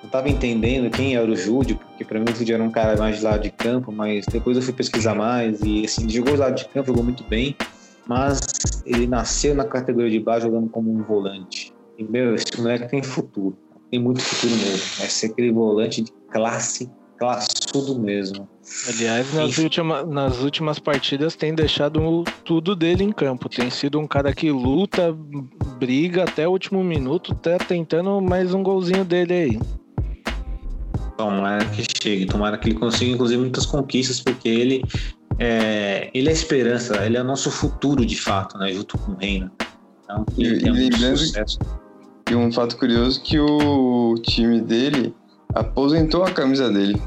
[0.02, 2.98] Não tava entendendo quem era o Jude, porque pra mim o Jude era um cara
[2.98, 6.40] mais de lado de campo, mas depois eu fui pesquisar mais e assim, jogou do
[6.40, 7.56] lado de campo, jogou muito bem,
[8.06, 8.40] mas
[8.84, 11.72] ele nasceu na categoria de base jogando como um volante.
[11.98, 13.56] E, meu, esse moleque tem futuro.
[13.90, 14.98] Tem muito futuro mesmo.
[14.98, 18.48] Vai ser aquele volante de classe, classudo mesmo.
[18.88, 23.48] Aliás, nas, última, nas últimas partidas tem deixado tudo dele em campo.
[23.48, 25.16] Tem sido um cara que luta,
[25.78, 29.60] briga até o último minuto, tá tentando mais um golzinho dele aí.
[31.16, 34.82] Tomara que chegue, tomara que ele consiga, inclusive, muitas conquistas, porque ele
[35.44, 38.72] é, ele é a esperança, ele é o nosso futuro de fato, né?
[38.72, 39.50] Junto com o Reina.
[40.04, 41.58] Então, E- ele e lembrando- sucesso.
[42.30, 45.14] E um fato curioso que o time dele
[45.54, 47.00] aposentou a camisa dele.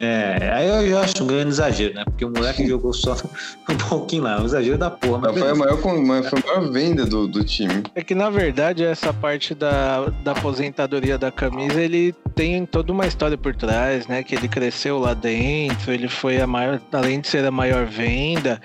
[0.00, 2.04] É, aí eu já acho um grande exagero, né?
[2.04, 3.16] Porque o moleque jogou só
[3.68, 5.18] um pouquinho lá, um exagero da porra.
[5.18, 7.82] Mas Foi a maior, foi a maior venda do, do time.
[7.94, 13.06] É que na verdade essa parte da, da aposentadoria da camisa ele tem toda uma
[13.06, 14.22] história por trás, né?
[14.22, 18.60] Que ele cresceu lá dentro, ele foi a maior, além de ser a maior venda,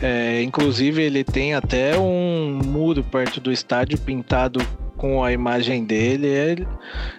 [0.00, 4.60] é, inclusive ele tem até um muro perto do estádio pintado
[4.96, 6.26] com a imagem dele.
[6.26, 6.68] Ele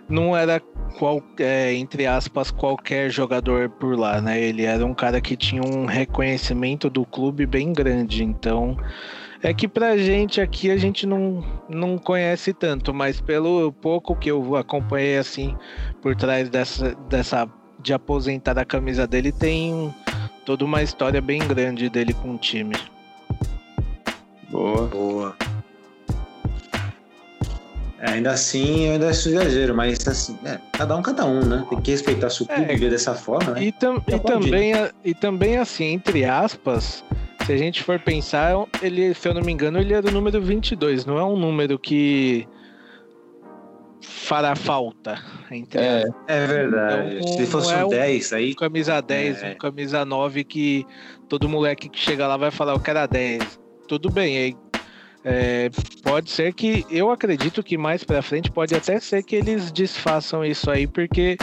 [0.07, 0.59] não era
[0.98, 4.40] qual, é, entre aspas, qualquer jogador por lá, né?
[4.41, 8.78] Ele era um cara que tinha um reconhecimento do clube bem grande, então
[9.41, 14.30] é que pra gente aqui a gente não, não conhece tanto, mas pelo pouco que
[14.30, 15.56] eu acompanhei assim
[16.02, 17.48] por trás dessa, dessa
[17.82, 19.94] de aposentar a camisa dele, tem
[20.45, 22.76] toda uma história bem grande dele com o time.
[24.49, 24.88] Boa.
[24.88, 25.36] Boa.
[28.01, 31.65] É, ainda assim, eu ainda acho exagero, mas assim, é, cada um, cada um, né?
[31.69, 32.89] Tem que respeitar seu clube É.
[32.89, 33.63] dessa forma, né?
[33.63, 37.03] E, tam- É e também, a- e também assim, entre aspas,
[37.45, 40.41] se a gente for pensar, ele, se eu não me engano, ele era o número
[40.41, 42.47] 22, não é um número que
[44.01, 45.21] fará falta,
[45.51, 46.13] entre É, aspas.
[46.27, 47.15] É verdade.
[47.17, 49.51] Então, Se fosse não é um um- 10, aí Um camisa 10, É.
[49.51, 50.85] um camisa 9 que
[51.27, 53.59] todo moleque que chega lá vai falar, eu quero a 10.
[53.88, 54.55] Tudo bem, aí
[55.31, 55.69] é,
[56.01, 60.43] pode ser que, eu acredito que mais pra frente pode até ser que eles desfaçam
[60.43, 61.38] isso aí, porque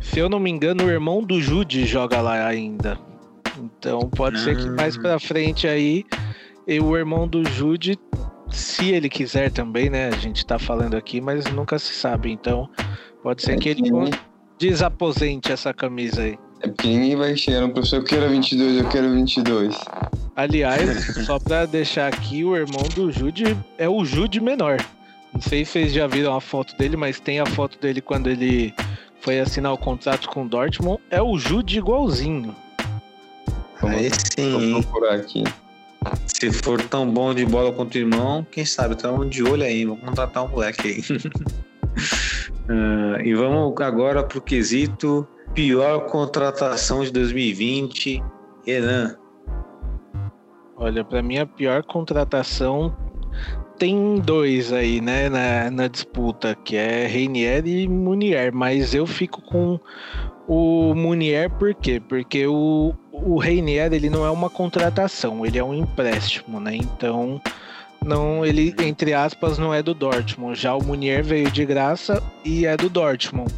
[0.00, 2.96] se eu não me engano, o irmão do Jude joga lá ainda.
[3.58, 5.00] Então pode ser que mais Ah.
[5.00, 6.04] pra frente aí,
[6.66, 7.98] e o irmão do Jude,
[8.50, 10.08] se ele quiser também, né?
[10.08, 12.30] A gente tá falando aqui, mas nunca se sabe.
[12.30, 12.68] Então
[13.20, 14.10] pode ser é que que ele
[14.60, 16.38] desaposente essa camisa aí.
[16.62, 19.76] é porque ninguém vai chegar no professor, eu quero 22, eu quero 22.
[20.36, 24.78] Aliás, só pra deixar aqui, o irmão do Jude é o Jude menor.
[25.32, 28.28] Não sei se vocês já viram a foto dele, mas tem a foto dele quando
[28.28, 28.74] ele
[29.20, 31.00] foi assinar o contrato com o Dortmund.
[31.10, 32.54] É o Jude igualzinho.
[33.80, 34.82] Vamos, aí vou sim.
[34.82, 35.44] procurar aqui.
[36.26, 39.84] Se for tão bom de bola quanto o irmão, quem sabe, estamos de olho aí,
[39.84, 41.02] vamos contratar um moleque aí.
[42.66, 48.22] Ah, e vamos agora pro quesito pior contratação de 2020.
[48.66, 49.16] Renan.
[50.76, 52.94] Olha, pra mim a pior contratação
[53.78, 59.42] tem dois aí, né, na, na disputa, que é Reinier e Munier, mas eu fico
[59.42, 59.78] com
[60.46, 62.00] o Munier por quê?
[62.00, 66.76] Porque o, o Reinier, ele não é uma contratação, ele é um empréstimo, né?
[66.76, 67.40] Então,
[68.04, 70.60] não, ele, entre aspas, não é do Dortmund.
[70.60, 73.52] Já o Munier veio de graça e é do Dortmund.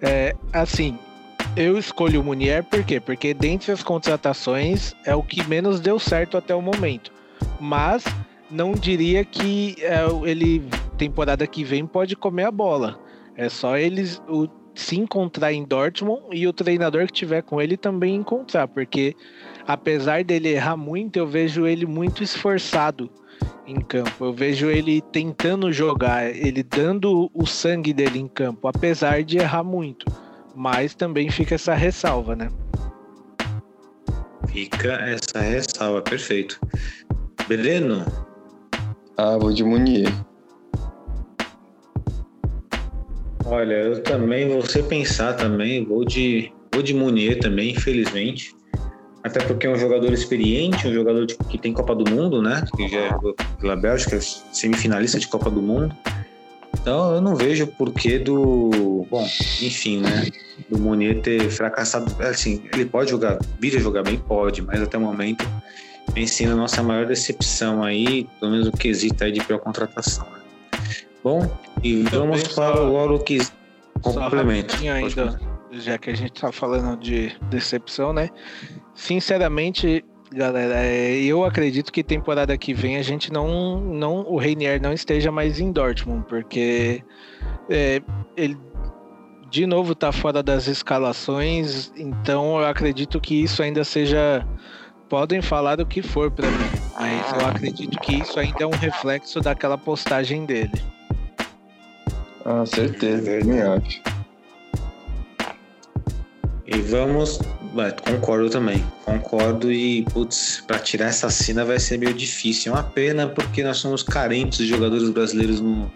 [0.00, 0.96] É, assim,
[1.58, 3.00] eu escolho o Munier por quê?
[3.00, 7.12] Porque dentre as contratações é o que menos deu certo até o momento.
[7.60, 8.04] Mas
[8.48, 10.62] não diria que é, ele
[10.96, 12.98] temporada que vem pode comer a bola.
[13.36, 17.76] É só eles o- se encontrar em Dortmund e o treinador que tiver com ele
[17.76, 19.16] também encontrar, porque
[19.66, 23.10] apesar dele errar muito, eu vejo ele muito esforçado
[23.66, 24.24] em campo.
[24.24, 29.64] Eu vejo ele tentando jogar, ele dando o sangue dele em campo, apesar de errar
[29.64, 30.06] muito.
[30.54, 32.48] Mas também fica essa ressalva, né?
[34.48, 36.58] Fica essa ressalva, perfeito.
[37.46, 38.04] Breno,
[39.16, 40.12] Ah, vou de Munier.
[43.44, 48.54] olha, eu também, você pensar também, vou de, vou de Munier também, infelizmente.
[49.24, 52.64] Até porque é um jogador experiente, um jogador de- que tem Copa do Mundo, né?
[52.76, 55.94] Que já jogou pela Bélgica, semifinalista de Copa do Mundo.
[56.88, 59.06] Então eu não vejo o porquê do.
[59.10, 59.22] Bom,
[59.60, 60.26] enfim, né?
[60.70, 62.10] Do Munier ter fracassado.
[62.22, 65.46] Assim, ele pode jogar, vir a jogar bem, pode, mas até o momento
[66.14, 70.26] vem sendo a nossa maior decepção aí, pelo menos o quesito aí de pior contratação.
[70.30, 70.40] Né?
[71.22, 73.38] Bom, e vamos para só, agora o que
[74.00, 74.74] complemento.
[74.76, 75.38] ainda,
[75.72, 78.30] já que a gente tá falando de decepção, né?
[78.94, 80.02] Sinceramente,
[80.32, 84.92] galera, é, eu acredito que temporada que vem a gente não, não o Reinier não
[84.92, 87.02] esteja mais em Dortmund, porque
[87.68, 88.02] é,
[88.36, 88.56] ele
[89.50, 94.46] de novo tá fora das escalações, então eu acredito que isso ainda seja
[95.08, 98.70] podem falar do que for para mim, mas eu acredito que isso ainda é um
[98.70, 100.82] reflexo daquela postagem dele.
[102.44, 104.02] Ah, certeza, eu acho.
[106.66, 107.40] E vamos.
[108.04, 108.84] Concordo também.
[109.04, 112.72] Concordo e, putz, pra tirar essa cena vai ser meio difícil.
[112.72, 115.90] É uma pena porque nós somos carentes de jogadores brasileiros no,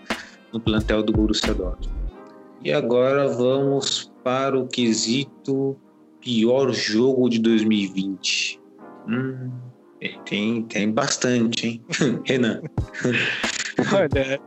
[0.53, 2.03] no plantel do Borussia Dortmund.
[2.65, 5.77] E agora vamos para o quesito
[6.21, 8.61] pior jogo de 2020.
[9.09, 9.51] Hum,
[10.25, 11.85] tem, tem bastante, hein?
[12.25, 12.61] Renan.
[13.93, 14.41] Olha,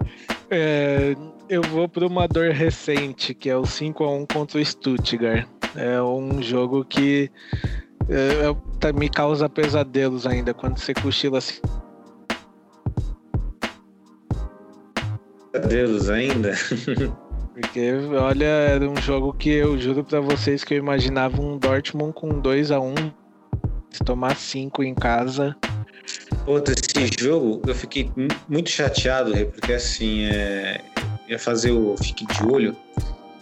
[0.49, 1.15] é,
[1.49, 5.47] eu vou para uma dor recente, que é o 5 a 1 contra o Stuttgart.
[5.76, 7.30] É um jogo que
[8.10, 11.61] é, é, tá, me causa pesadelos ainda quando você cochila assim.
[15.52, 16.53] Pesadelos ainda?
[17.56, 22.14] Porque, olha, era um jogo que eu juro para vocês que eu imaginava um Dortmund
[22.14, 22.93] com 2 a 1 um,
[23.89, 25.56] se tomar 5 em casa.
[26.45, 28.11] Outro, esse jogo eu fiquei
[28.49, 30.81] muito chateado, porque assim, é,
[31.30, 32.76] ia fazer o Fique de Olho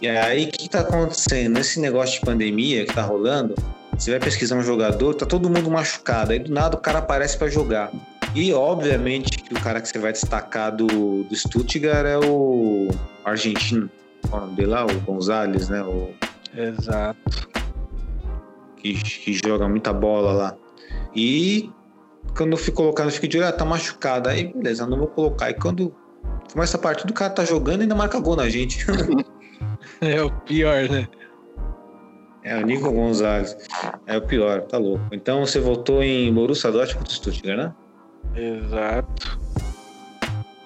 [0.04, 1.54] e aí, o que está acontecendo?
[1.54, 3.54] Nesse negócio de pandemia que está rolando,
[3.96, 6.32] você vai pesquisar um jogador, tá todo mundo machucado.
[6.32, 7.90] Aí do nada o cara aparece para jogar.
[8.34, 12.88] E obviamente que o cara que você vai destacar do, do Stuttgart é o
[13.24, 13.88] argentino,
[14.30, 15.82] o nome dele lá, o Gonzalez, né?
[15.82, 16.10] O...
[16.54, 17.48] Exato.
[18.76, 20.54] Que, que joga muita bola lá.
[21.16, 21.70] E
[22.36, 24.28] quando eu fui colocar no fico de olho, ah, tá machucado.
[24.28, 25.48] Aí beleza, não vou colocar.
[25.48, 25.94] E quando
[26.52, 28.84] começa a partida, o cara tá jogando e ainda marca gol na gente.
[30.00, 31.08] É o pior, né?
[32.42, 33.56] É o Nico Gonzalez.
[34.06, 35.04] É o pior, tá louco.
[35.12, 37.72] Então você votou em Borussia Dortmund contra Stuttgart, né?
[38.36, 39.38] Exato.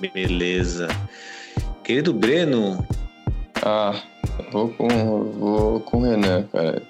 [0.00, 0.88] Beleza.
[1.84, 2.84] Querido Breno.
[3.64, 4.02] Ah,
[4.50, 4.88] vou com,
[5.38, 6.82] vou com o Renan, cara.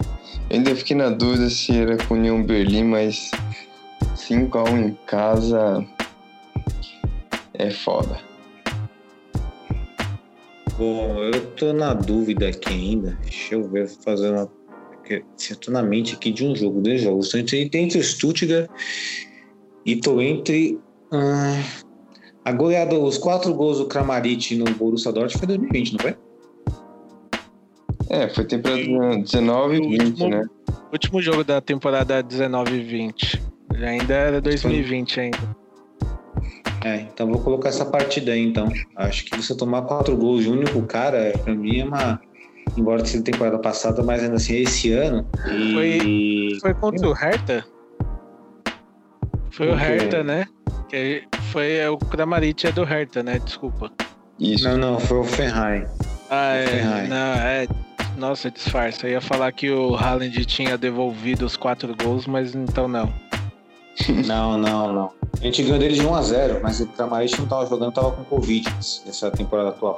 [0.50, 3.30] ainda fiquei na dúvida se era com o União Berlim, mas
[4.16, 5.84] 5x1 em casa
[7.54, 8.27] é foda.
[10.78, 13.18] Bom, eu tô na dúvida aqui ainda.
[13.22, 14.48] Deixa eu ver, fazer uma.
[15.36, 17.34] Se eu tô na mente aqui de um jogo, dois jogos.
[17.34, 18.70] Estou entre, entre Stuttgart
[19.84, 20.78] e tô entre.
[21.12, 21.62] Hum,
[22.44, 26.16] a goleada, os quatro gols do Kramaric no Borussia Dortmund foi 2020, não foi?
[28.08, 28.82] É, foi temporada
[29.18, 30.44] 19 e 20, último, né?
[30.92, 33.42] Último jogo da temporada 19 e 20.
[33.74, 35.56] Ainda era 2020 ainda.
[36.84, 38.68] É, então vou colocar essa partida aí, então.
[38.96, 42.20] Acho que você tomar quatro gols de um único cara, pra mim é uma.
[42.76, 45.26] Embora tenha sido temporada passada, mas ainda assim, esse ano.
[45.50, 45.72] E...
[45.72, 47.64] Foi, foi contra o Hertha?
[49.50, 50.46] Foi o Hertha, né?
[50.88, 53.38] Que foi é, o Kramaric é do Hertha, né?
[53.38, 53.90] Desculpa.
[54.38, 54.68] Isso.
[54.68, 55.86] Não, não, foi o Ferrari.
[56.30, 56.66] Ah, é.
[56.66, 57.08] Ferrari.
[57.08, 57.66] Não, é.
[58.16, 59.06] Nossa, disfarça.
[59.06, 63.12] Eu ia falar que o Haaland tinha devolvido os quatro gols, mas então não.
[64.26, 65.12] Não, não, não.
[65.40, 68.68] A gente ganhou deles de 1x0, mas o Kramaric não estava jogando, estava com Covid
[69.06, 69.96] nessa temporada atual.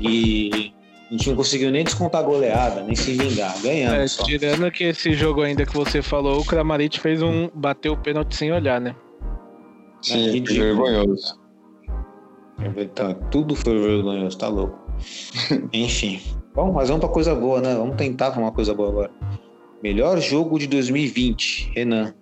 [0.00, 0.72] E
[1.08, 3.54] a gente não conseguiu nem descontar a goleada, nem se vingar.
[3.62, 4.18] Ganhamos.
[4.18, 7.48] É, tirando que esse jogo ainda que você falou, o Kramaric fez um.
[7.54, 8.94] bateu o pênalti sem olhar, né?
[10.02, 11.40] Sim, é, vergonhoso.
[12.76, 14.78] Então, tudo foi vergonhoso, tá louco.
[15.72, 16.20] Enfim.
[16.54, 17.74] Bom, mas vamos pra coisa boa, né?
[17.74, 19.10] Vamos tentar uma coisa boa agora.
[19.82, 22.12] Melhor jogo de 2020, Renan.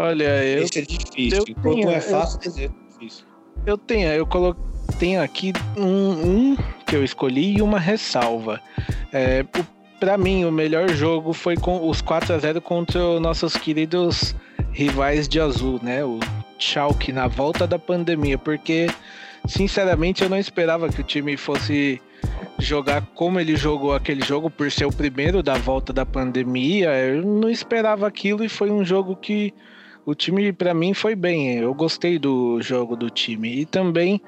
[0.00, 0.62] Olha, eu.
[0.62, 1.38] Esse é difícil.
[1.38, 3.26] Eu Enquanto tenho, é fácil, eu, é difícil.
[3.66, 4.70] Eu tenho, eu coloquei.
[4.98, 6.56] Tenho aqui um, um,
[6.86, 8.60] que eu escolhi e uma ressalva.
[9.12, 9.44] É,
[10.00, 14.34] para mim, o melhor jogo foi com os 4 a 0 contra os nossos queridos
[14.72, 16.02] rivais de azul, né?
[16.02, 16.18] O
[16.58, 18.88] Schalke na volta da pandemia, porque
[19.46, 22.00] sinceramente eu não esperava que o time fosse
[22.58, 26.88] jogar como ele jogou aquele jogo por ser o primeiro da volta da pandemia.
[26.98, 29.54] Eu não esperava aquilo e foi um jogo que
[30.10, 31.58] o time para mim foi bem.
[31.58, 33.60] Eu gostei do jogo do time.
[33.60, 34.20] E também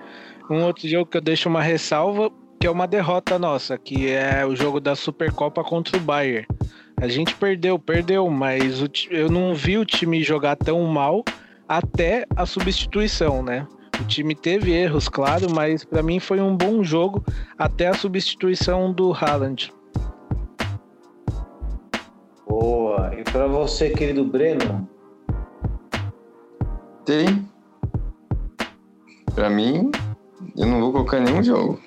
[0.48, 2.30] um outro jogo que eu deixo uma ressalva,
[2.60, 6.46] que é uma derrota nossa, que é o jogo da Supercopa contra o Bayern.
[6.96, 11.24] A gente perdeu, perdeu, mas o, eu não vi o time jogar tão mal
[11.68, 13.66] até a substituição, né?
[14.00, 17.24] O time teve erros, claro, mas para mim foi um bom jogo
[17.59, 19.72] até a substituição do Haaland.
[22.48, 23.12] Boa.
[23.18, 24.91] E para você, querido Breno?
[27.04, 27.44] Tem.
[29.34, 29.90] Pra mim,
[30.56, 31.80] eu não vou colocar nenhum jogo.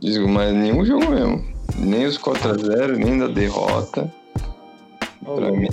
[0.00, 1.44] Digo, mas nenhum jogo mesmo.
[1.76, 4.12] Nem os 4x0, nem da derrota.
[5.24, 5.68] Pra mim,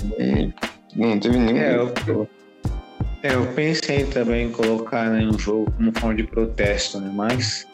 [0.94, 1.58] não teve nenhum.
[1.58, 1.92] É, jogo.
[2.06, 2.28] eu,
[3.22, 7.10] é, eu pensei também em colocar né, um jogo como forma de protesto, né?
[7.12, 7.66] Mas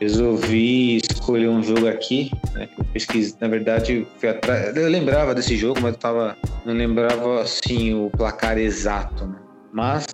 [0.00, 2.68] resolvi escolher um jogo aqui, né?
[2.76, 4.76] Eu pesquisei, na verdade, fui atrás.
[4.76, 9.36] Eu lembrava desse jogo, mas eu tava, não lembrava assim o placar exato, né?
[9.78, 10.06] Mas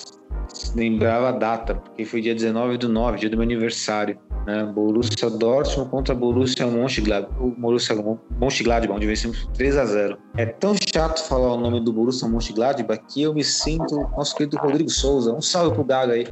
[0.77, 4.19] lembrava a data, porque foi dia 19 do 9, dia do meu aniversário.
[4.47, 4.63] Né?
[4.63, 7.35] Borussia Dortmund contra Borussia Mönchengladbach.
[7.57, 7.97] Borussia
[8.39, 13.03] Mönchengladbach, onde vencemos 3 a 0 É tão chato falar o nome do Borussia Mönchengladbach
[13.09, 15.33] que eu me sinto nosso querido Rodrigo Souza.
[15.33, 16.29] Um salve pro Gaga aí.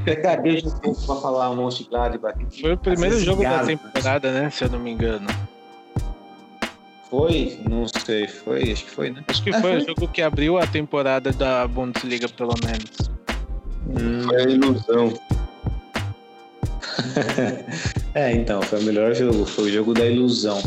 [0.00, 2.46] Até gagueja um pouco pra falar o Mönchengladbach.
[2.62, 4.48] Foi o primeiro jogo da temporada, né?
[4.48, 5.26] Se eu não me engano.
[7.16, 7.58] Foi?
[7.68, 8.26] Não sei.
[8.26, 8.72] Foi?
[8.72, 9.22] Acho que foi, né?
[9.28, 9.82] Acho que Ah, foi, foi.
[9.82, 13.10] o jogo que abriu a temporada da Bundesliga, pelo menos.
[13.88, 15.14] Hum, Foi a ilusão.
[18.14, 19.44] É, então, foi o melhor jogo.
[19.44, 20.62] Foi o jogo da ilusão.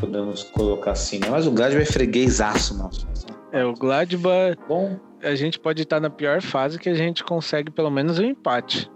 [0.00, 1.28] Podemos colocar assim, né?
[1.30, 3.06] Mas o Gladbach é freguesaço, nosso.
[3.52, 7.70] É, o Gladbach, Bom, a gente pode estar na pior fase que a gente consegue
[7.70, 8.90] pelo menos um empate.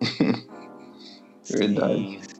[1.50, 2.18] Verdade.
[2.22, 2.31] Sim.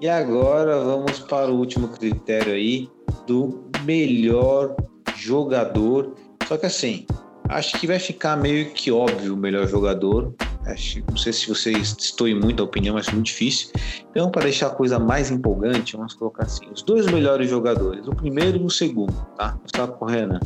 [0.00, 2.88] E agora vamos para o último critério aí
[3.26, 4.76] do melhor
[5.16, 6.14] jogador.
[6.46, 7.06] Só que assim,
[7.48, 10.34] acho que vai ficar meio que óbvio o melhor jogador.
[10.66, 13.70] Acho, não sei se vocês estou em muita opinião, mas é muito difícil.
[14.10, 18.14] Então, para deixar a coisa mais empolgante, vamos colocar assim: os dois melhores jogadores, o
[18.14, 19.58] primeiro e o segundo, tá?
[19.64, 20.40] Está correndo.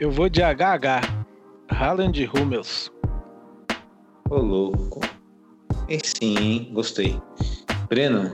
[0.00, 1.26] Eu vou de HH.
[1.68, 2.90] Haaland e Hummels.
[4.30, 5.00] Ô, louco.
[5.88, 6.70] E sim, hein?
[6.72, 7.20] Gostei.
[7.88, 8.32] Breno?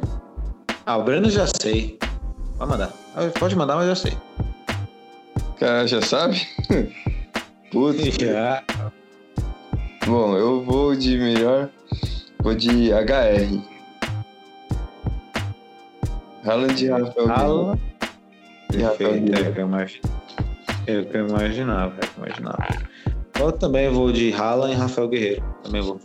[0.87, 1.99] Ah, o Breno já sei.
[2.59, 2.93] Pode mandar.
[3.17, 4.13] Ah, Pode mandar, mas já sei.
[5.59, 6.47] Cara, já sabe?
[7.73, 8.17] Putz.
[8.17, 8.63] Já.
[10.07, 11.71] Bom, eu vou de melhor.
[12.43, 13.63] Vou de HR.
[16.45, 17.31] Haaland e Rafael.
[17.33, 17.79] Alan.
[18.73, 19.19] E Rafael é
[20.87, 22.67] é o que eu imaginava, é o que eu imaginava.
[23.41, 25.45] Eu também vou de Haaland e Rafael Guerreiro.
[25.63, 25.99] Também vou.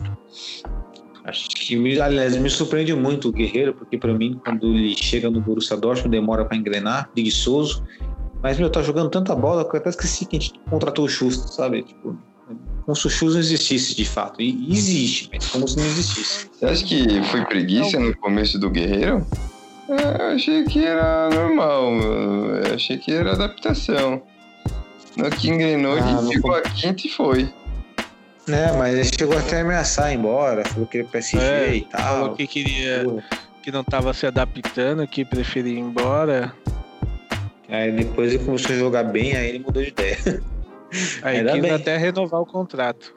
[1.24, 5.40] Acho que, aliás, me surpreende muito o Guerreiro, porque para mim, quando ele chega no
[5.40, 7.84] Borussia Dortmund, demora para engrenar, preguiçoso.
[8.42, 11.08] Mas, meu, tá jogando tanta bola que eu até esqueci que a gente contratou o
[11.08, 11.82] Schuster, sabe?
[11.82, 12.16] Tipo,
[12.86, 14.40] como se o Schuster não existisse de fato.
[14.40, 16.48] E existe, mas como se não existisse.
[16.52, 19.26] Você acha que foi preguiça no começo do Guerreiro?
[19.90, 21.92] É, Eu achei que era normal,
[22.64, 24.22] eu achei que era adaptação.
[25.16, 27.52] No que engrenou, Ah, ele ficou a quinta e foi.
[28.52, 31.80] É, mas ele chegou até a ameaçar ir embora, falou que ia PSG É, e
[31.82, 32.00] tal.
[32.02, 33.24] Falou que queria, Porra.
[33.62, 36.52] que não tava se adaptando, que preferia ir embora.
[37.68, 40.16] Aí depois ele começou a jogar bem, aí ele mudou de ideia.
[41.22, 41.70] Aí Ainda quis bem.
[41.70, 43.14] até renovar o contrato.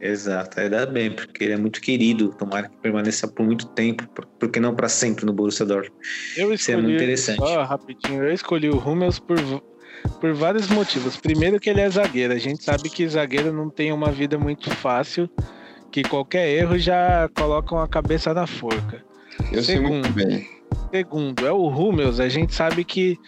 [0.00, 4.24] Exato, ainda bem, porque ele é muito querido, tomara que permaneça por muito tempo, por-
[4.38, 5.94] porque não para sempre no Borussia Dortmund.
[6.36, 7.38] Eu Isso é muito escolhi, interessante.
[7.38, 9.38] só rapidinho, eu escolhi o Hummels por,
[10.20, 11.16] por vários motivos.
[11.16, 14.70] Primeiro que ele é zagueiro, a gente sabe que zagueiro não tem uma vida muito
[14.70, 15.28] fácil,
[15.90, 19.04] que qualquer erro já colocam a cabeça na forca.
[19.52, 20.12] Eu sei muito Segundo.
[20.12, 20.48] bem.
[20.92, 23.18] Segundo, é o Hummels, a gente sabe que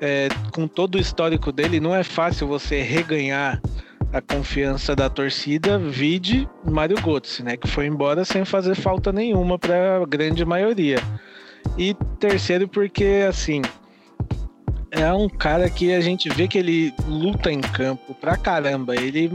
[0.00, 3.62] é, com todo o histórico dele, não é fácil você reganhar
[4.12, 9.58] a confiança da torcida, vide Mário Götze, né, que foi embora sem fazer falta nenhuma
[9.58, 10.98] para a grande maioria.
[11.78, 13.62] E terceiro porque assim,
[14.92, 18.94] é um cara que a gente vê que ele luta em campo pra caramba.
[18.94, 19.32] Ele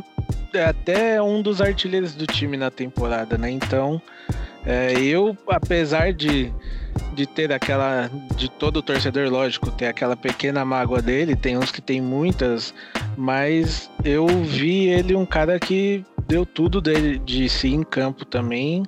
[0.54, 3.50] é até um dos artilheiros do time na temporada, né?
[3.50, 4.00] Então,
[4.64, 6.54] é, eu, apesar de,
[7.14, 8.10] de ter aquela.
[8.36, 12.72] De todo torcedor, lógico, ter aquela pequena mágoa dele, tem uns que tem muitas,
[13.18, 18.84] mas eu vi ele um cara que deu tudo dele de si em campo também.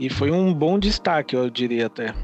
[0.00, 2.14] E foi um bom destaque, eu diria até.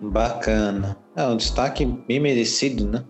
[0.00, 0.96] Bacana.
[1.18, 3.04] É um destaque bem merecido, né?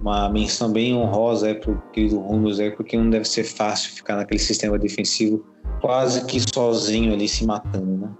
[0.00, 4.16] Uma menção bem honrosa aí pro querido Hummels aí, porque não deve ser fácil ficar
[4.16, 5.46] naquele sistema defensivo
[5.80, 8.10] quase que sozinho ali se matando, né?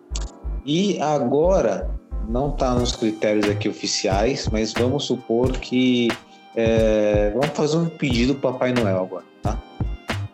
[0.64, 1.90] E agora,
[2.28, 6.06] não tá nos critérios aqui oficiais, mas vamos supor que
[6.54, 9.60] é, vamos fazer um pedido pro Papai Noel agora, tá?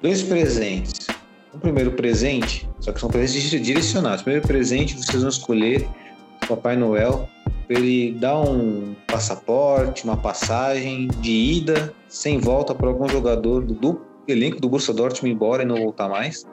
[0.02, 1.06] Dois presentes.
[1.54, 4.20] O primeiro presente, só que são presentes direcionados.
[4.20, 6.03] O primeiro presente vocês vão escolher o
[6.46, 7.28] Papai Noel
[7.66, 13.72] para ele dar um passaporte, uma passagem de ida sem volta para algum jogador do,
[13.74, 16.44] do elenco do Borussia Dortmund embora e não voltar mais.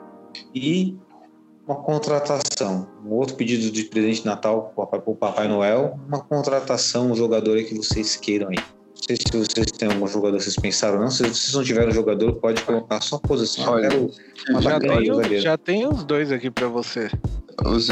[0.54, 0.96] E
[1.66, 7.10] uma contratação, um outro pedido de presente de Natal para o Papai Noel, uma contratação,
[7.10, 8.56] um jogador aí que vocês queiram aí.
[8.56, 11.10] Não sei se vocês têm algum jogador que vocês pensaram não.
[11.10, 13.70] Se vocês não tiverem jogador, pode colocar só posição.
[13.72, 14.10] Olha, eu quero
[14.50, 15.40] uma Já zagueiro.
[15.42, 17.10] já tenho os dois aqui pra você.
[17.66, 17.88] Os-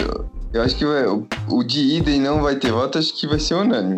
[0.52, 3.39] Eu acho que vai- o, o de idem não vai ter voto, acho que vai
[3.39, 3.97] ser unânime.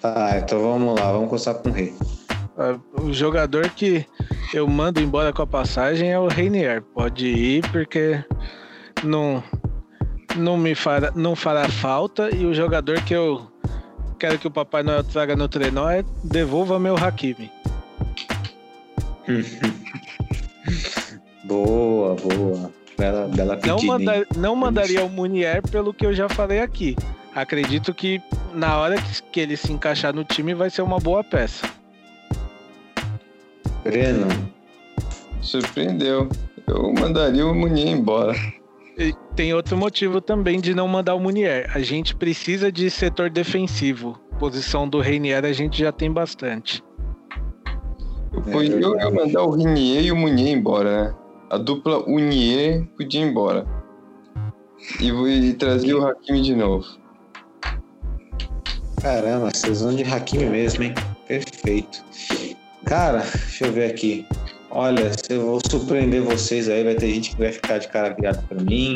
[0.00, 1.94] Tá, então vamos lá, vamos começar com o Rei.
[2.58, 4.04] Ah, O jogador que
[4.52, 6.82] eu mando embora com a passagem é o Reinier.
[6.82, 8.22] Pode ir porque
[9.04, 9.42] não,
[10.36, 12.34] não me fará, não fará falta.
[12.34, 13.46] E o jogador que eu
[14.18, 17.50] quero que o Papai Noel traga no trenó é devolva meu Hakimi.
[21.44, 22.70] Boa, boa.
[23.10, 26.94] Bela Não, manda- não mandaria o Munier pelo que eu já falei aqui.
[27.34, 28.20] Acredito que
[28.54, 31.66] na hora que, que ele se encaixar no time vai ser uma boa peça.
[33.82, 34.26] Breno,
[35.40, 36.28] Surpreendeu.
[36.68, 38.34] Eu mandaria o Munier embora.
[38.96, 41.68] E tem outro motivo também de não mandar o Munier.
[41.74, 44.16] A gente precisa de setor defensivo.
[44.38, 46.82] Posição do Reinier a gente já tem bastante.
[48.32, 51.14] Eu, pô- eu ia mandar o Rinier e o Munier embora, né?
[51.52, 53.66] A dupla Unier podia ir embora.
[54.98, 56.86] E, e trazer o Hakimi de novo.
[59.02, 60.94] caramba, vão de Hakimi mesmo, hein?
[61.28, 62.02] Perfeito.
[62.86, 64.26] Cara, deixa eu ver aqui.
[64.70, 68.14] Olha, se eu vou surpreender vocês aí, vai ter gente que vai ficar de cara
[68.14, 68.94] virada pra mim.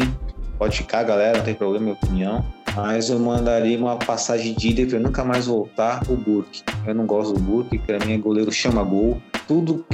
[0.58, 2.42] Pode ficar, galera, não tem problema, minha opinião.
[2.74, 6.62] Mas eu mandaria uma passagem de ida pra eu nunca mais voltar o Burke.
[6.86, 9.20] Eu não gosto do Burke, pra mim é goleiro chama gol.
[9.46, 9.84] Tudo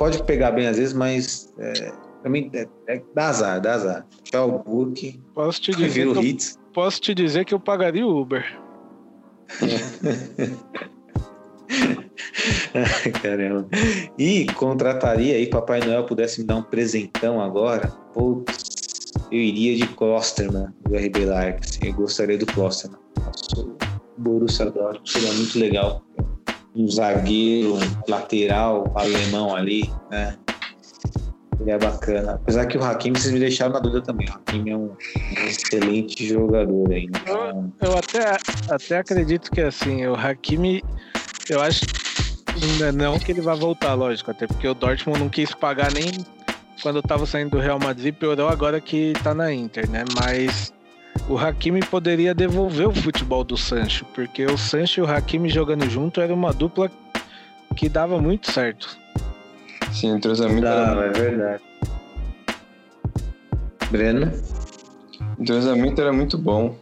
[0.00, 1.92] pode pegar bem às vezes, mas é,
[2.26, 4.06] mim é, é, dá azar, dá azar.
[4.22, 5.20] Tchau, Burke.
[5.34, 6.58] Posso te dizer que eu, hits.
[6.72, 8.42] posso te dizer que eu pagaria o Uber.
[13.22, 13.68] Caramba.
[14.18, 17.88] E contrataria aí, Papai Noel pudesse me dar um presentão agora.
[18.14, 21.86] Putz, eu iria de Klosterman, do RB Leipzig.
[21.86, 22.98] Eu gostaria do Klosterman.
[23.54, 23.76] O
[24.16, 26.02] Borussia Dortmund seria muito legal.
[26.74, 30.36] Um zagueiro, um lateral alemão ali, né?
[31.58, 32.32] Seria bacana.
[32.34, 34.26] Apesar que o Hakimi, vocês me deixaram na dúvida também.
[34.28, 34.90] O Hakimi é um,
[35.46, 37.04] excelente jogador aí.
[37.04, 38.36] Então, Eu até,
[38.72, 40.82] até acredito que assim, o Hakimi,
[41.48, 41.84] eu acho
[42.62, 46.10] ainda não que ele vai voltar, lógico, até porque o Dortmund não quis pagar nem
[46.82, 50.04] quando tava saindo do Real Madrid, piorou agora que tá na Inter, né?
[50.18, 50.72] Mas
[51.30, 55.88] o Hakimi poderia devolver o futebol do Sancho, porque o Sancho e o Hakimi jogando
[55.88, 56.90] junto era uma dupla
[57.76, 58.98] que dava muito certo.
[59.92, 61.62] Sim, o entrosamento, dá, era, é verdade.
[63.92, 64.32] Breno?
[65.38, 66.74] o entrosamento era muito bom.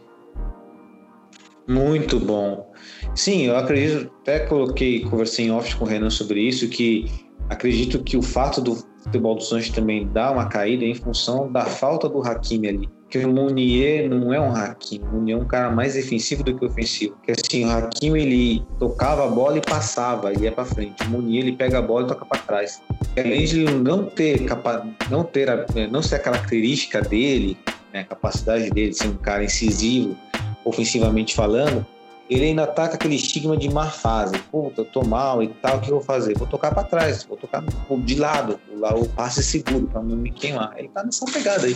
[1.67, 2.73] Muito bom.
[3.13, 8.01] Sim, eu acredito, até coloquei, conversei em off com o Renan sobre isso, que acredito
[8.03, 12.07] que o fato do futebol do Santos também dar uma caída em função da falta
[12.07, 12.89] do Hakimi ali.
[13.03, 16.55] Porque o Munier não é um Hakimi, o Munier é um cara mais defensivo do
[16.55, 17.15] que ofensivo.
[17.15, 21.03] Porque assim, o Hakimi ele tocava a bola e passava, ia para frente.
[21.03, 22.81] O Munier ele pega a bola e toca para trás.
[23.17, 27.57] E além de ele não ter capa, não ter a, não ser a característica dele,
[27.91, 30.15] né, a capacidade dele de ser um cara incisivo,
[30.63, 31.83] ofensivamente falando,
[32.29, 34.37] ele ainda tá com aquele estigma de má fase.
[34.51, 36.37] Puta, eu tô mal e tal, o que eu vou fazer?
[36.37, 40.31] Vou tocar para trás, vou tocar de lado, lá o passe seguro para não me
[40.31, 40.73] queimar.
[40.77, 41.75] Ele tá nessa pegada aí.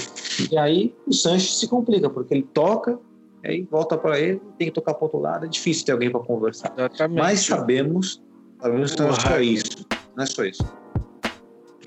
[0.52, 3.00] E aí o Sanches se complica, porque ele toca,
[3.44, 6.22] aí volta para ele, tem que tocar para outro lado, é difícil ter alguém para
[6.22, 6.72] conversar.
[6.78, 7.20] Exatamente.
[7.20, 8.22] Mas sabemos,
[8.62, 9.88] sabemos que não é só isso.
[10.16, 10.64] Não é só isso.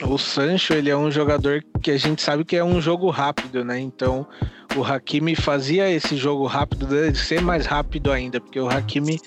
[0.02, 3.64] O Sancho, ele é um jogador que a gente sabe que é um jogo rápido,
[3.64, 3.78] né?
[3.78, 4.26] Então,
[4.76, 6.86] o Hakimi fazia esse jogo rápido
[7.16, 9.18] ser mais rápido ainda, porque o Hakimi,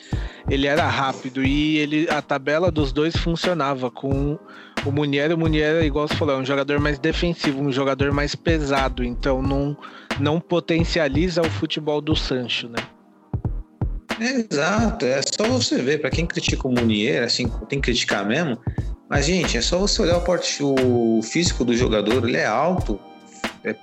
[0.50, 4.38] ele era rápido e ele a tabela dos dois funcionava com
[4.86, 8.36] o Munier, o Munier, igual você falou, é um jogador mais defensivo, um jogador mais
[8.36, 9.76] pesado, então não
[10.20, 12.80] não potencializa o futebol do Sancho, né?
[14.20, 18.58] Exato, é só você ver, para quem critica o Munier, assim, tem que criticar mesmo,
[19.10, 23.00] mas gente, é só você olhar o, porte, o físico do jogador, ele é alto,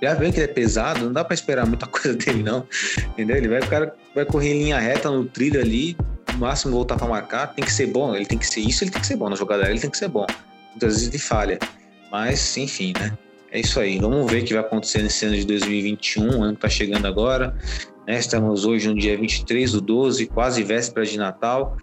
[0.01, 2.67] já vê que ele é pesado, não dá para esperar muita coisa dele não,
[3.09, 3.37] entendeu?
[3.37, 5.95] Ele vai, o cara vai correr em linha reta no trilho ali,
[6.33, 8.91] no máximo voltar para marcar, tem que ser bom, ele tem que ser isso, ele
[8.91, 10.25] tem que ser bom, na jogada ele tem que ser bom,
[10.71, 11.59] muitas vezes ele falha,
[12.11, 13.17] mas enfim, né?
[13.51, 16.61] É isso aí, vamos ver o que vai acontecer nesse ano de 2021, ano que
[16.61, 17.55] tá chegando agora,
[18.07, 18.17] né?
[18.17, 21.77] Estamos hoje no dia 23 do 12, quase véspera de Natal.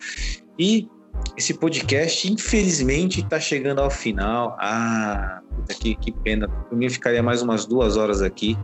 [0.59, 0.89] E
[1.37, 4.57] esse podcast, infelizmente, está chegando ao final.
[4.61, 6.49] Ah, puta, que, que pena.
[6.49, 8.57] Por mim, ficaria mais umas duas horas aqui,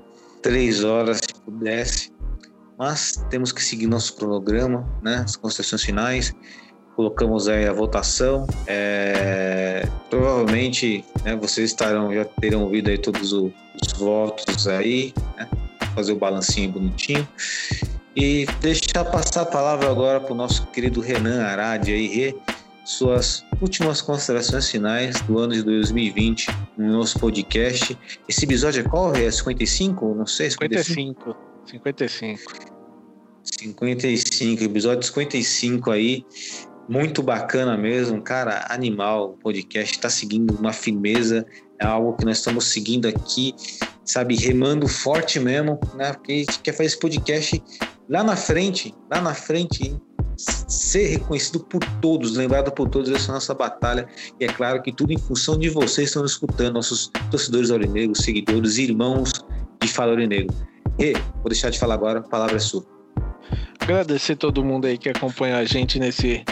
[0.43, 2.13] três horas, se pudesse.
[2.79, 5.23] Mas temos que seguir nosso cronograma, né?
[5.25, 6.35] As concessões finais.
[6.97, 8.47] colocamos aí a votação.
[8.67, 13.53] É, provavelmente né, vocês estarão, já terão ouvido aí todos os,
[13.83, 15.49] os votos aí, né,
[15.95, 17.27] fazer o balancinho bonitinho.
[18.17, 22.35] E deixar passar a palavra agora para o nosso querido Renan Arade aí, Rê,
[22.85, 27.97] suas últimas considerações finais do ano de 2020 no nosso podcast.
[28.29, 29.15] Esse episódio é qual?
[29.15, 30.15] É 55?
[30.15, 31.37] Não sei, 55.
[31.67, 32.41] 55.
[33.45, 36.25] 55, episódio 55 aí.
[36.89, 39.31] Muito bacana mesmo, cara, animal.
[39.31, 41.47] O podcast está seguindo uma firmeza,
[41.79, 43.55] é algo que nós estamos seguindo aqui,
[44.05, 46.13] sabe, remando forte mesmo, né?
[46.13, 47.63] Porque a gente quer fazer esse podcast
[48.11, 49.97] lá na frente, lá na frente,
[50.37, 54.09] ser reconhecido por todos, lembrado por todos, essa é nossa batalha.
[54.41, 58.79] E é claro que tudo em função de vocês estão escutando, nossos torcedores aurinegros, seguidores,
[58.79, 59.33] irmãos
[59.81, 60.53] de Fala Aurinegro.
[60.99, 62.85] E vou deixar de falar agora, a palavra é sua.
[63.79, 66.45] Agradecer todo mundo aí que acompanha a gente nesse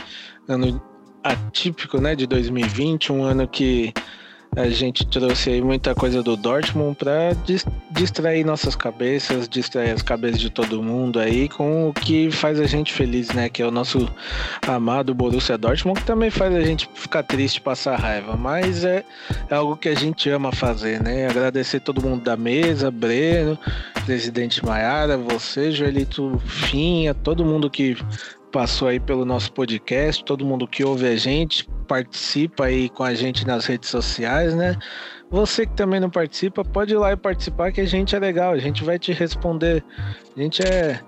[0.48, 0.80] ano
[1.24, 3.93] atípico, né, de 2020, um ano que
[4.57, 7.37] a gente trouxe aí muita coisa do Dortmund para
[7.91, 12.66] distrair nossas cabeças, distrair as cabeças de todo mundo aí com o que faz a
[12.66, 13.49] gente feliz, né?
[13.49, 14.09] Que é o nosso
[14.66, 19.05] amado Borussia Dortmund, que também faz a gente ficar triste, passar raiva, mas é,
[19.49, 21.29] é algo que a gente ama fazer, né?
[21.29, 23.59] Agradecer todo mundo da mesa, Breno,
[24.05, 27.97] presidente Maiara, você, Joelito Finha, todo mundo que
[28.51, 33.15] passou aí pelo nosso podcast, todo mundo que ouve a gente, participa aí com a
[33.15, 34.77] gente nas redes sociais, né?
[35.31, 38.53] Você que também não participa, pode ir lá e participar que a gente é legal,
[38.53, 39.85] a gente vai te responder.
[40.37, 41.01] A gente é,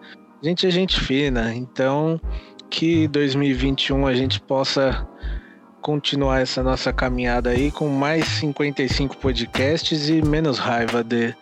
[0.43, 2.21] a gente é gente fina, então
[2.69, 5.07] que 2021 a gente possa
[5.81, 11.35] continuar essa nossa caminhada aí com mais 55 podcasts e menos raiva de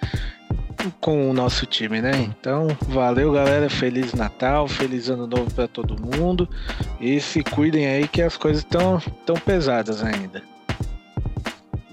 [1.01, 2.13] com o nosso time, né?
[2.21, 3.69] Então, valeu, galera.
[3.69, 6.49] Feliz Natal, feliz Ano Novo para todo mundo.
[7.01, 10.43] E se cuidem aí que as coisas estão tão pesadas ainda.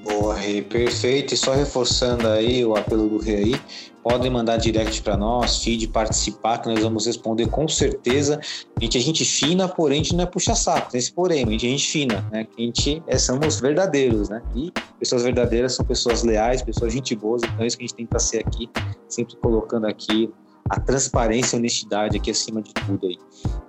[0.04, 1.34] Boa, Rei, perfeito.
[1.34, 3.62] E só reforçando aí o apelo do Rei aí,
[4.06, 8.40] podem mandar direct para nós, feed, participar, que nós vamos responder com certeza.
[8.80, 11.66] A gente é gente fina, porém a gente não é puxa-saco, esse porém, a gente
[11.66, 12.46] é gente fina, né?
[12.56, 14.44] A gente é, somos verdadeiros, né?
[14.54, 17.96] E pessoas verdadeiras são pessoas leais, pessoas gente boas, então é isso que a gente
[17.96, 18.70] tenta ser aqui,
[19.10, 20.32] sempre colocando aqui
[20.70, 23.18] a transparência e honestidade aqui acima de tudo aí.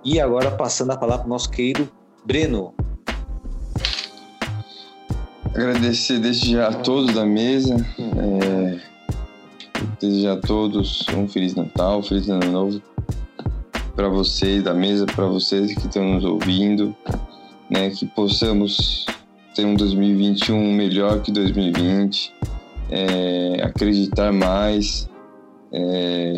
[0.05, 1.89] E agora passando a palavra para o nosso querido
[2.23, 2.75] Breno.
[5.47, 7.75] Agradecer desde já a todos da mesa.
[7.97, 8.96] É
[9.99, 12.81] Desejar a todos um Feliz Natal, Feliz Ano Novo
[13.97, 16.95] para vocês da mesa, para vocês que estão nos ouvindo,
[17.67, 17.89] né?
[17.89, 19.07] Que possamos
[19.55, 22.31] ter um 2021 melhor que 2020,
[22.91, 25.09] é, acreditar mais,
[25.71, 26.33] é,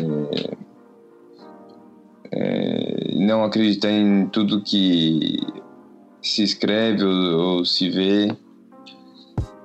[2.31, 5.37] é, não acreditar em tudo que
[6.21, 8.33] se escreve ou, ou se vê.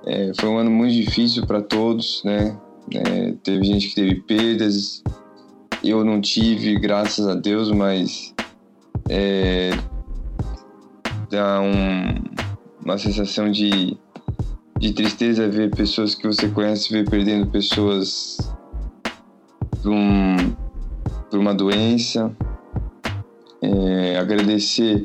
[0.04, 2.58] É, foi um ano muito difícil para todos, né?
[2.92, 5.02] É, teve gente que teve perdas,
[5.82, 8.34] eu não tive, graças a Deus, mas
[9.08, 9.70] é,
[11.30, 12.14] dá um,
[12.84, 13.96] uma sensação de,
[14.78, 18.38] de tristeza ver pessoas que você conhece ver perdendo pessoas
[19.82, 20.36] por, um,
[21.30, 22.34] por uma doença.
[23.60, 25.04] É, agradecer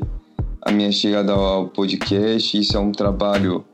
[0.62, 3.64] a minha chegada ao podcast, isso é um trabalho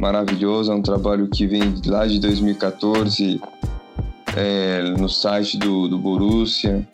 [0.00, 3.38] maravilhoso, é um trabalho que vem lá de 2014
[4.34, 6.88] é, no site do, do Borussia,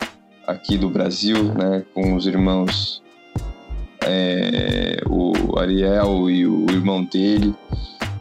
[0.45, 3.01] aqui do Brasil, né, com os irmãos
[4.05, 7.55] é, o Ariel e o irmão dele.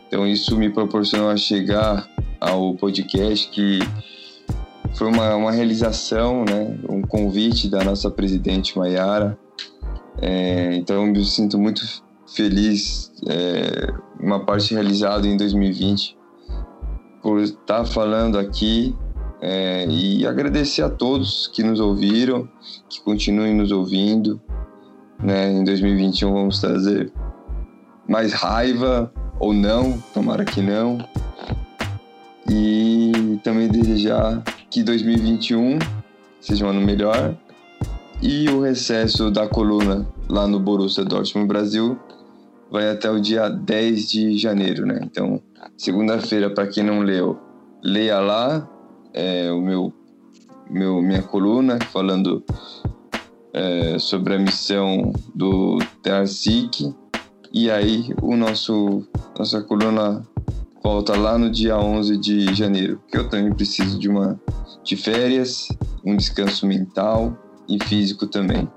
[0.07, 2.09] Então isso me proporcionou a chegar
[2.41, 3.81] ao podcast que
[4.95, 9.37] foi uma, uma realização, né, um convite da nossa presidente Maiara.
[10.23, 16.17] É, então eu me sinto muito feliz, é, uma parte realizada em 2020,
[17.23, 18.95] por estar falando aqui
[19.41, 22.49] é, e agradecer a todos que nos ouviram,
[22.89, 24.41] que continuem nos ouvindo.
[25.23, 25.53] Né?
[25.53, 27.13] Em 2021 vamos trazer
[28.09, 30.99] mais raiva ou não, tomara que não.
[32.49, 35.79] E também desejar que 2021
[36.41, 37.35] seja um ano melhor
[38.23, 41.99] e o recesso da coluna lá no Borussia Dortmund Brasil
[42.71, 45.01] vai até o dia 10 de janeiro, né?
[45.03, 45.41] Então,
[45.77, 47.39] segunda-feira, para quem não leu,
[47.83, 48.69] leia lá
[49.13, 49.93] é, o meu,
[50.71, 52.45] meu minha coluna falando
[53.53, 56.95] é, sobre a missão do Tearsic
[57.53, 59.03] e aí o nosso
[59.39, 60.23] nossa coluna
[60.83, 64.39] volta lá no dia 11 de janeiro, que eu também preciso de uma
[64.85, 65.69] de férias,
[66.05, 67.37] um descanso mental
[67.69, 68.69] e físico também.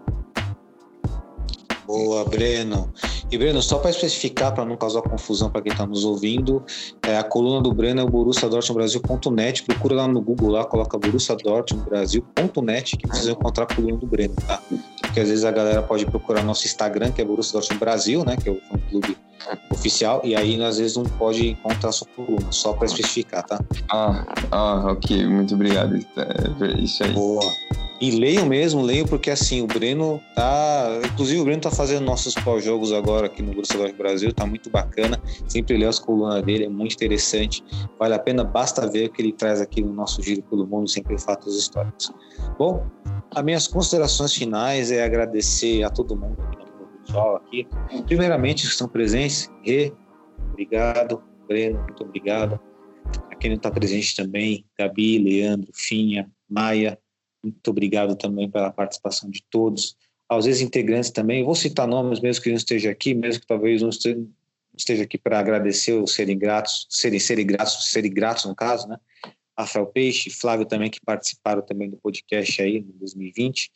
[1.86, 2.91] Boa, Breno.
[3.32, 6.64] E Breno, só para especificar, para não causar confusão para quem está nos ouvindo,
[7.04, 9.64] é, a coluna do Breno é o Borussia Dortmund Brasil.net.
[9.64, 13.98] Procura lá no Google, lá, coloca Borussia Dortmund Brasil.net que vocês vão encontrar a coluna
[13.98, 14.60] do Breno, tá?
[15.02, 18.36] Porque às vezes a galera pode procurar nosso Instagram, que é Borussia Dortmund Brasil, né?
[18.36, 19.16] Que é o fã clube
[19.72, 23.60] oficial, e aí às vezes não pode encontrar a sua coluna, só para especificar, tá?
[23.91, 25.95] Ah, ah, ok, muito obrigado.
[25.95, 27.14] É isso aí.
[27.14, 27.44] Boa.
[28.02, 31.02] E leiam mesmo, leiam, porque assim, o Breno tá.
[31.06, 34.70] Inclusive, o Breno tá fazendo nossos pós-jogos agora aqui no Borussia Dortmund Brasil, tá muito
[34.70, 35.20] bacana.
[35.48, 37.61] Sempre leio as colunas dele, é muito interessante.
[37.99, 40.90] Vale a pena, basta ver o que ele traz aqui no nosso Giro pelo Mundo,
[40.90, 42.10] sempre fatos históricos.
[42.57, 42.86] Bom,
[43.36, 46.69] as minhas considerações finais é agradecer a todo mundo aqui
[47.10, 47.68] pessoal aqui.
[48.06, 49.91] Primeiramente, que estão presentes, Rê,
[50.52, 51.23] obrigado.
[51.48, 52.60] Breno, muito obrigado.
[53.31, 56.99] A quem não está presente também, Gabi, Leandro, Finha, Maia,
[57.44, 59.98] muito obrigado também pela participação de todos.
[60.27, 63.90] Aos ex-integrantes também, vou citar nomes mesmo que não esteja aqui, mesmo que talvez não
[63.90, 68.98] esteja aqui para agradecer ou serem gratos, serem, serem gratos, serem gratos no caso, né?
[69.57, 73.72] Rafael Peixe, Flávio também, que participaram também do podcast aí em 2020.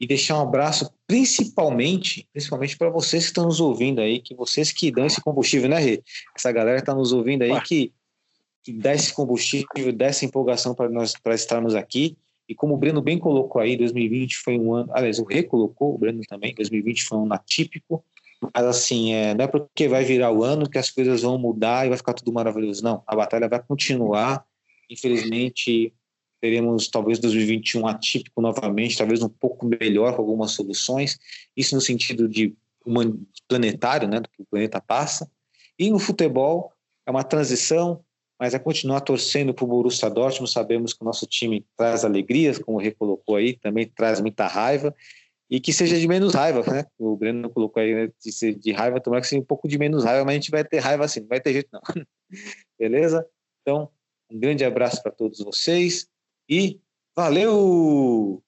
[0.00, 4.72] E deixar um abraço principalmente, principalmente para vocês que estão nos ouvindo aí, que vocês
[4.72, 6.02] que dão esse combustível, né, Rê?
[6.34, 7.92] Essa galera está nos ouvindo aí que,
[8.62, 12.16] que dá esse combustível, dá essa empolgação para nós para estarmos aqui.
[12.48, 15.98] E como o Breno bem colocou aí, 2020 foi um ano, aliás, o recolocou, o
[15.98, 18.02] Breno também, 2020 foi um ano atípico,
[18.54, 21.84] mas assim, é, não é porque vai virar o ano que as coisas vão mudar
[21.84, 23.02] e vai ficar tudo maravilhoso, não.
[23.06, 24.44] A batalha vai continuar,
[24.88, 25.92] infelizmente
[26.40, 31.18] teremos talvez 2021 atípico novamente, talvez um pouco melhor com algumas soluções,
[31.56, 32.54] isso no sentido de
[33.46, 35.30] planetário, né, do que o planeta passa,
[35.78, 36.72] e no futebol
[37.06, 38.04] é uma transição,
[38.38, 40.50] mas é continuar torcendo para o Borussia Dortmund.
[40.50, 44.94] Sabemos que o nosso time traz alegrias, como recolocou aí, também traz muita raiva
[45.50, 46.86] e que seja de menos raiva, né?
[46.98, 50.04] O Breno colocou aí né, de, de raiva, tomara que seja um pouco de menos
[50.04, 51.80] raiva, mas a gente vai ter raiva assim, não vai ter jeito não.
[52.78, 53.26] Beleza?
[53.60, 53.90] Então,
[54.30, 56.06] um grande abraço para todos vocês
[56.50, 56.80] e
[57.16, 58.42] valeu!